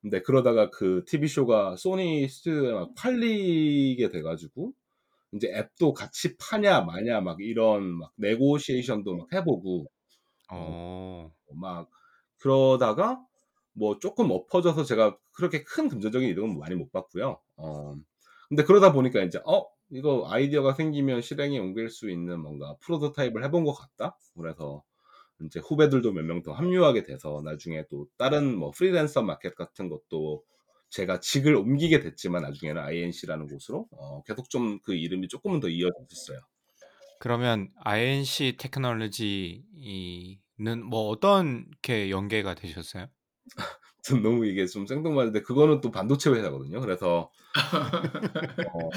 근데 0.00 0.22
그러다가 0.22 0.70
그 0.70 1.04
TV쇼가 1.06 1.76
소니 1.76 2.28
스튜디오에 2.28 2.72
막 2.72 2.94
팔리게 2.94 4.10
돼가지고, 4.10 4.72
이제 5.32 5.48
앱도 5.54 5.94
같이 5.94 6.36
파냐, 6.38 6.82
마냐, 6.82 7.20
막 7.20 7.38
이런 7.40 7.84
막 7.98 8.12
네고시에이션도 8.16 9.16
막 9.16 9.32
해보고, 9.32 9.86
어. 10.50 11.30
막 11.54 11.90
그러다가 12.38 13.22
뭐 13.72 13.98
조금 13.98 14.30
엎어져서 14.30 14.84
제가 14.84 15.16
그렇게 15.32 15.62
큰 15.64 15.88
금전적인 15.88 16.28
이득은 16.30 16.58
많이 16.58 16.74
못 16.74 16.90
봤고요. 16.92 17.40
어, 17.56 17.94
근데 18.48 18.64
그러다 18.64 18.92
보니까 18.92 19.22
이제 19.22 19.40
어 19.44 19.66
이거 19.90 20.26
아이디어가 20.30 20.74
생기면 20.74 21.22
실행에 21.22 21.58
옮길 21.58 21.88
수 21.90 22.10
있는 22.10 22.40
뭔가 22.40 22.76
프로토타입을 22.80 23.44
해본 23.44 23.64
것 23.64 23.72
같다. 23.74 24.16
그래서 24.36 24.84
이제 25.42 25.60
후배들도 25.60 26.12
몇 26.12 26.24
명 26.24 26.42
더 26.42 26.52
합류하게 26.52 27.04
돼서 27.04 27.42
나중에 27.44 27.84
또 27.90 28.08
다른 28.18 28.56
뭐 28.56 28.70
프리랜서 28.72 29.22
마켓 29.22 29.54
같은 29.56 29.88
것도 29.88 30.44
제가 30.90 31.20
직을 31.20 31.54
옮기게 31.56 32.00
됐지만 32.00 32.42
나중에는 32.42 32.82
INC라는 32.82 33.48
곳으로 33.48 33.88
어, 33.92 34.22
계속 34.24 34.50
좀 34.50 34.80
그 34.82 34.94
이름이 34.94 35.28
조금은 35.28 35.60
더 35.60 35.68
이어졌어요. 35.68 36.40
그러면 37.18 37.70
INC 37.76 38.56
테크놀로지는 38.58 39.64
뭐 40.88 41.08
어떤 41.08 41.70
게 41.82 42.10
연계가 42.10 42.54
되셨어요? 42.54 43.08
전 44.02 44.22
너무 44.22 44.46
이게 44.46 44.66
좀 44.66 44.86
생뚱맞은데 44.86 45.42
그거는 45.42 45.80
또 45.80 45.90
반도체 45.90 46.30
회사거든요. 46.30 46.80
그래서 46.80 47.30
어, 48.72 48.90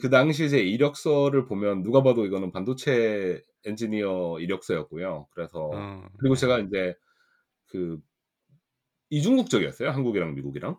그 0.00 0.10
당시 0.10 0.48
제 0.50 0.58
이력서를 0.58 1.46
보면 1.46 1.82
누가 1.82 2.02
봐도 2.02 2.26
이거는 2.26 2.52
반도체 2.52 3.42
엔지니어 3.64 4.38
이력서였고요. 4.40 5.28
그래서 5.30 5.70
어, 5.72 6.08
그리고 6.18 6.34
네. 6.34 6.40
제가 6.40 6.58
이제 6.60 6.94
그 7.66 7.98
이중국적이었어요. 9.10 9.90
한국이랑 9.90 10.34
미국이랑. 10.34 10.78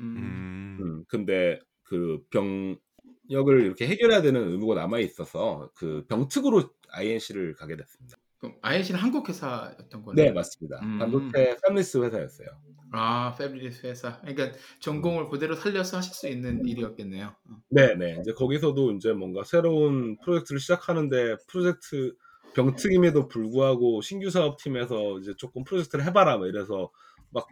음. 0.00 0.16
음. 0.16 0.78
음, 0.80 1.04
근데 1.08 1.60
그 1.82 2.22
병역을 2.30 3.62
이렇게 3.62 3.86
해결해야 3.86 4.22
되는 4.22 4.52
의무가 4.52 4.74
남아 4.74 5.00
있어서 5.00 5.70
그 5.74 6.04
병특으로 6.08 6.70
INC를 6.90 7.54
가게 7.54 7.76
됐습니다. 7.76 8.17
그럼 8.38 8.56
INC는 8.62 9.00
한국 9.00 9.28
회사였던 9.28 10.02
거네요. 10.02 10.26
네, 10.26 10.32
맞습니다. 10.32 10.80
음. 10.82 10.98
반도체 10.98 11.56
팹리스 11.56 12.02
회사였어요. 12.04 12.48
아, 12.92 13.34
패블리스 13.36 13.86
회사. 13.86 14.20
그러니까 14.20 14.52
전공을 14.80 15.28
그대로 15.28 15.54
살려서 15.54 15.98
하실 15.98 16.14
수 16.14 16.28
있는 16.28 16.64
일이었겠네요. 16.64 17.34
어. 17.50 17.56
네, 17.68 17.94
네. 17.94 18.16
이제 18.20 18.32
거기서도 18.32 18.92
이제 18.92 19.12
뭔가 19.12 19.44
새로운 19.44 20.16
프로젝트를 20.24 20.60
시작하는데 20.60 21.36
프로젝트 21.48 22.14
병특임에도 22.54 23.28
불구하고 23.28 24.00
신규 24.00 24.30
사업팀에서 24.30 25.18
이제 25.18 25.34
조금 25.36 25.64
프로젝트를 25.64 26.04
해봐라 26.06 26.38
뭐 26.38 26.46
이래서 26.46 26.90
막 27.30 27.46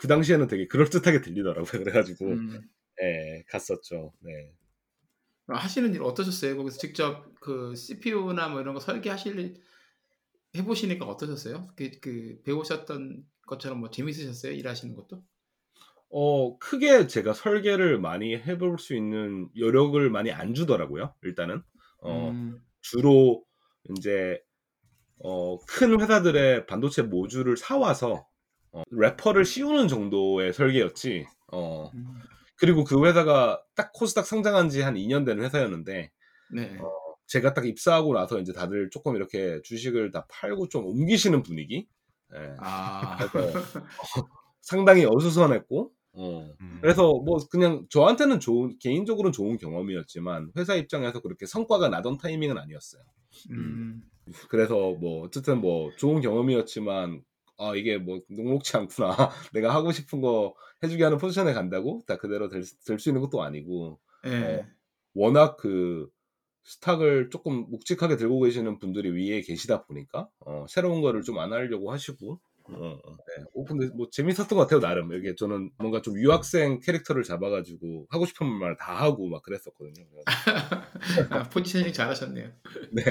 그 0.00 0.08
당시에는 0.08 0.46
되게 0.46 0.66
그럴듯하게 0.66 1.20
들리더라고요. 1.20 1.64
그래가지고 1.84 2.24
음. 2.28 2.62
네, 2.98 3.44
갔었죠. 3.48 4.14
네. 4.20 4.54
하시는 5.46 5.92
일 5.94 6.02
어떠셨어요? 6.02 6.56
거기서 6.56 6.78
직접 6.78 7.34
그 7.38 7.74
CPU나 7.74 8.48
뭐 8.48 8.62
이런 8.62 8.72
거 8.72 8.80
설계하실 8.80 9.38
일 9.38 9.56
해보시니까 10.56 11.06
어떠셨어요? 11.06 11.68
그, 11.76 11.90
그 12.00 12.40
배우셨던 12.44 13.24
것처럼 13.46 13.80
뭐 13.80 13.90
재밌으셨어요? 13.90 14.52
일하시는 14.52 14.94
것도? 14.94 15.24
어, 16.12 16.58
크게 16.58 17.06
제가 17.06 17.32
설계를 17.34 18.00
많이 18.00 18.34
해볼 18.36 18.78
수 18.78 18.94
있는 18.96 19.48
여력을 19.56 20.10
많이 20.10 20.32
안 20.32 20.54
주더라고요. 20.54 21.14
일단은 21.22 21.62
어, 22.02 22.30
음. 22.30 22.60
주로 22.80 23.44
이제 23.96 24.40
어, 25.24 25.58
큰 25.66 26.00
회사들의 26.00 26.66
반도체 26.66 27.02
모듈을 27.02 27.56
사와서 27.56 28.26
어, 28.72 28.82
래퍼를 28.90 29.44
씌우는 29.44 29.88
정도의 29.88 30.52
설계였지. 30.54 31.26
어, 31.52 31.90
음. 31.94 32.20
그리고 32.56 32.84
그 32.84 33.04
회사가 33.06 33.62
딱 33.76 33.92
코스닥 33.94 34.26
상장한 34.26 34.68
지 34.70 34.82
한 34.82 34.96
2년 34.96 35.24
된 35.24 35.40
회사였는데 35.42 36.12
네. 36.52 36.76
어, 36.78 36.90
제가 37.30 37.54
딱 37.54 37.66
입사하고 37.66 38.12
나서 38.14 38.40
이제 38.40 38.52
다들 38.52 38.90
조금 38.90 39.16
이렇게 39.16 39.62
주식을 39.62 40.10
다 40.10 40.26
팔고 40.28 40.68
좀 40.68 40.84
옮기시는 40.84 41.42
분위기. 41.42 41.86
예. 42.34 42.54
아. 42.58 43.16
어, 43.24 43.28
상당히 44.62 45.06
어수선했고 45.08 45.92
어, 46.12 46.50
음. 46.60 46.78
그래서 46.82 47.02
뭐 47.24 47.38
그냥 47.50 47.86
저한테는 47.90 48.40
좋은 48.40 48.76
개인적으로는 48.80 49.32
좋은 49.32 49.58
경험이었지만 49.58 50.52
회사 50.58 50.74
입장에서 50.74 51.20
그렇게 51.20 51.46
성과가 51.46 51.88
나던 51.88 52.18
타이밍은 52.18 52.58
아니었어요. 52.58 53.02
음. 53.52 54.02
그래서 54.48 54.74
뭐 55.00 55.22
어쨌든 55.24 55.60
뭐 55.60 55.90
좋은 55.98 56.20
경험이었지만 56.20 57.22
아 57.58 57.74
이게 57.76 57.98
뭐 57.98 58.20
녹록치 58.28 58.76
않구나. 58.76 59.08
내가 59.54 59.72
하고 59.74 59.92
싶은 59.92 60.20
거 60.20 60.54
해주게 60.82 61.04
하는 61.04 61.18
포지션에 61.18 61.52
간다고 61.52 62.02
다 62.08 62.16
그대로 62.16 62.48
될 62.48 62.64
수 62.64 63.08
있는 63.08 63.20
것도 63.22 63.42
아니고 63.42 64.00
예. 64.26 64.66
워낙 65.14 65.56
그 65.56 66.08
스탁을 66.64 67.30
조금 67.30 67.66
묵직하게 67.70 68.16
들고 68.16 68.40
계시는 68.40 68.78
분들이 68.78 69.10
위에 69.10 69.40
계시다 69.42 69.84
보니까 69.84 70.28
어, 70.40 70.66
새로운 70.68 71.00
거를 71.02 71.22
좀 71.22 71.38
안 71.38 71.52
하려고 71.52 71.90
하시고 71.92 72.40
어, 72.64 72.72
어, 72.72 73.16
네. 73.16 73.44
어, 73.54 73.64
근데 73.64 73.88
뭐 73.96 74.08
재밌었던 74.12 74.48
것 74.50 74.56
같아요 74.58 74.78
나름 74.80 75.12
이게 75.12 75.34
저는 75.34 75.70
뭔가 75.78 76.02
좀 76.02 76.16
유학생 76.18 76.78
캐릭터를 76.80 77.24
잡아가지고 77.24 78.06
하고 78.10 78.26
싶은 78.26 78.46
말 78.46 78.76
다 78.76 78.94
하고 79.02 79.28
막 79.28 79.42
그랬었거든요. 79.42 80.06
아, 81.30 81.42
포지셔닝 81.50 81.92
잘하셨네요. 81.92 82.50
네. 82.92 83.02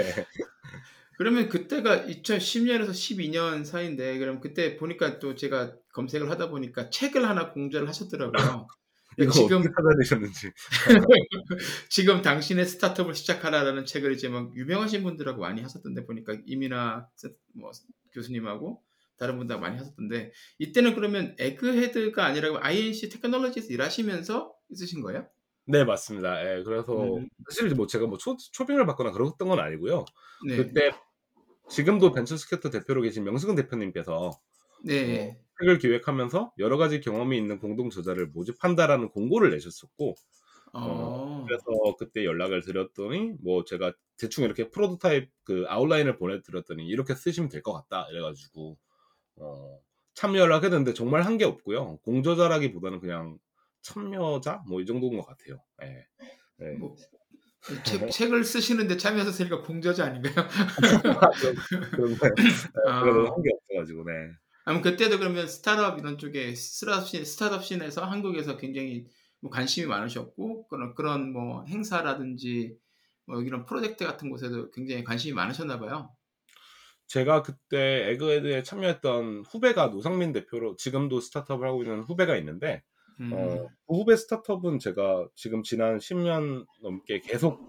그러면 1.17 1.49
그때가 1.49 2.05
2010년에서 2.07 2.93
12년 2.93 3.65
사이인데 3.65 4.17
그럼 4.19 4.39
그때 4.39 4.77
보니까 4.77 5.19
또 5.19 5.35
제가 5.35 5.75
검색을 5.93 6.29
하다 6.29 6.49
보니까 6.49 6.89
책을 6.89 7.27
하나 7.27 7.51
공저를 7.51 7.87
하셨더라고요. 7.89 8.31
이거 9.24 9.32
지금 9.32 9.63
찾아내셨는지. 9.63 10.51
지금 11.89 12.22
당신의 12.22 12.65
스타트업을 12.65 13.15
시작하라라는 13.15 13.86
책을 13.86 14.13
이제 14.13 14.30
막 14.30 14.55
유명하신 14.55 15.03
분들하고 15.03 15.41
많이 15.41 15.61
하셨던데 15.61 16.05
보니까 16.05 16.38
이민아 16.45 17.07
세- 17.15 17.30
뭐 17.53 17.72
교수님하고 18.13 18.82
다른 19.17 19.38
분들 19.38 19.59
많이 19.59 19.78
하셨던데 19.78 20.32
이때는 20.59 20.95
그러면 20.95 21.36
에그헤드가 21.38 22.26
아니라 22.26 22.57
INC 22.61 23.09
테크놀로지에서 23.09 23.74
일하시면서 23.74 24.53
있으신 24.70 25.01
거예요? 25.01 25.28
네 25.65 25.84
맞습니다. 25.84 26.41
예, 26.43 26.63
그래서 26.63 27.15
음. 27.17 27.28
사실 27.47 27.70
뭐 27.76 27.86
제가 27.86 28.07
뭐 28.07 28.17
초, 28.17 28.38
초빙을 28.53 28.86
받거나 28.88 29.11
그랬던 29.11 29.47
건 29.47 29.59
아니고요. 29.59 30.05
네. 30.47 30.55
그때 30.57 30.91
지금도 31.70 32.11
벤처스퀘어 32.13 32.71
대표로 32.72 33.01
계신 33.01 33.24
명승은 33.23 33.55
대표님께서 33.55 34.32
네. 34.84 35.39
책을 35.60 35.78
기획하면서 35.80 36.53
여러 36.60 36.78
가지 36.78 37.01
경험이 37.01 37.38
있는 37.38 37.60
공동 37.60 37.89
저자를 37.89 38.28
모집한다라는 38.28 39.10
공고를 39.10 39.51
내셨었고 39.51 40.16
어. 40.74 41.45
그래서 41.47 41.66
그때 41.97 42.26
연락을 42.26 42.62
드렸더니 42.62 43.34
뭐 43.41 43.64
제가 43.66 43.93
대충 44.18 44.43
이렇게 44.45 44.70
프로토타입 44.70 45.30
그 45.43 45.66
아웃라인을 45.68 46.18
보내드렸더니 46.18 46.86
이렇게 46.88 47.16
쓰시면 47.16 47.49
될 47.49 47.62
것 47.64 47.74
같다 47.74 48.07
이래가지고 48.12 48.78
어, 49.38 49.80
참여를 50.16 50.53
하게 50.53 50.70
됐는데 50.70 50.93
정말 50.93 51.24
한 51.24 51.38
게 51.38 51.45
없고요 51.45 51.97
공저자라기보다는 52.03 52.99
그냥 53.01 53.38
참여자 53.82 54.64
뭐 54.68 54.82
이 54.82 54.86
정도인 54.86 55.18
것 55.18 55.26
같아요. 55.28 55.64
예. 55.84 56.05
예. 56.62 56.72
뭐, 56.78 56.95
책, 57.86 58.10
책을 58.12 58.43
쓰시는데 58.45 58.97
참여해서 58.97 59.32
쓰니까 59.32 59.62
공저자 59.64 60.05
아닌가요? 60.05 60.36
그런데 61.91 62.30
아. 62.88 63.01
그래도 63.03 63.28
한게 63.34 63.49
없어가지고 63.53 64.03
네. 64.05 64.14
아무 64.70 64.84
그때도 64.84 65.17
그러면 65.17 65.47
스타트업 65.47 65.97
이런 65.97 66.20
쪽에 66.20 66.53
스타트업 66.53 67.07
씬 67.07 67.26
스타트업 67.26 67.65
scene에서 67.65 68.05
한국에서 68.05 68.55
굉장히 68.55 69.07
뭐 69.39 69.49
관심이 69.49 69.88
많으셨고 69.88 70.67
그런 70.67 70.93
그런 70.93 71.34
뭐 71.34 71.65
행사라든지 71.65 72.78
뭐 73.26 73.41
이런 73.41 73.65
프로젝트 73.65 74.05
같은 74.05 74.30
곳에도 74.30 74.70
굉장히 74.70 75.03
관심이 75.03 75.34
많으셨나 75.34 75.80
봐요. 75.80 76.11
제가 77.07 77.41
그때 77.41 78.11
에그헤드에 78.11 78.61
참여했던 78.61 79.45
후배가 79.49 79.88
노상민 79.88 80.34
대표로 80.34 80.76
지금도 80.76 81.20
스타트업을 81.20 81.67
하고 81.67 81.82
있는 81.82 82.01
후배가 82.03 82.38
있는데 82.38 82.84
음. 83.22 83.34
어, 83.34 83.70
그 83.88 83.95
후배 83.95 84.15
스타트업은 84.15 84.78
제가 84.78 85.28
지금 85.34 85.63
지난 85.63 85.97
10년 85.97 86.67
넘게 86.84 87.22
계속 87.22 87.59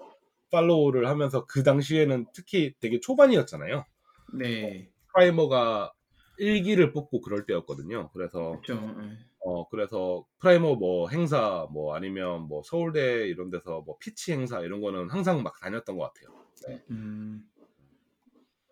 follow를 0.51 1.09
하면서 1.09 1.47
그 1.47 1.63
당시에는 1.63 2.27
특히 2.35 2.75
되게 2.79 3.01
초반이었잖아요. 3.01 3.87
네. 4.35 4.91
프라이머가 5.15 5.95
1기를 6.41 6.93
뽑고 6.93 7.21
그럴 7.21 7.47
때였거든요. 7.47 8.11
그래서 8.13 8.61
그렇죠. 8.63 8.97
예. 9.03 9.19
어 9.41 9.69
그래서 9.69 10.27
프라이머 10.39 10.75
뭐 10.75 11.09
행사 11.09 11.67
뭐 11.71 11.95
아니면 11.95 12.43
뭐 12.43 12.63
서울대 12.65 13.29
이런 13.29 13.51
데서 13.51 13.83
뭐 13.83 13.97
pitch 13.99 14.33
행사 14.33 14.61
이런 14.61 14.81
거는 14.81 15.11
항상 15.11 15.43
막 15.43 15.59
다녔던 15.61 15.97
것 15.97 16.13
같아요. 16.13 16.41
음. 16.91 17.49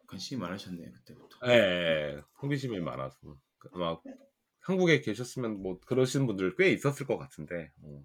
관심이 0.07 0.41
많으셨네요 0.41 0.91
그때부터. 0.93 1.39
예, 1.47 1.53
예, 1.53 2.23
호기심이 2.43 2.81
많아서 2.81 3.37
막 3.73 4.03
한국에 4.61 5.01
계셨으면 5.01 5.63
뭐 5.63 5.79
그러시는 5.81 6.27
분들 6.27 6.57
꽤 6.57 6.71
있었을 6.73 7.07
것 7.07 7.19
같은데. 7.19 7.71
어. 7.83 8.03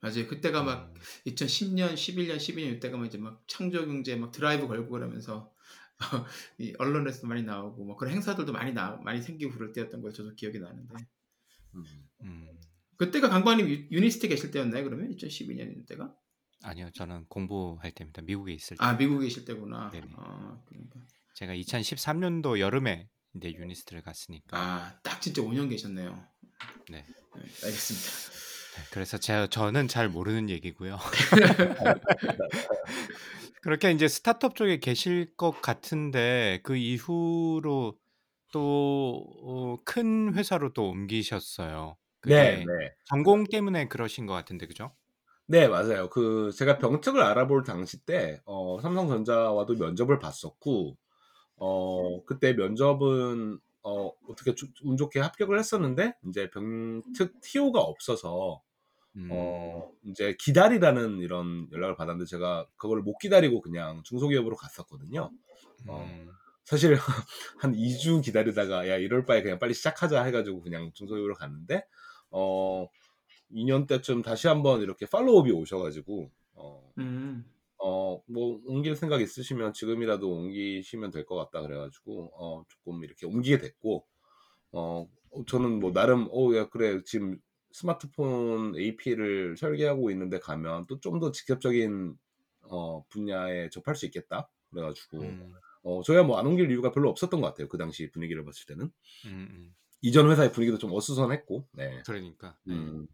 맞아요. 0.00 0.26
그때가 0.26 0.62
막 0.62 0.92
음. 0.94 1.00
2010년, 1.26 1.94
11년, 1.94 2.36
12년 2.36 2.76
이때가 2.76 2.96
막 2.96 3.06
이제 3.06 3.18
막 3.18 3.42
창조 3.46 3.86
경제 3.86 4.16
막 4.16 4.32
드라이브 4.32 4.66
걸고 4.66 4.90
그러면서 4.90 5.54
이 6.58 6.74
언론에서 6.78 7.26
많이 7.26 7.42
나오고 7.42 7.84
뭐 7.84 7.96
그런 7.96 8.14
행사들도 8.14 8.52
많이 8.52 8.72
나 8.72 8.96
많이 9.04 9.22
생기고 9.22 9.52
그럴 9.52 9.72
때였던 9.72 10.02
걸 10.02 10.12
저도 10.12 10.34
기억이 10.34 10.58
나는데 10.58 10.94
음. 11.74 11.84
음. 12.22 12.48
그때가 12.96 13.28
강관님 13.28 13.68
유- 13.68 13.86
유니스트 13.90 14.28
계실 14.28 14.50
때였나요? 14.50 14.84
그러면 14.84 15.10
2012년 15.10 15.86
때가? 15.86 16.14
아니요, 16.64 16.90
저는 16.94 17.26
공부할 17.28 17.90
때입니다. 17.92 18.22
미국에 18.22 18.52
있을 18.52 18.76
때. 18.76 18.84
아 18.84 18.92
미국에 18.92 19.24
계실 19.26 19.44
때구나. 19.44 19.90
아 20.16 20.60
그러니까 20.66 21.00
제가 21.34 21.54
2013년도 21.54 22.60
여름에 22.60 23.08
이제 23.34 23.52
유니스트를 23.52 24.02
갔으니까. 24.02 24.56
아 24.56 25.00
딱 25.02 25.20
진짜 25.20 25.42
5년 25.42 25.68
계셨네요. 25.70 26.24
네. 26.90 27.04
알겠습니다. 27.64 28.08
네, 28.76 28.82
그래서 28.92 29.18
제가 29.18 29.48
저는 29.48 29.88
잘 29.88 30.08
모르는 30.08 30.48
얘기고요. 30.50 30.98
그렇게 33.62 33.90
이제 33.92 34.08
스타트업 34.08 34.56
쪽에 34.56 34.78
계실 34.80 35.34
것 35.36 35.52
같은데 35.62 36.60
그 36.64 36.76
이후로 36.76 37.98
또 38.52 39.24
어, 39.42 39.76
큰 39.84 40.34
회사로 40.34 40.72
또 40.72 40.88
옮기셨어요. 40.90 41.96
그게 42.20 42.42
네, 42.42 42.64
네. 42.64 42.94
전공 43.04 43.44
때문에 43.44 43.88
그러신 43.88 44.26
것 44.26 44.34
같은데 44.34 44.66
그죠? 44.66 44.96
네, 45.46 45.68
맞아요. 45.68 46.08
그 46.08 46.50
제가 46.52 46.78
병특을 46.78 47.20
알아볼 47.22 47.64
당시 47.64 48.04
때 48.04 48.40
어, 48.44 48.80
삼성전자와도 48.80 49.74
면접을 49.74 50.18
봤었고 50.18 50.96
어, 51.56 52.24
그때 52.26 52.54
면접은 52.54 53.60
어, 53.84 54.12
어떻게 54.28 54.54
주- 54.54 54.68
운 54.84 54.96
좋게 54.96 55.20
합격을 55.20 55.58
했었는데 55.58 56.14
이제 56.28 56.50
병특 56.50 57.40
TO가 57.42 57.80
없어서 57.80 58.62
음, 59.16 59.28
어, 59.30 59.90
이제 60.04 60.36
기다리라는 60.40 61.18
이런 61.20 61.68
연락을 61.72 61.96
받았는데 61.96 62.28
제가 62.28 62.66
그걸 62.76 63.02
못 63.02 63.18
기다리고 63.18 63.60
그냥 63.60 64.02
중소기업으로 64.04 64.56
갔었거든요. 64.56 65.30
어. 65.88 66.04
음, 66.04 66.30
사실 66.64 66.94
한 67.58 67.74
2주 67.74 68.22
기다리다가 68.22 68.88
야 68.88 68.96
이럴 68.96 69.24
바에 69.26 69.42
그냥 69.42 69.58
빨리 69.58 69.74
시작하자 69.74 70.22
해가지고 70.24 70.62
그냥 70.62 70.90
중소기업으로 70.94 71.34
갔는데 71.34 71.84
어 72.30 72.88
2년 73.50 73.86
때쯤 73.86 74.22
다시 74.22 74.48
한번 74.48 74.80
이렇게 74.82 75.06
팔로우업이 75.06 75.50
오셔가지고 75.52 76.30
어, 76.54 76.92
음. 76.98 77.44
어, 77.78 78.22
뭐 78.26 78.60
옮길 78.66 78.96
생각 78.96 79.20
있으시면 79.20 79.72
지금이라도 79.74 80.30
옮기시면 80.30 81.10
될 81.10 81.26
것 81.26 81.36
같다 81.36 81.60
그래가지고 81.66 82.30
어, 82.34 82.64
조금 82.68 83.04
이렇게 83.04 83.26
옮기게 83.26 83.58
됐고 83.58 84.06
어, 84.72 85.08
저는 85.46 85.80
뭐 85.80 85.92
나름 85.92 86.28
어야 86.32 86.68
그래 86.68 87.02
지금 87.04 87.38
스마트폰 87.72 88.76
AP를 88.76 89.56
설계하고 89.56 90.10
있는데 90.10 90.38
가면 90.38 90.86
또 90.86 91.00
좀 91.00 91.18
더 91.20 91.32
직접적인 91.32 92.16
어, 92.62 93.04
분야에 93.08 93.68
접할 93.70 93.94
수 93.96 94.06
있겠다 94.06 94.50
그래가지고 94.70 95.20
음, 95.22 95.54
어, 95.82 96.02
저야 96.02 96.22
뭐안 96.22 96.46
옮길 96.46 96.70
이유가 96.70 96.92
별로 96.92 97.10
없었던 97.10 97.40
것 97.40 97.46
같아요. 97.48 97.68
그 97.68 97.76
당시 97.78 98.10
분위기를 98.10 98.44
봤을 98.44 98.66
때는. 98.66 98.90
음, 99.26 99.30
음. 99.30 99.74
이전 100.02 100.30
회사의 100.30 100.52
분위기도 100.52 100.78
좀 100.78 100.92
어수선했고, 100.92 101.68
네. 101.72 102.02
그러니까 102.06 102.58
네. 102.64 102.74
음. 102.74 103.06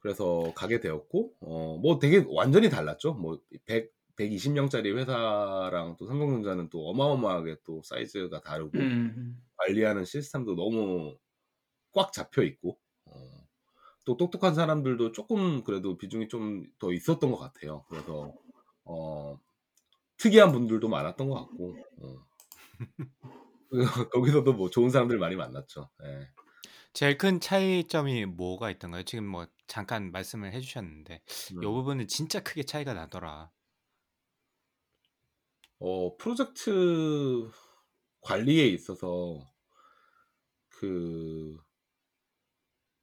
그래서 0.00 0.52
가게 0.54 0.80
되었고, 0.80 1.34
어, 1.40 1.78
뭐 1.78 1.98
되게 1.98 2.24
완전히 2.28 2.68
달랐죠. 2.68 3.14
뭐 3.14 3.40
100, 3.64 3.90
120명짜리 4.16 4.94
회사랑 4.96 5.96
또 5.98 6.06
삼성전자는 6.06 6.68
또 6.70 6.88
어마어마하게 6.90 7.56
또 7.64 7.82
사이즈가 7.82 8.40
다르고, 8.40 8.78
음. 8.78 9.42
관리하는 9.56 10.04
시스템도 10.04 10.56
너무 10.56 11.16
꽉 11.92 12.12
잡혀 12.12 12.42
있고, 12.44 12.72
어, 12.72 12.83
또 14.04 14.16
똑똑한 14.16 14.54
사람들도 14.54 15.12
조금 15.12 15.64
그래도 15.64 15.96
비중이 15.96 16.28
좀 16.28 16.64
더 16.78 16.92
있었던 16.92 17.30
것 17.30 17.38
같아요. 17.38 17.84
그래서, 17.88 18.32
어, 18.84 19.38
특이한 20.18 20.52
분들도 20.52 20.88
많았던 20.88 21.28
것 21.28 21.34
같고, 21.36 21.76
어. 22.02 22.26
거기서도 24.12 24.52
뭐 24.52 24.70
좋은 24.70 24.90
사람들 24.90 25.18
많이 25.18 25.36
만났죠. 25.36 25.90
예. 26.04 26.28
제일 26.92 27.18
큰 27.18 27.40
차이점이 27.40 28.26
뭐가 28.26 28.70
있던가요? 28.70 29.02
지금 29.02 29.26
뭐 29.26 29.46
잠깐 29.66 30.12
말씀을 30.12 30.52
해 30.52 30.60
주셨는데 30.60 31.14
요 31.62 31.70
음. 31.70 31.74
부분은 31.74 32.06
진짜 32.08 32.40
크게 32.40 32.62
차이가 32.62 32.94
나더라. 32.94 33.50
어 35.80 36.16
프로젝트 36.16 37.50
관리에 38.20 38.66
있어서 38.68 39.52
그 40.68 41.56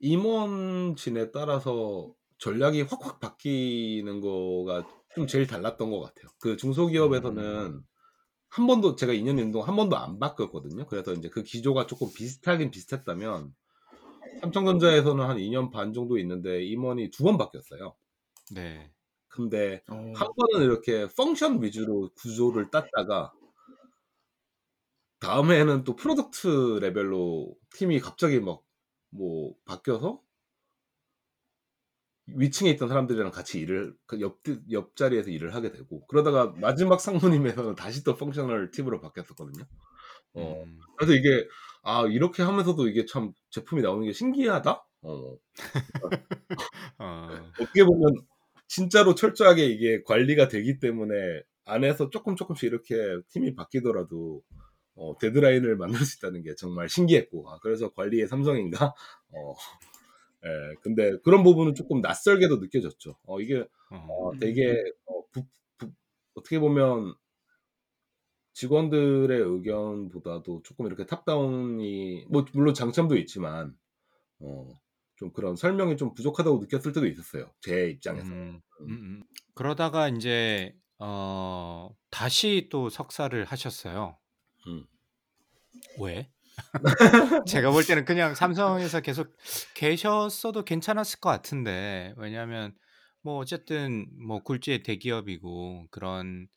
임원진에 0.02 1.32
따라서 1.32 2.14
전략이 2.40 2.82
확확 2.84 3.20
바뀌는 3.20 4.20
거가 4.22 4.88
좀 5.16 5.28
제일 5.28 5.46
달랐던 5.48 5.92
것 5.92 6.00
같아요. 6.02 6.32
그 6.40 6.58
중소기업에서는 6.58 7.44
음. 7.54 7.86
한 8.50 8.68
번도 8.68 8.96
제가 8.98 9.14
2년 9.14 9.40
운동 9.40 9.68
한 9.68 9.76
번도 9.78 9.98
안 9.98 10.20
바뀌었거든요. 10.20 10.88
그래서 10.88 11.14
인제 11.14 11.30
그 11.30 11.44
기조가 11.44 11.88
쪼끔 11.88 12.10
비슷하긴 12.16 12.72
비슷했다면 12.72 13.54
삼성전자에서는 14.42 15.26
한 15.26 15.38
2년 15.40 15.72
반 15.72 15.94
정도 15.94 16.18
있는데 16.20 16.64
임원이 16.66 17.12
2번 17.12 17.38
바뀌었어요. 17.38 17.96
네. 18.50 18.92
근데 19.30 19.82
어. 19.88 19.96
한 20.14 20.28
번은 20.36 20.66
이렇게 20.66 21.08
function 21.16 21.62
위주로 21.64 22.10
구조를 22.16 22.70
땄다가 22.70 23.34
다음 25.20 25.52
해에는 25.52 25.84
또 25.84 25.96
product 25.96 26.80
level로 26.82 27.56
팀이 27.76 28.00
갑자기 28.00 28.40
막 28.40 28.64
뭐 29.12 29.54
바뀌어서 29.66 30.22
위층에 32.28 32.70
있던 32.72 32.88
사람들이랑 32.88 33.32
같이 33.32 33.60
일을 33.60 33.96
그옆 34.06 34.40
옆자리에서 34.72 35.30
일을 35.30 35.56
하게 35.56 35.72
되고 35.72 36.06
그러다가 36.08 36.54
마지막 36.58 37.02
상무님에서는 37.02 37.76
다시 37.76 38.04
또 38.04 38.16
functional 38.16 38.72
팀으로 38.72 39.02
바뀌었었거든요. 39.02 39.66
어 40.36 40.56
음. 40.66 40.80
그래서 40.98 41.14
이게 41.16 41.48
'아 41.84 42.06
이렇게 42.08 42.44
하면서도 42.44 42.88
이게 42.90 43.06
참 43.06 43.34
제품이 43.52 43.82
나오는 43.84 44.06
게 44.06 44.14
신기하다.' 44.14 44.86
어. 45.04 45.38
어. 47.00 47.54
어떻게 47.58 47.84
보면 47.86 48.16
진짜로 48.68 49.16
철저하게 49.16 49.66
이게 49.68 50.04
관리가 50.04 50.48
되기 50.50 50.80
때문에 50.80 51.16
안에서 51.66 52.10
쪼끔 52.10 52.36
쪼끔씩 52.36 52.68
이렇게 52.68 52.96
팀이 53.30 53.56
바뀌더라도 53.56 54.44
어 55.02 55.18
데드라인을 55.20 55.78
만들 55.78 56.02
수 56.06 56.18
있다는 56.20 56.44
게 56.44 56.56
정말 56.56 56.90
신기했고 56.90 57.50
'아 57.52 57.60
그래서 57.62 57.92
관리의 57.94 58.28
삼성인가?' 58.28 58.94
어 59.34 59.56
예 60.46 60.76
근데 60.82 61.18
그런 61.24 61.44
부분은 61.44 61.76
쪼끔 61.76 62.02
낯설게도 62.02 62.58
느껴졌죠. 62.58 63.18
어 63.26 63.40
이게 63.42 63.66
어. 63.90 63.98
어 64.08 64.32
되게 64.40 64.76
어 65.08 65.24
부 65.32 65.44
부 65.78 65.92
어떻게 66.36 66.60
보면 66.60 67.16
직원들의 68.54 69.40
의견보다도 69.40 70.62
쪼끔 70.64 70.86
이렇게 70.88 71.06
top-down이 71.06 72.26
뭐 72.30 72.46
물론 72.54 72.74
장점도 72.74 73.18
있지만 73.18 73.78
어 74.42 74.80
좀 75.18 75.32
그런 75.34 75.56
설명이 75.56 75.98
좀 75.98 76.14
부족하다고 76.16 76.60
느꼈을 76.60 76.94
때도 76.94 77.08
있었어요, 77.08 77.54
제 77.62 77.90
입장에서. 77.92 78.34
음. 78.34 78.62
음. 78.82 78.88
음음. 78.90 79.24
그러다가 79.56 80.08
인제 80.08 80.76
어 81.00 81.90
다시 82.10 82.68
또 82.72 82.90
석사를 82.90 83.44
하셨어요. 83.46 84.20
음. 84.68 84.86
왜? 85.96 86.32
제가 87.46 87.72
볼 87.72 87.86
때는 87.86 88.06
그냥 88.06 88.36
삼성에서 88.36 89.02
계속 89.02 89.36
계셨어도 89.74 90.64
괜찮았을 90.66 91.20
것 91.20 91.30
같은데 91.30 92.14
왜냐하면 92.18 92.76
뭐 93.22 93.38
어쨌든 93.38 94.08
뭐 94.26 94.42
굴지의 94.44 94.84
대기업이고 94.84 95.88
그런 95.92 96.48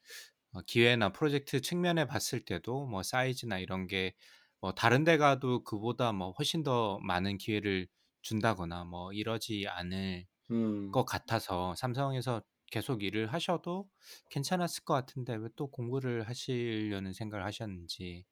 어 0.52 0.60
기회나 0.62 1.10
프로젝트 1.12 1.60
측면에 1.60 2.06
봤을 2.06 2.44
때도 2.44 2.86
뭐 2.86 3.02
사이즈나 3.02 3.58
이런 3.58 3.86
게 3.86 4.14
뭐 4.60 4.72
다른 4.74 5.04
데 5.04 5.18
가도 5.18 5.62
그보다 5.62 6.12
뭐 6.12 6.30
훨씬 6.38 6.62
더 6.62 6.98
많은 7.00 7.36
기회를 7.38 7.86
준다거나 8.22 8.84
뭐 8.84 9.12
이러지 9.12 9.66
않을 9.68 10.26
음. 10.50 10.90
것 10.92 11.04
같아서 11.04 11.74
삼성에서 11.76 12.42
계속 12.70 13.02
일을 13.02 13.32
하셔도 13.32 13.88
괜찮았을 14.30 14.84
것 14.84 14.94
같은데 14.94 15.34
왜 15.36 15.48
또 15.56 15.70
공부를 15.70 16.28
하시려는 16.28 17.12
생각을 17.12 17.44
하셨는지. 17.46 18.24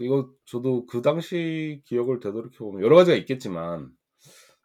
이거 0.00 0.30
저도 0.46 0.86
그 0.86 1.02
당시 1.02 1.82
기억을 1.86 2.20
되돌이켜 2.20 2.64
보면 2.64 2.82
여러 2.82 2.96
가지가 2.96 3.16
있겠지만 3.18 3.90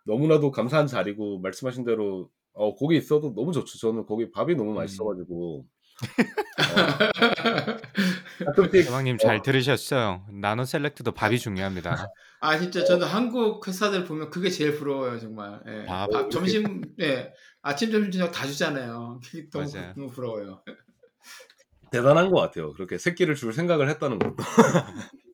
너무나도 0.05 0.51
감사한 0.51 0.88
자리고 0.88 1.39
말씀하신 1.39 1.86
대로 1.86 2.30
어 2.53 2.76
거기 2.76 2.97
있어도 2.97 3.34
너무 3.34 3.51
좋죠. 3.51 3.78
저는 3.80 4.05
거기 4.05 4.30
밥이 4.32 4.55
너무 4.55 4.74
맛있어 4.74 5.03
음. 5.05 5.09
가지고 5.18 5.66
어 8.45 8.70
대왕님 8.72 9.16
어 9.16 9.18
잘 9.18 9.41
들으셨어요? 9.41 10.26
나노 10.32 10.66
셀렉트도 10.66 11.11
밥이 11.14 11.39
중요합니다. 11.39 12.11
아 12.41 12.59
진짜 12.59 12.82
어 12.82 12.86
저도 12.86 13.05
한국 13.05 13.66
회사들 13.68 14.03
보면 14.05 14.30
그게 14.30 14.49
제일 14.49 14.76
부러워요 14.76 15.20
정말. 15.20 15.61
예. 15.68 15.86
밥. 15.86 16.09
밥 16.09 16.30
점심 16.30 16.82
예. 16.99 17.34
아침 17.61 17.91
점심 17.91 18.11
저녁 18.11 18.32
다 18.32 18.45
주잖아요. 18.45 19.20
너무 19.51 19.72
맞아요. 19.74 19.93
너무 19.95 20.09
부러워요. 20.09 20.64
대단한 21.93 22.31
것 22.31 22.39
같아요. 22.41 22.73
그렇게 22.73 22.97
새끼를 22.97 23.35
줄 23.35 23.53
생각을 23.53 23.89
했다는 23.89 24.19
것도. 24.19 24.35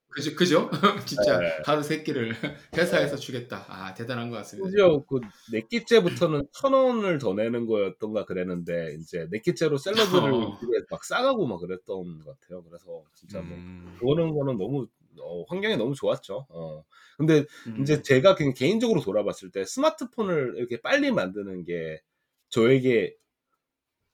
그죠 0.09 0.35
그죠? 0.35 0.69
진짜 1.05 1.39
예. 1.41 1.63
하루 1.63 1.83
3 1.83 2.03
끼를 2.03 2.33
회사에서 2.75 3.15
어. 3.15 3.17
주겠다. 3.17 3.65
아 3.69 3.93
대단한 3.93 4.29
것 4.29 4.37
같습니다. 4.37 4.71
심지어 4.71 5.03
그4 5.05 5.61
끼째부터는 5.69 6.47
1,000원을 6.53 7.17
더 7.19 7.33
내는 7.33 7.65
거였던가 7.65 8.25
그랬는데 8.25 8.93
인제 8.95 9.27
4 9.31 9.39
끼째로 9.41 9.77
샐러드를 9.77 10.31
어. 10.31 10.89
막 10.89 11.03
싸 11.05 11.21
가고 11.23 11.47
막 11.47 11.59
그랬던 11.59 12.23
것 12.23 12.39
같아요. 12.39 12.63
그래서 12.63 13.03
진짜 13.15 13.41
뭐 13.41 13.61
음. 13.61 13.99
그러는 13.99 14.33
거는 14.33 14.57
너무 14.57 14.87
어 15.21 15.43
환경이 15.49 15.77
너무 15.77 15.95
좋았죠. 15.95 16.47
어. 16.49 16.83
근데 17.17 17.45
음. 17.67 18.03
제가 18.03 18.35
그냥 18.35 18.53
개인적으로 18.53 19.01
돌아봤을 19.01 19.51
때 19.51 19.65
스마트폰을 19.65 20.55
이렇게 20.57 20.81
빨리 20.81 21.11
만드는 21.11 21.63
게 21.63 22.01
저에게 22.49 23.15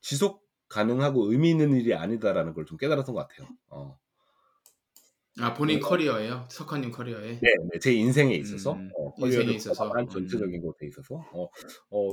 '지속 0.01 0.44
가능하고 0.75 1.31
의미 1.31 1.51
있는 1.51 1.73
일이 1.75 1.93
아니다.'라는 1.95 2.53
걸 2.53 2.65
좀 2.65 2.77
깨달았던 2.77 3.15
것 3.15 3.27
같아요. 3.27 3.47
어. 3.69 3.97
아 5.39 5.53
본인 5.53 5.79
뭔가 5.79 5.87
커리어에요? 5.87 6.47
석환님 6.51 6.91
커리어에? 6.91 7.41
네 7.41 7.49
네. 7.71 7.79
제 7.79 7.93
인생에 7.93 8.33
있어서 8.35 8.71
음. 8.73 8.89
어 8.97 9.11
인생에 9.17 9.51
있어서. 9.53 9.87
포괄한 9.87 10.07
음. 10.11 10.11
전체적인 10.11 10.61
것에 10.61 10.87
있어서 10.87 11.25
어어 11.31 11.49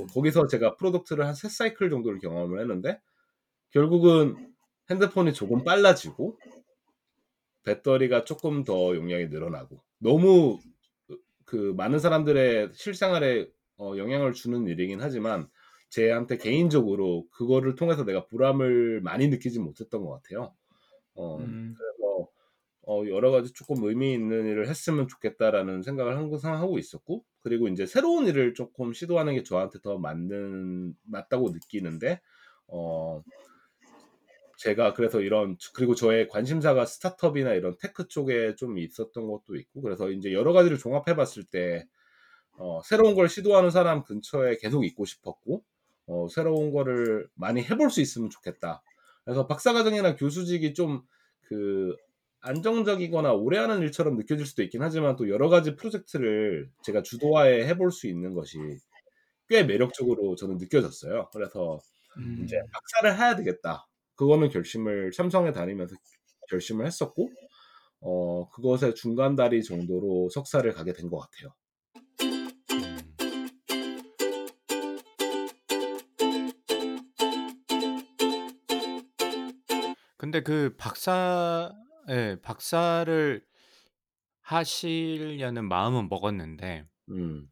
음. 0.01 0.07
거기서 0.13 0.47
제가 0.47 0.75
product를 0.77 1.25
한3 1.25 1.49
사이클 1.49 1.89
정도를 1.89 2.19
경험을 2.19 2.59
했는데 2.59 2.99
결국은 3.71 4.53
핸드폰이 4.91 5.33
조금 5.33 5.63
빨라지고 5.63 6.37
배터리가 7.63 8.23
쪼끔 8.25 8.63
더 8.63 8.95
용량이 8.95 9.27
늘어나고 9.27 9.83
너무 9.99 10.59
그그 11.45 11.73
많은 11.77 11.99
사람들의 11.99 12.71
실생활에 12.73 13.49
어 13.77 13.95
영향을 13.97 14.33
주는 14.33 14.67
일이긴 14.67 15.01
하지만 15.01 15.49
쟤한테 15.93 16.37
개인적으로 16.37 17.27
그거를 17.31 17.75
통해서 17.75 18.03
내가 18.05 18.25
보람을 18.27 19.01
많이 19.01 19.27
느끼진 19.29 19.63
못했던 19.63 20.03
것 20.03 20.11
같아요. 20.11 20.55
어 21.15 21.39
음. 21.39 21.75
그래서 21.75 22.29
어 22.87 23.03
여러 23.09 23.31
가지 23.31 23.53
쪼끔 23.53 23.83
'의미 23.85 24.13
있는 24.13 24.47
일을 24.47 24.67
했으면 24.69 25.07
좋겠다.'라는 25.07 25.83
생각을 25.83 26.17
항상 26.17 26.55
하고 26.55 26.79
있었고 26.79 27.25
그리고 27.41 27.67
인제 27.69 27.85
새로운 27.87 28.27
일을 28.27 28.53
쪼끔 28.55 28.93
시도하는 28.93 29.35
게 29.35 29.43
저한테 29.43 29.79
더 29.81 29.97
맞는 29.99 30.95
맞다고 31.05 31.51
느끼는데 31.51 32.21
어 32.67 33.23
제가 34.57 34.93
그래서 34.93 35.19
이런 35.21 35.57
그리고 35.73 35.95
저의 35.95 36.27
관심사가 36.27 36.85
스타트업이나 36.85 37.53
이런 37.53 37.75
tech 37.79 38.07
쪽에 38.07 38.55
좀 38.55 38.77
있었던 38.77 39.27
것도 39.27 39.55
있고 39.55 39.81
그래서 39.81 40.09
인제 40.11 40.31
여러 40.33 40.53
가지를 40.53 40.77
종합해 40.77 41.15
봤을 41.15 41.43
때 41.43 41.85
어 42.57 42.81
새로운 42.83 43.15
걸 43.15 43.29
시도하는 43.29 43.71
사람 43.71 44.03
근처에 44.03 44.57
계속 44.57 44.85
있고 44.85 45.05
싶었고 45.05 45.63
어 46.07 46.27
'새로운 46.29 46.71
거를 46.71 47.27
많이 47.35 47.61
해볼 47.63 47.89
수 47.91 48.01
있으면 48.01 48.29
좋겠다.' 48.29 48.83
그래서 49.25 49.47
박사과정이나 49.47 50.15
교수직이 50.15 50.73
좀 50.73 51.03
그 51.45 51.93
안정적이거나 52.39 53.33
오래 53.33 53.57
하는 53.57 53.81
일처럼 53.81 54.15
느껴질 54.15 54.45
수도 54.45 54.63
있긴 54.63 54.81
하지만 54.81 55.15
또 55.17 55.29
여러 55.29 55.49
가지 55.49 55.75
프로젝트를 55.75 56.71
제가 56.81 57.01
주도하에 57.03 57.65
해볼 57.67 57.91
수 57.91 58.07
있는 58.07 58.33
것이 58.33 58.57
꽤 59.49 59.63
매력적으로 59.63 60.35
저는 60.35 60.57
느껴졌어요. 60.57 61.29
그래서 61.33 61.79
음. 62.17 62.47
'박사를 62.71 63.19
해야 63.19 63.35
되겠다.' 63.35 63.87
그거는 64.15 64.49
결심을 64.49 65.13
삼성에 65.13 65.51
다니면서 65.51 65.95
결심을 66.49 66.85
했었고 66.87 67.29
어 68.01 68.49
그것의 68.51 68.95
중간 68.95 69.35
다리 69.35 69.63
정도로 69.63 70.29
석사를 70.29 70.71
가게 70.73 70.93
된 70.93 71.09
것 71.09 71.19
같아요. 71.19 71.55
근데 80.33 80.41
그 80.41 80.75
박사 80.77 81.71
예 82.09 82.37
박사를 82.41 83.45
하시려는 84.41 85.65
마음은 85.67 86.09
먹었는데 86.09 86.87
음. 87.09 87.49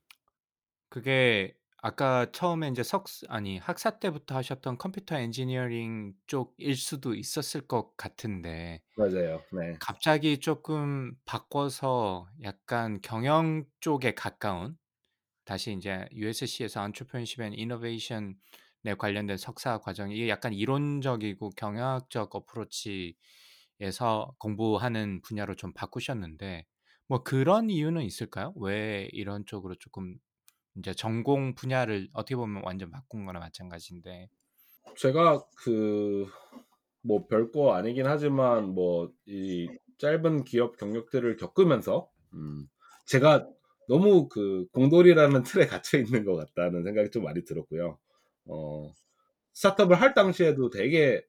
그게 0.90 1.56
아까 1.78 2.32
처음에 2.32 2.68
인제 2.70 2.82
석스 2.82 3.26
아니 3.30 3.60
학사 3.60 4.00
때부터 4.00 4.36
하셨던 4.36 4.80
컴퓨터 4.80 5.16
엔지니어링 5.16 6.14
쪽일 6.26 6.76
수도 6.76 7.14
있었을 7.14 7.68
것 7.68 7.96
같은데 7.98 8.82
맞아요. 8.96 9.44
네. 9.52 9.78
갑자기 9.80 10.40
쪼끔 10.40 11.16
바꿔서 11.26 12.30
약간 12.44 13.02
경영 13.02 13.66
쪽에 13.80 14.16
가까운 14.16 14.78
다시 15.46 15.72
인제 15.72 16.10
USC에서 16.14 16.82
Entrepreneurship 16.86 17.44
and 17.44 17.60
Innovation 17.60 18.36
에 18.86 18.94
관련된 18.96 19.38
석사 19.38 19.80
과정이 19.80 20.28
약간 20.30 20.54
이론적이고 20.54 21.52
경영학적 21.52 22.34
어프로치에서 22.36 23.16
공부하는 24.40 25.22
분야로 25.22 25.56
좀 25.56 25.74
바꾸셨는데 25.74 26.66
뭐 27.08 27.24
그런 27.24 27.70
이유는 27.70 28.04
있을까요? 28.04 28.54
왜 28.58 29.08
이런 29.12 29.46
쪽으로 29.46 29.76
쪼끔 29.76 30.18
인제 30.76 30.94
전공 30.96 31.56
분야를 31.56 32.10
어떻게 32.14 32.36
보면 32.36 32.64
완전 32.66 32.92
바꾼 32.92 33.26
거나 33.26 33.40
마찬가지인데. 33.40 34.30
제가 34.98 35.46
그 35.58 36.28
뭐 37.04 37.26
별거 37.28 37.74
아니긴 37.76 38.06
하지만 38.08 38.74
뭐 38.76 39.12
이 39.28 39.68
짧은 40.00 40.44
기업 40.46 40.78
경력들을 40.78 41.36
겪으면서 41.38 42.10
음 42.34 42.68
제가 43.08 43.48
너무 43.90 44.28
그 44.30 44.68
공돌이라는 44.74 45.44
틀에 45.44 45.68
갇혀 45.68 45.98
있는 46.00 46.26
것 46.26 46.36
같다는 46.36 46.84
생각이 46.84 47.10
좀 47.12 47.24
많이 47.24 47.44
들었고요. 47.46 48.00
어 48.48 48.94
스타트업을 49.54 50.02
할 50.02 50.14
당시에도 50.16 50.70
되게 50.70 51.26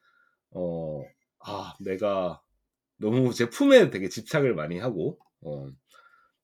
어 0.52 1.02
아 1.40 1.74
내가 1.80 2.42
너무 2.98 3.32
제품에 3.34 3.90
되게 3.90 4.08
집착을 4.08 4.54
많이 4.54 4.78
하고 4.78 5.18
어 5.42 5.68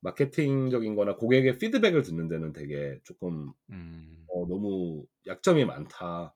마케팅적인 0.01 0.97
거나 0.97 1.17
고객의 1.17 1.59
피드백을 1.59 2.03
듣는 2.03 2.29
데는 2.29 2.53
되게 2.53 3.01
쪼끔 3.05 3.53
음. 3.71 4.29
어 4.29 4.47
너무 4.47 5.07
약점이 5.27 5.65
많다. 5.65 6.35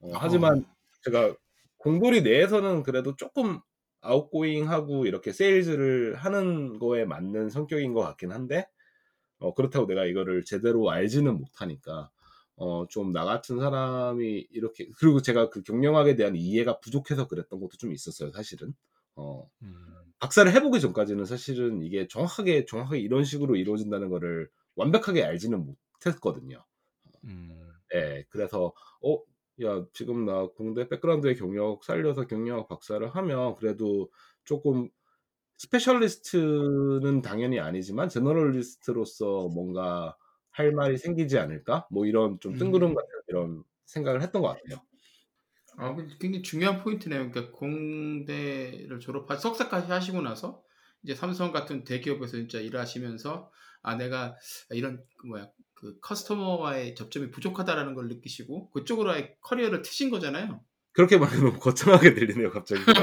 어 0.00 0.16
어. 0.18 0.18
하지만 0.18 0.64
제가 1.04 1.36
공돌이 1.78 2.22
내에서는 2.22 2.82
그래도 2.84 3.16
쪼끔 3.16 3.60
아웃고잉하고 4.02 5.06
이렇게 5.06 5.32
세일즈를 5.32 6.16
하는 6.16 6.78
거에 6.78 7.04
맞는 7.06 7.50
성격인 7.50 7.94
것 7.94 8.02
같긴 8.02 8.32
한데 8.32 8.66
어 9.38 9.54
그렇다고 9.54 9.86
내가 9.86 10.04
이거를 10.06 10.44
제대로 10.44 10.90
알지는 10.90 11.38
못하니까 11.38 12.10
어 12.60 12.86
좀 12.88 13.12
나 13.12 13.24
같은 13.26 13.58
사람이 13.60 14.48
이렇게 14.52 14.88
그리고 14.98 15.22
제가 15.22 15.50
그 15.50 15.62
경영학에 15.62 16.16
대한 16.16 16.36
이해가 16.36 16.80
부족해서 16.80 17.28
그랬던 17.28 17.60
것도 17.60 17.78
좀 17.78 17.92
있었어요 17.92 18.30
사실은. 18.32 18.74
어 19.16 19.50
음. 19.62 20.12
박사를 20.20 20.52
해 20.54 20.60
보기 20.62 20.80
전까지는 20.80 21.24
사실은 21.26 21.82
이게 21.82 22.06
정확하게, 22.08 22.66
정확하게 22.66 23.00
이런 23.00 23.24
식으로 23.24 23.56
이루어진다는 23.56 24.10
거를 24.10 24.50
완벽하게 24.76 25.24
알지는 25.24 25.66
못했거든요. 26.04 26.64
음. 27.24 27.80
예. 27.94 28.24
그래서 28.30 28.72
'어 29.02 29.22
야 29.62 29.84
지금 29.92 30.24
나 30.24 30.46
공대 30.48 30.88
백그라운드의 30.88 31.36
경력 31.36 31.84
살려서 31.84 32.26
경영학 32.26 32.68
박사를 32.68 33.06
하면 33.08 33.56
그래도 33.56 34.10
쪼끔 34.44 34.88
specialist는 35.58 37.22
당연히 37.22 37.60
아니지만 37.60 38.08
generalist로서 38.10 39.48
뭔가 39.50 40.16
할 40.60 40.72
말이 40.72 40.98
생기지 40.98 41.38
않을까?' 41.38 41.86
뭐 41.90 42.06
이런 42.06 42.38
좀 42.40 42.56
뜬구름 42.56 42.90
음. 42.90 42.94
같은 42.94 43.08
이런 43.28 43.64
생각을 43.86 44.22
했던 44.22 44.42
것 44.42 44.48
같아요. 44.48 44.82
아그 45.76 46.08
굉장히 46.18 46.42
중요한 46.42 46.82
포인트네요. 46.82 47.30
그러니까 47.30 47.56
공대를 47.56 49.00
졸업하 49.00 49.36
석사까지 49.36 49.90
하시고 49.90 50.20
나서 50.22 50.62
이제 51.02 51.14
삼성 51.14 51.52
같은 51.52 51.84
대기업에서 51.84 52.32
진짜 52.36 52.58
일하시면서 52.60 53.50
'아 53.82 53.94
내가 53.96 54.36
이런 54.70 55.04
그 55.16 55.26
뭐야 55.28 55.50
그 55.74 55.98
커스터머와의 56.00 56.94
접점이 56.94 57.30
부족하다.'라는 57.30 57.94
걸 57.94 58.08
느끼시고 58.08 58.70
그쪽으로 58.70 59.12
아예 59.12 59.36
커리어를 59.40 59.82
트신 59.82 60.10
거잖아요. 60.10 60.64
그렇게 60.92 61.18
말하면 61.18 61.58
거창하게 61.60 62.14
들리네요 62.14 62.50
갑자기. 62.50 62.82
네. 62.84 62.94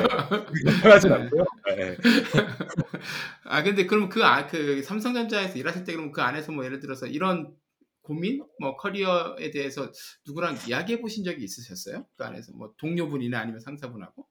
않고요. 1.13 1.43
예예. 1.69 1.97
아 3.43 3.63
근데 3.63 3.85
그럼 3.85 4.09
그 4.09 4.23
아 4.23 4.47
그 4.47 4.81
삼성전자에서 4.83 5.57
일하실 5.57 5.83
때 5.83 5.93
그럼 5.93 6.11
그 6.11 6.21
안에서 6.21 6.51
뭐 6.51 6.65
예를 6.65 6.79
들어서 6.79 7.07
이런 7.07 7.53
고민 8.01 8.43
뭐 8.59 8.75
커리어에 8.77 9.51
대해서 9.51 9.91
누구랑 10.25 10.57
이야기해 10.67 11.01
보신 11.01 11.23
적이 11.23 11.43
있으셨어요? 11.43 12.05
그 12.15 12.23
안에서 12.23 12.53
뭐 12.53 12.73
동료분이나 12.77 13.39
아니면 13.39 13.59
상사분하고? 13.59 14.27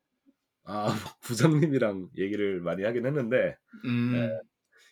아 0.64 0.86
부장님이랑 1.22 2.08
얘기를 2.18 2.60
많이 2.60 2.84
하긴 2.84 3.06
했는데 3.06 3.56
예 4.12 4.16
음. 4.18 4.38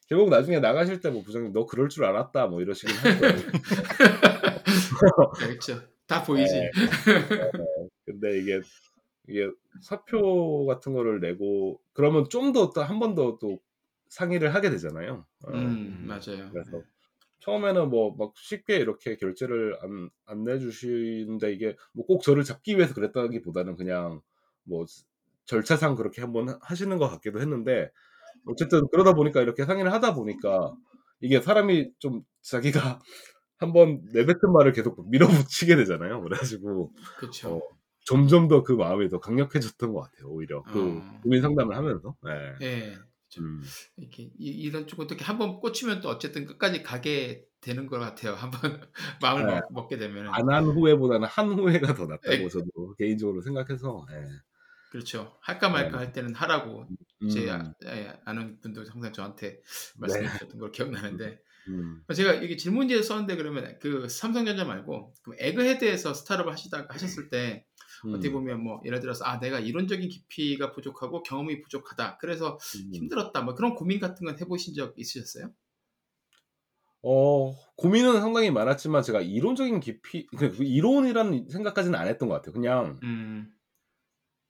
결국 0.08 0.30
나중에 0.30 0.60
나가실 0.60 1.00
때 1.00 1.10
뭐 1.10 1.22
부장님 1.22 1.52
"너 1.52 1.66
그럴 1.66 1.88
줄 1.90 2.04
알았다." 2.04 2.48
뭐 2.48 2.62
이러시긴 2.62 2.96
하더라고요. 2.96 3.44
그렇죠. 5.38 5.82
다 6.06 6.22
보이지. 6.22 6.56
예. 6.56 6.70
네네. 7.38 7.73
근데 8.04 8.38
이게, 8.38 8.60
이게 9.28 9.50
사표 9.82 10.66
같은 10.66 10.92
거를 10.94 11.20
내고 11.20 11.80
그러면 11.94 12.28
좀 12.30 12.52
더 12.52 12.72
또 12.72 12.82
한 12.84 12.98
번 13.00 13.14
더 13.14 13.38
또 13.40 13.60
상의를 14.08 14.54
하게 14.54 14.70
되잖아요. 14.70 15.26
어음 15.46 15.54
음. 15.54 16.06
맞아요. 16.06 16.50
그래서 16.52 16.78
예. 16.78 16.82
처음에는 17.40 17.90
뭐 17.90 18.16
막 18.16 18.32
쉽게 18.36 18.76
이렇게 18.78 19.16
결제를 19.16 19.78
안 19.82 20.10
안 20.26 20.44
내주시는데 20.44 21.52
이게 21.52 21.76
뭐 21.94 22.06
꼭 22.06 22.22
저를 22.22 22.44
잡기 22.44 22.76
위해서 22.76 22.94
그랬다기보다는 22.94 23.76
그냥 23.76 24.20
뭐스 24.64 25.04
절차상 25.46 25.96
그렇게 25.96 26.22
한번 26.22 26.48
하 26.50 26.58
하시는 26.62 26.96
것 26.98 27.08
같기도 27.10 27.40
했는데 27.40 27.90
어쨌든 28.46 28.88
그러다 28.90 29.14
보니까 29.14 29.42
이렇게 29.42 29.64
상의를 29.64 29.92
하다 29.92 30.14
보니까 30.14 30.74
이게 31.20 31.40
사람이 31.40 31.92
좀 31.98 32.22
자기가 32.42 33.00
한번 33.58 34.02
내뱉은 34.12 34.52
말을 34.52 34.72
계속 34.72 35.08
밀어붙이게 35.10 35.76
되잖아요. 35.76 36.22
그래 36.22 36.36
가지고 36.38 36.92
어 37.44 37.60
그쵸. 37.60 37.60
점점 38.04 38.48
더 38.48 38.62
그 38.62 38.72
마음이 38.72 39.08
더 39.08 39.18
강력해졌던 39.20 39.92
것 39.92 40.00
같아요 40.02 40.28
오히려. 40.28 40.62
그 40.62 40.98
어. 40.98 41.20
고민 41.22 41.42
상담을 41.42 41.76
하면서. 41.76 42.14
예. 42.28 42.66
예. 42.66 42.94
그쵸. 43.28 43.42
음. 43.42 43.62
이렇게 43.96 44.24
이 44.24 44.32
이런 44.38 44.86
쪽은 44.86 45.06
어떻게 45.06 45.24
한번 45.24 45.58
꽂히면 45.60 46.00
또 46.00 46.08
어쨌든 46.08 46.46
끝까지 46.46 46.82
가게 46.82 47.44
되는 47.60 47.86
것 47.86 47.98
같아요. 47.98 48.34
한번 48.34 48.60
마음을 49.22 49.50
예. 49.50 49.54
먹 49.54 49.72
먹게 49.72 49.96
되면은. 49.96 50.30
안한 50.32 50.64
후회보다는 50.66 51.26
한 51.26 51.48
후회가 51.52 51.94
더 51.94 52.06
낫다고 52.06 52.32
예. 52.44 52.48
저도 52.48 52.94
개인적으로 52.96 53.40
생각해서 53.40 54.06
예. 54.12 54.26
그렇죠. 54.90 55.36
할까 55.40 55.66
네. 55.68 55.72
말까 55.72 55.98
할 55.98 56.12
때는 56.12 56.34
하라고 56.36 56.86
제아 57.32 57.56
음. 57.56 57.72
예 57.86 58.12
아는 58.24 58.60
분도 58.60 58.84
항상 58.88 59.12
저한테 59.12 59.48
네. 59.50 59.62
말씀해 59.96 60.28
주셨던 60.28 60.60
걸 60.60 60.70
기억나는데 60.70 61.40
음. 61.66 62.02
제가 62.14 62.34
이게 62.34 62.56
질문지에 62.56 63.02
썼는데 63.02 63.34
그러면 63.34 63.76
그 63.80 64.08
삼성전자 64.08 64.64
말고 64.64 65.14
그 65.24 65.32
에그헤드에서 65.38 66.14
스타트업을 66.14 66.52
하시다가 66.52 66.94
하셨을 66.94 67.28
때 67.28 67.64
어떻게 68.10 68.30
음. 68.30 68.32
보면 68.32 68.62
뭐 68.62 68.80
예를 68.84 69.00
들어서 69.00 69.24
'아 69.24 69.38
내가 69.40 69.60
이론적인 69.60 70.08
깊이가 70.08 70.72
부족하고 70.72 71.22
경험이 71.22 71.60
부족하다. 71.62 72.18
그래서 72.18 72.58
음. 72.74 72.92
힘들었다.' 72.92 73.42
뭐 73.42 73.54
그런 73.54 73.74
고민 73.74 74.00
같은 74.00 74.26
건 74.26 74.36
해 74.40 74.44
보신 74.46 74.74
적 74.74 74.94
있으셨어요? 74.98 75.52
어 77.02 77.52
고민은 77.76 78.20
상당히 78.20 78.50
많았지만 78.50 79.02
제가 79.02 79.20
이론적인 79.20 79.80
깊이 79.80 80.26
그그 80.26 80.64
이론이라는 80.64 81.48
생각까지는 81.50 81.98
안 81.98 82.08
했던 82.08 82.28
것 82.28 82.36
같아요. 82.36 82.52
그냥 82.52 83.02
음. 83.02 83.54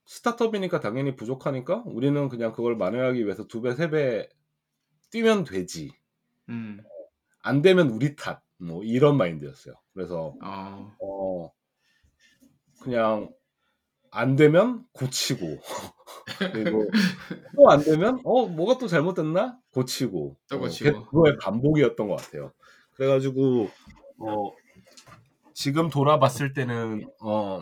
스타트업이니까 0.07 0.80
당연히 0.80 1.14
부족하니까 1.14 1.82
우리는 1.86 2.28
그냥 2.30 2.52
그걸 2.52 2.74
만회하기 2.76 3.22
위해서 3.26 3.46
2 3.46 3.61
배, 3.61 3.74
3배 3.74 4.28
뛰면 5.11 5.44
되지. 5.44 5.92
음. 6.48 6.90
안 7.42 7.62
되면 7.62 7.90
우리 7.90 8.16
탓. 8.16 8.42
뭐 8.59 8.82
이런 8.84 9.16
마인드였어요. 9.16 9.74
그래서 9.92 10.38
어. 10.42 10.94
어 10.98 11.52
그냥 12.80 13.32
안 14.15 14.37
되면 14.37 14.85
고치고 14.93 15.59
그리고 16.53 16.91
또 17.57 17.69
안 17.71 17.83
되면 17.83 18.21
'어 18.25 18.47
뭐가 18.47 18.79
또 18.79 18.87
잘못됐나?' 18.87 19.59
고치고 19.73 20.37
또어 20.49 20.61
고치고. 20.61 20.91
계속 20.91 21.11
그거의 21.11 21.37
반복이었던 21.39 22.09
것 22.09 22.17
같아요. 22.17 22.53
그래 22.97 23.09
가지고 23.09 23.69
어 24.19 24.53
지금 25.55 25.89
돌아봤을 25.89 26.53
때는 26.53 27.05
어 27.23 27.61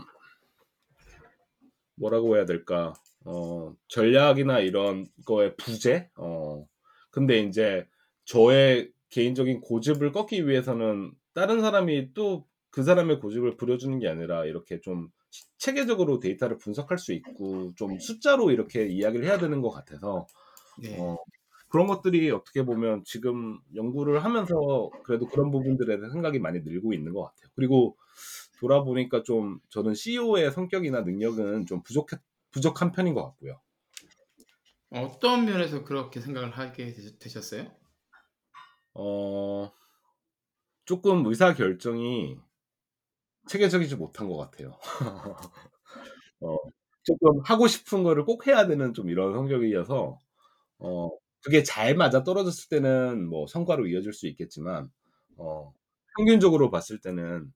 뭐라고 1.97 2.37
해야 2.37 2.47
될까? 2.47 2.93
어 3.25 3.75
전략이나 3.89 4.61
이런 4.61 5.07
거의 5.27 5.55
부재? 5.57 6.11
어 6.17 6.67
근데 7.11 7.39
인제 7.39 7.87
저의 8.25 8.93
개인적인 9.11 9.61
고집을 9.61 10.13
꺾기 10.13 10.47
위해서는 10.49 11.13
다른 11.35 11.61
사람이 11.61 12.15
또 12.15 12.47
그 12.75 12.83
사람의 12.83 13.21
고집을 13.21 13.59
부려주는 13.59 13.99
게 13.99 14.09
아니라 14.09 14.47
이렇게 14.47 14.81
좀치 14.81 15.11
체계적으로 15.59 16.21
데이터를 16.21 16.59
분석할 16.59 16.99
수 16.99 17.13
있고 17.13 17.73
좀 17.77 17.99
숫자로 17.99 18.51
이렇게 18.51 18.87
이야기를 18.87 19.27
해야 19.27 19.39
되는 19.39 19.61
것 19.63 19.71
같아서 19.71 20.27
네. 20.79 20.99
어 20.99 21.17
그런 21.69 21.87
것들이 21.87 22.31
어떻게 22.31 22.65
보면 22.65 23.05
지금 23.05 23.61
연구를 23.75 24.25
하면서 24.25 24.91
그래도 25.05 25.27
그런 25.29 25.51
부분들에 25.51 25.97
대해서 25.99 26.13
생각이 26.13 26.39
많이 26.39 26.61
늘고 26.61 26.93
있는 26.95 27.13
것 27.15 27.23
같아요. 27.25 27.51
그리고 27.57 27.97
돌아보니까 28.61 29.23
좀 29.25 29.61
저는 29.71 29.95
CEO의 29.95 30.53
성격이나 30.53 31.03
능력은 31.03 31.67
좀 31.67 31.83
부족했 31.83 32.21
부족한 32.53 32.93
편인 32.93 33.15
것 33.15 33.25
같고요. 33.25 33.61
어떤 34.91 35.45
면에서 35.45 35.83
그렇게 35.83 36.21
생각을 36.21 36.57
하게 36.57 36.93
되셨 36.93 37.19
되셨어요? 37.19 37.75
어 38.95 39.73
쪼끔 40.85 41.27
의사결정이 41.27 42.39
체계적이지 43.49 43.97
못한 43.97 44.29
것 44.29 44.37
같아요. 44.37 44.79
어, 46.41 46.57
조금 47.05 47.41
하고 47.45 47.67
싶은 47.67 48.03
거를 48.03 48.25
꼭 48.25 48.47
해야 48.47 48.67
되는 48.67 48.95
좀 48.95 49.11
이런 49.11 49.33
성격이어서 49.35 50.19
어, 50.81 51.11
그게 51.45 51.63
잘 51.63 51.97
맞아 51.97 52.25
떨어졌을 52.25 52.69
때는 52.71 53.29
뭐 53.29 53.47
성과로 53.47 53.87
이어질 53.89 54.13
수 54.13 54.29
있겠지만 54.29 54.91
어, 55.37 55.73
평균적으로 56.17 56.71
봤을 56.71 57.01
때는 57.01 57.53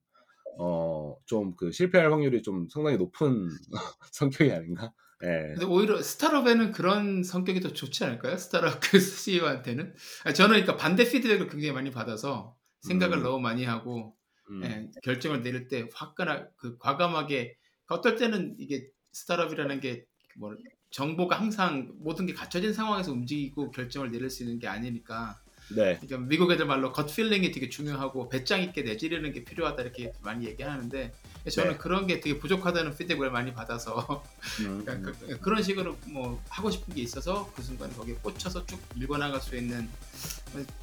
어, 0.59 1.15
좀 1.25 1.55
그 1.57 1.71
실패할 1.71 2.11
확률이 2.11 2.41
좀 2.43 2.67
상당히 2.69 2.97
높은 2.97 3.49
성격이 4.11 4.51
아닌가? 4.51 4.93
예. 5.23 5.53
근데 5.55 5.65
오히려 5.65 6.01
스타럽에는 6.01 6.71
그런 6.71 7.23
성격이 7.23 7.61
더 7.61 7.73
좋지 7.73 8.03
않을까요? 8.05 8.37
스타럽 8.37 8.79
그 8.91 8.99
CEO한테는 8.99 9.95
저는 10.35 10.49
그러니까 10.51 10.77
반대 10.77 11.09
피드백을 11.09 11.47
굉장히 11.49 11.73
많이 11.73 11.91
받아서 11.91 12.55
생각을 12.81 13.19
음. 13.19 13.23
너무 13.23 13.39
많이 13.39 13.65
하고 13.65 14.15
음, 14.49 14.63
예, 14.63 14.89
결정을 15.03 15.41
내릴 15.43 15.67
때 15.67 15.89
화끈하 15.93 16.47
그 16.55 16.77
과감하게 16.77 17.55
어떨 17.87 18.15
때는 18.15 18.55
이게 18.59 18.89
스타트업이라는 19.11 19.79
게 19.79 20.05
뭐 20.37 20.55
정보가 20.91 21.39
항상 21.39 21.91
모든 21.99 22.25
게 22.25 22.33
갖춰진 22.33 22.73
상황에서 22.73 23.11
움직이고 23.11 23.71
결정을 23.71 24.11
내릴 24.11 24.29
수 24.29 24.43
있는 24.43 24.59
게 24.59 24.67
아니니까 24.67 25.41
네. 25.69 25.99
그러니까 25.99 26.17
미국 26.29 26.49
애들 26.49 26.65
말로 26.65 26.93
gut 26.93 27.13
feeling이 27.13 27.51
되게 27.51 27.67
중요하고 27.67 28.29
배짱 28.29 28.61
있게 28.61 28.83
내지르는 28.83 29.33
게 29.33 29.43
필요하다 29.43 29.81
이렇게 29.81 30.13
많이 30.21 30.45
얘기하는데 30.45 31.11
저는 31.51 31.71
네. 31.71 31.77
그런 31.77 32.07
게 32.07 32.21
되게 32.21 32.39
부족하다는 32.39 32.95
피드백을 32.95 33.31
많이 33.31 33.53
받아서 33.53 34.23
음, 34.61 34.85
그러니까 34.85 35.11
그, 35.19 35.39
그런 35.39 35.61
식으로 35.61 35.97
뭐 36.05 36.41
하고 36.47 36.69
싶은 36.69 36.93
게 36.93 37.01
있어서 37.01 37.51
그 37.53 37.61
순간 37.61 37.91
거기에 37.97 38.15
꽂혀서 38.15 38.65
쭉 38.65 38.79
밀고 38.95 39.17
나갈 39.17 39.41
수 39.41 39.57
있는 39.57 39.89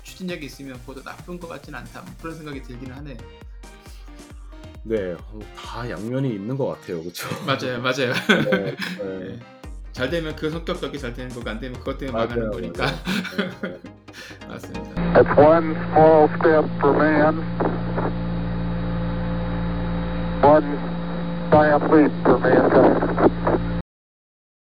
추진력이 0.03 0.45
있으면 0.45 0.79
그것도 0.81 1.03
나쁜 1.03 1.39
것 1.39 1.49
같지는 1.49 1.79
않다 1.79 2.03
뭐 2.03 2.15
그런 2.21 2.37
생각이 2.37 2.63
들기는 2.63 2.95
하네요. 2.95 3.17
네, 4.87 5.15
어, 5.15 5.39
다 5.57 5.89
양면이 5.89 6.29
있는 6.29 6.59
것 6.59 6.67
같아요, 6.67 7.01
그렇죠? 7.01 7.27
맞아요, 7.47 7.81
맞아요. 7.81 8.13
네, 8.29 8.51
네. 8.51 8.77
네. 9.03 9.39
잘 9.93 10.11
되면 10.11 10.37
그 10.37 10.51
성격적이 10.51 10.99
잘 10.99 11.15
되는 11.15 11.31
거고 11.35 11.49
안 11.49 11.59
되면 11.59 11.79
그것 11.79 11.97
때문에 11.97 12.19
망하는 12.19 12.51
거니까. 12.51 12.87
네, 12.87 13.51
네. 13.63 13.79
맞습니다. 14.47 15.23
It's 15.23 15.39
one 15.39 15.75
small 15.93 16.29
step 16.37 16.69
for 16.81 16.93
man, 16.93 17.39
one 20.43 20.79
giant 21.51 21.85
leap 21.91 22.13
for 22.23 22.39
mankind. 22.39 23.44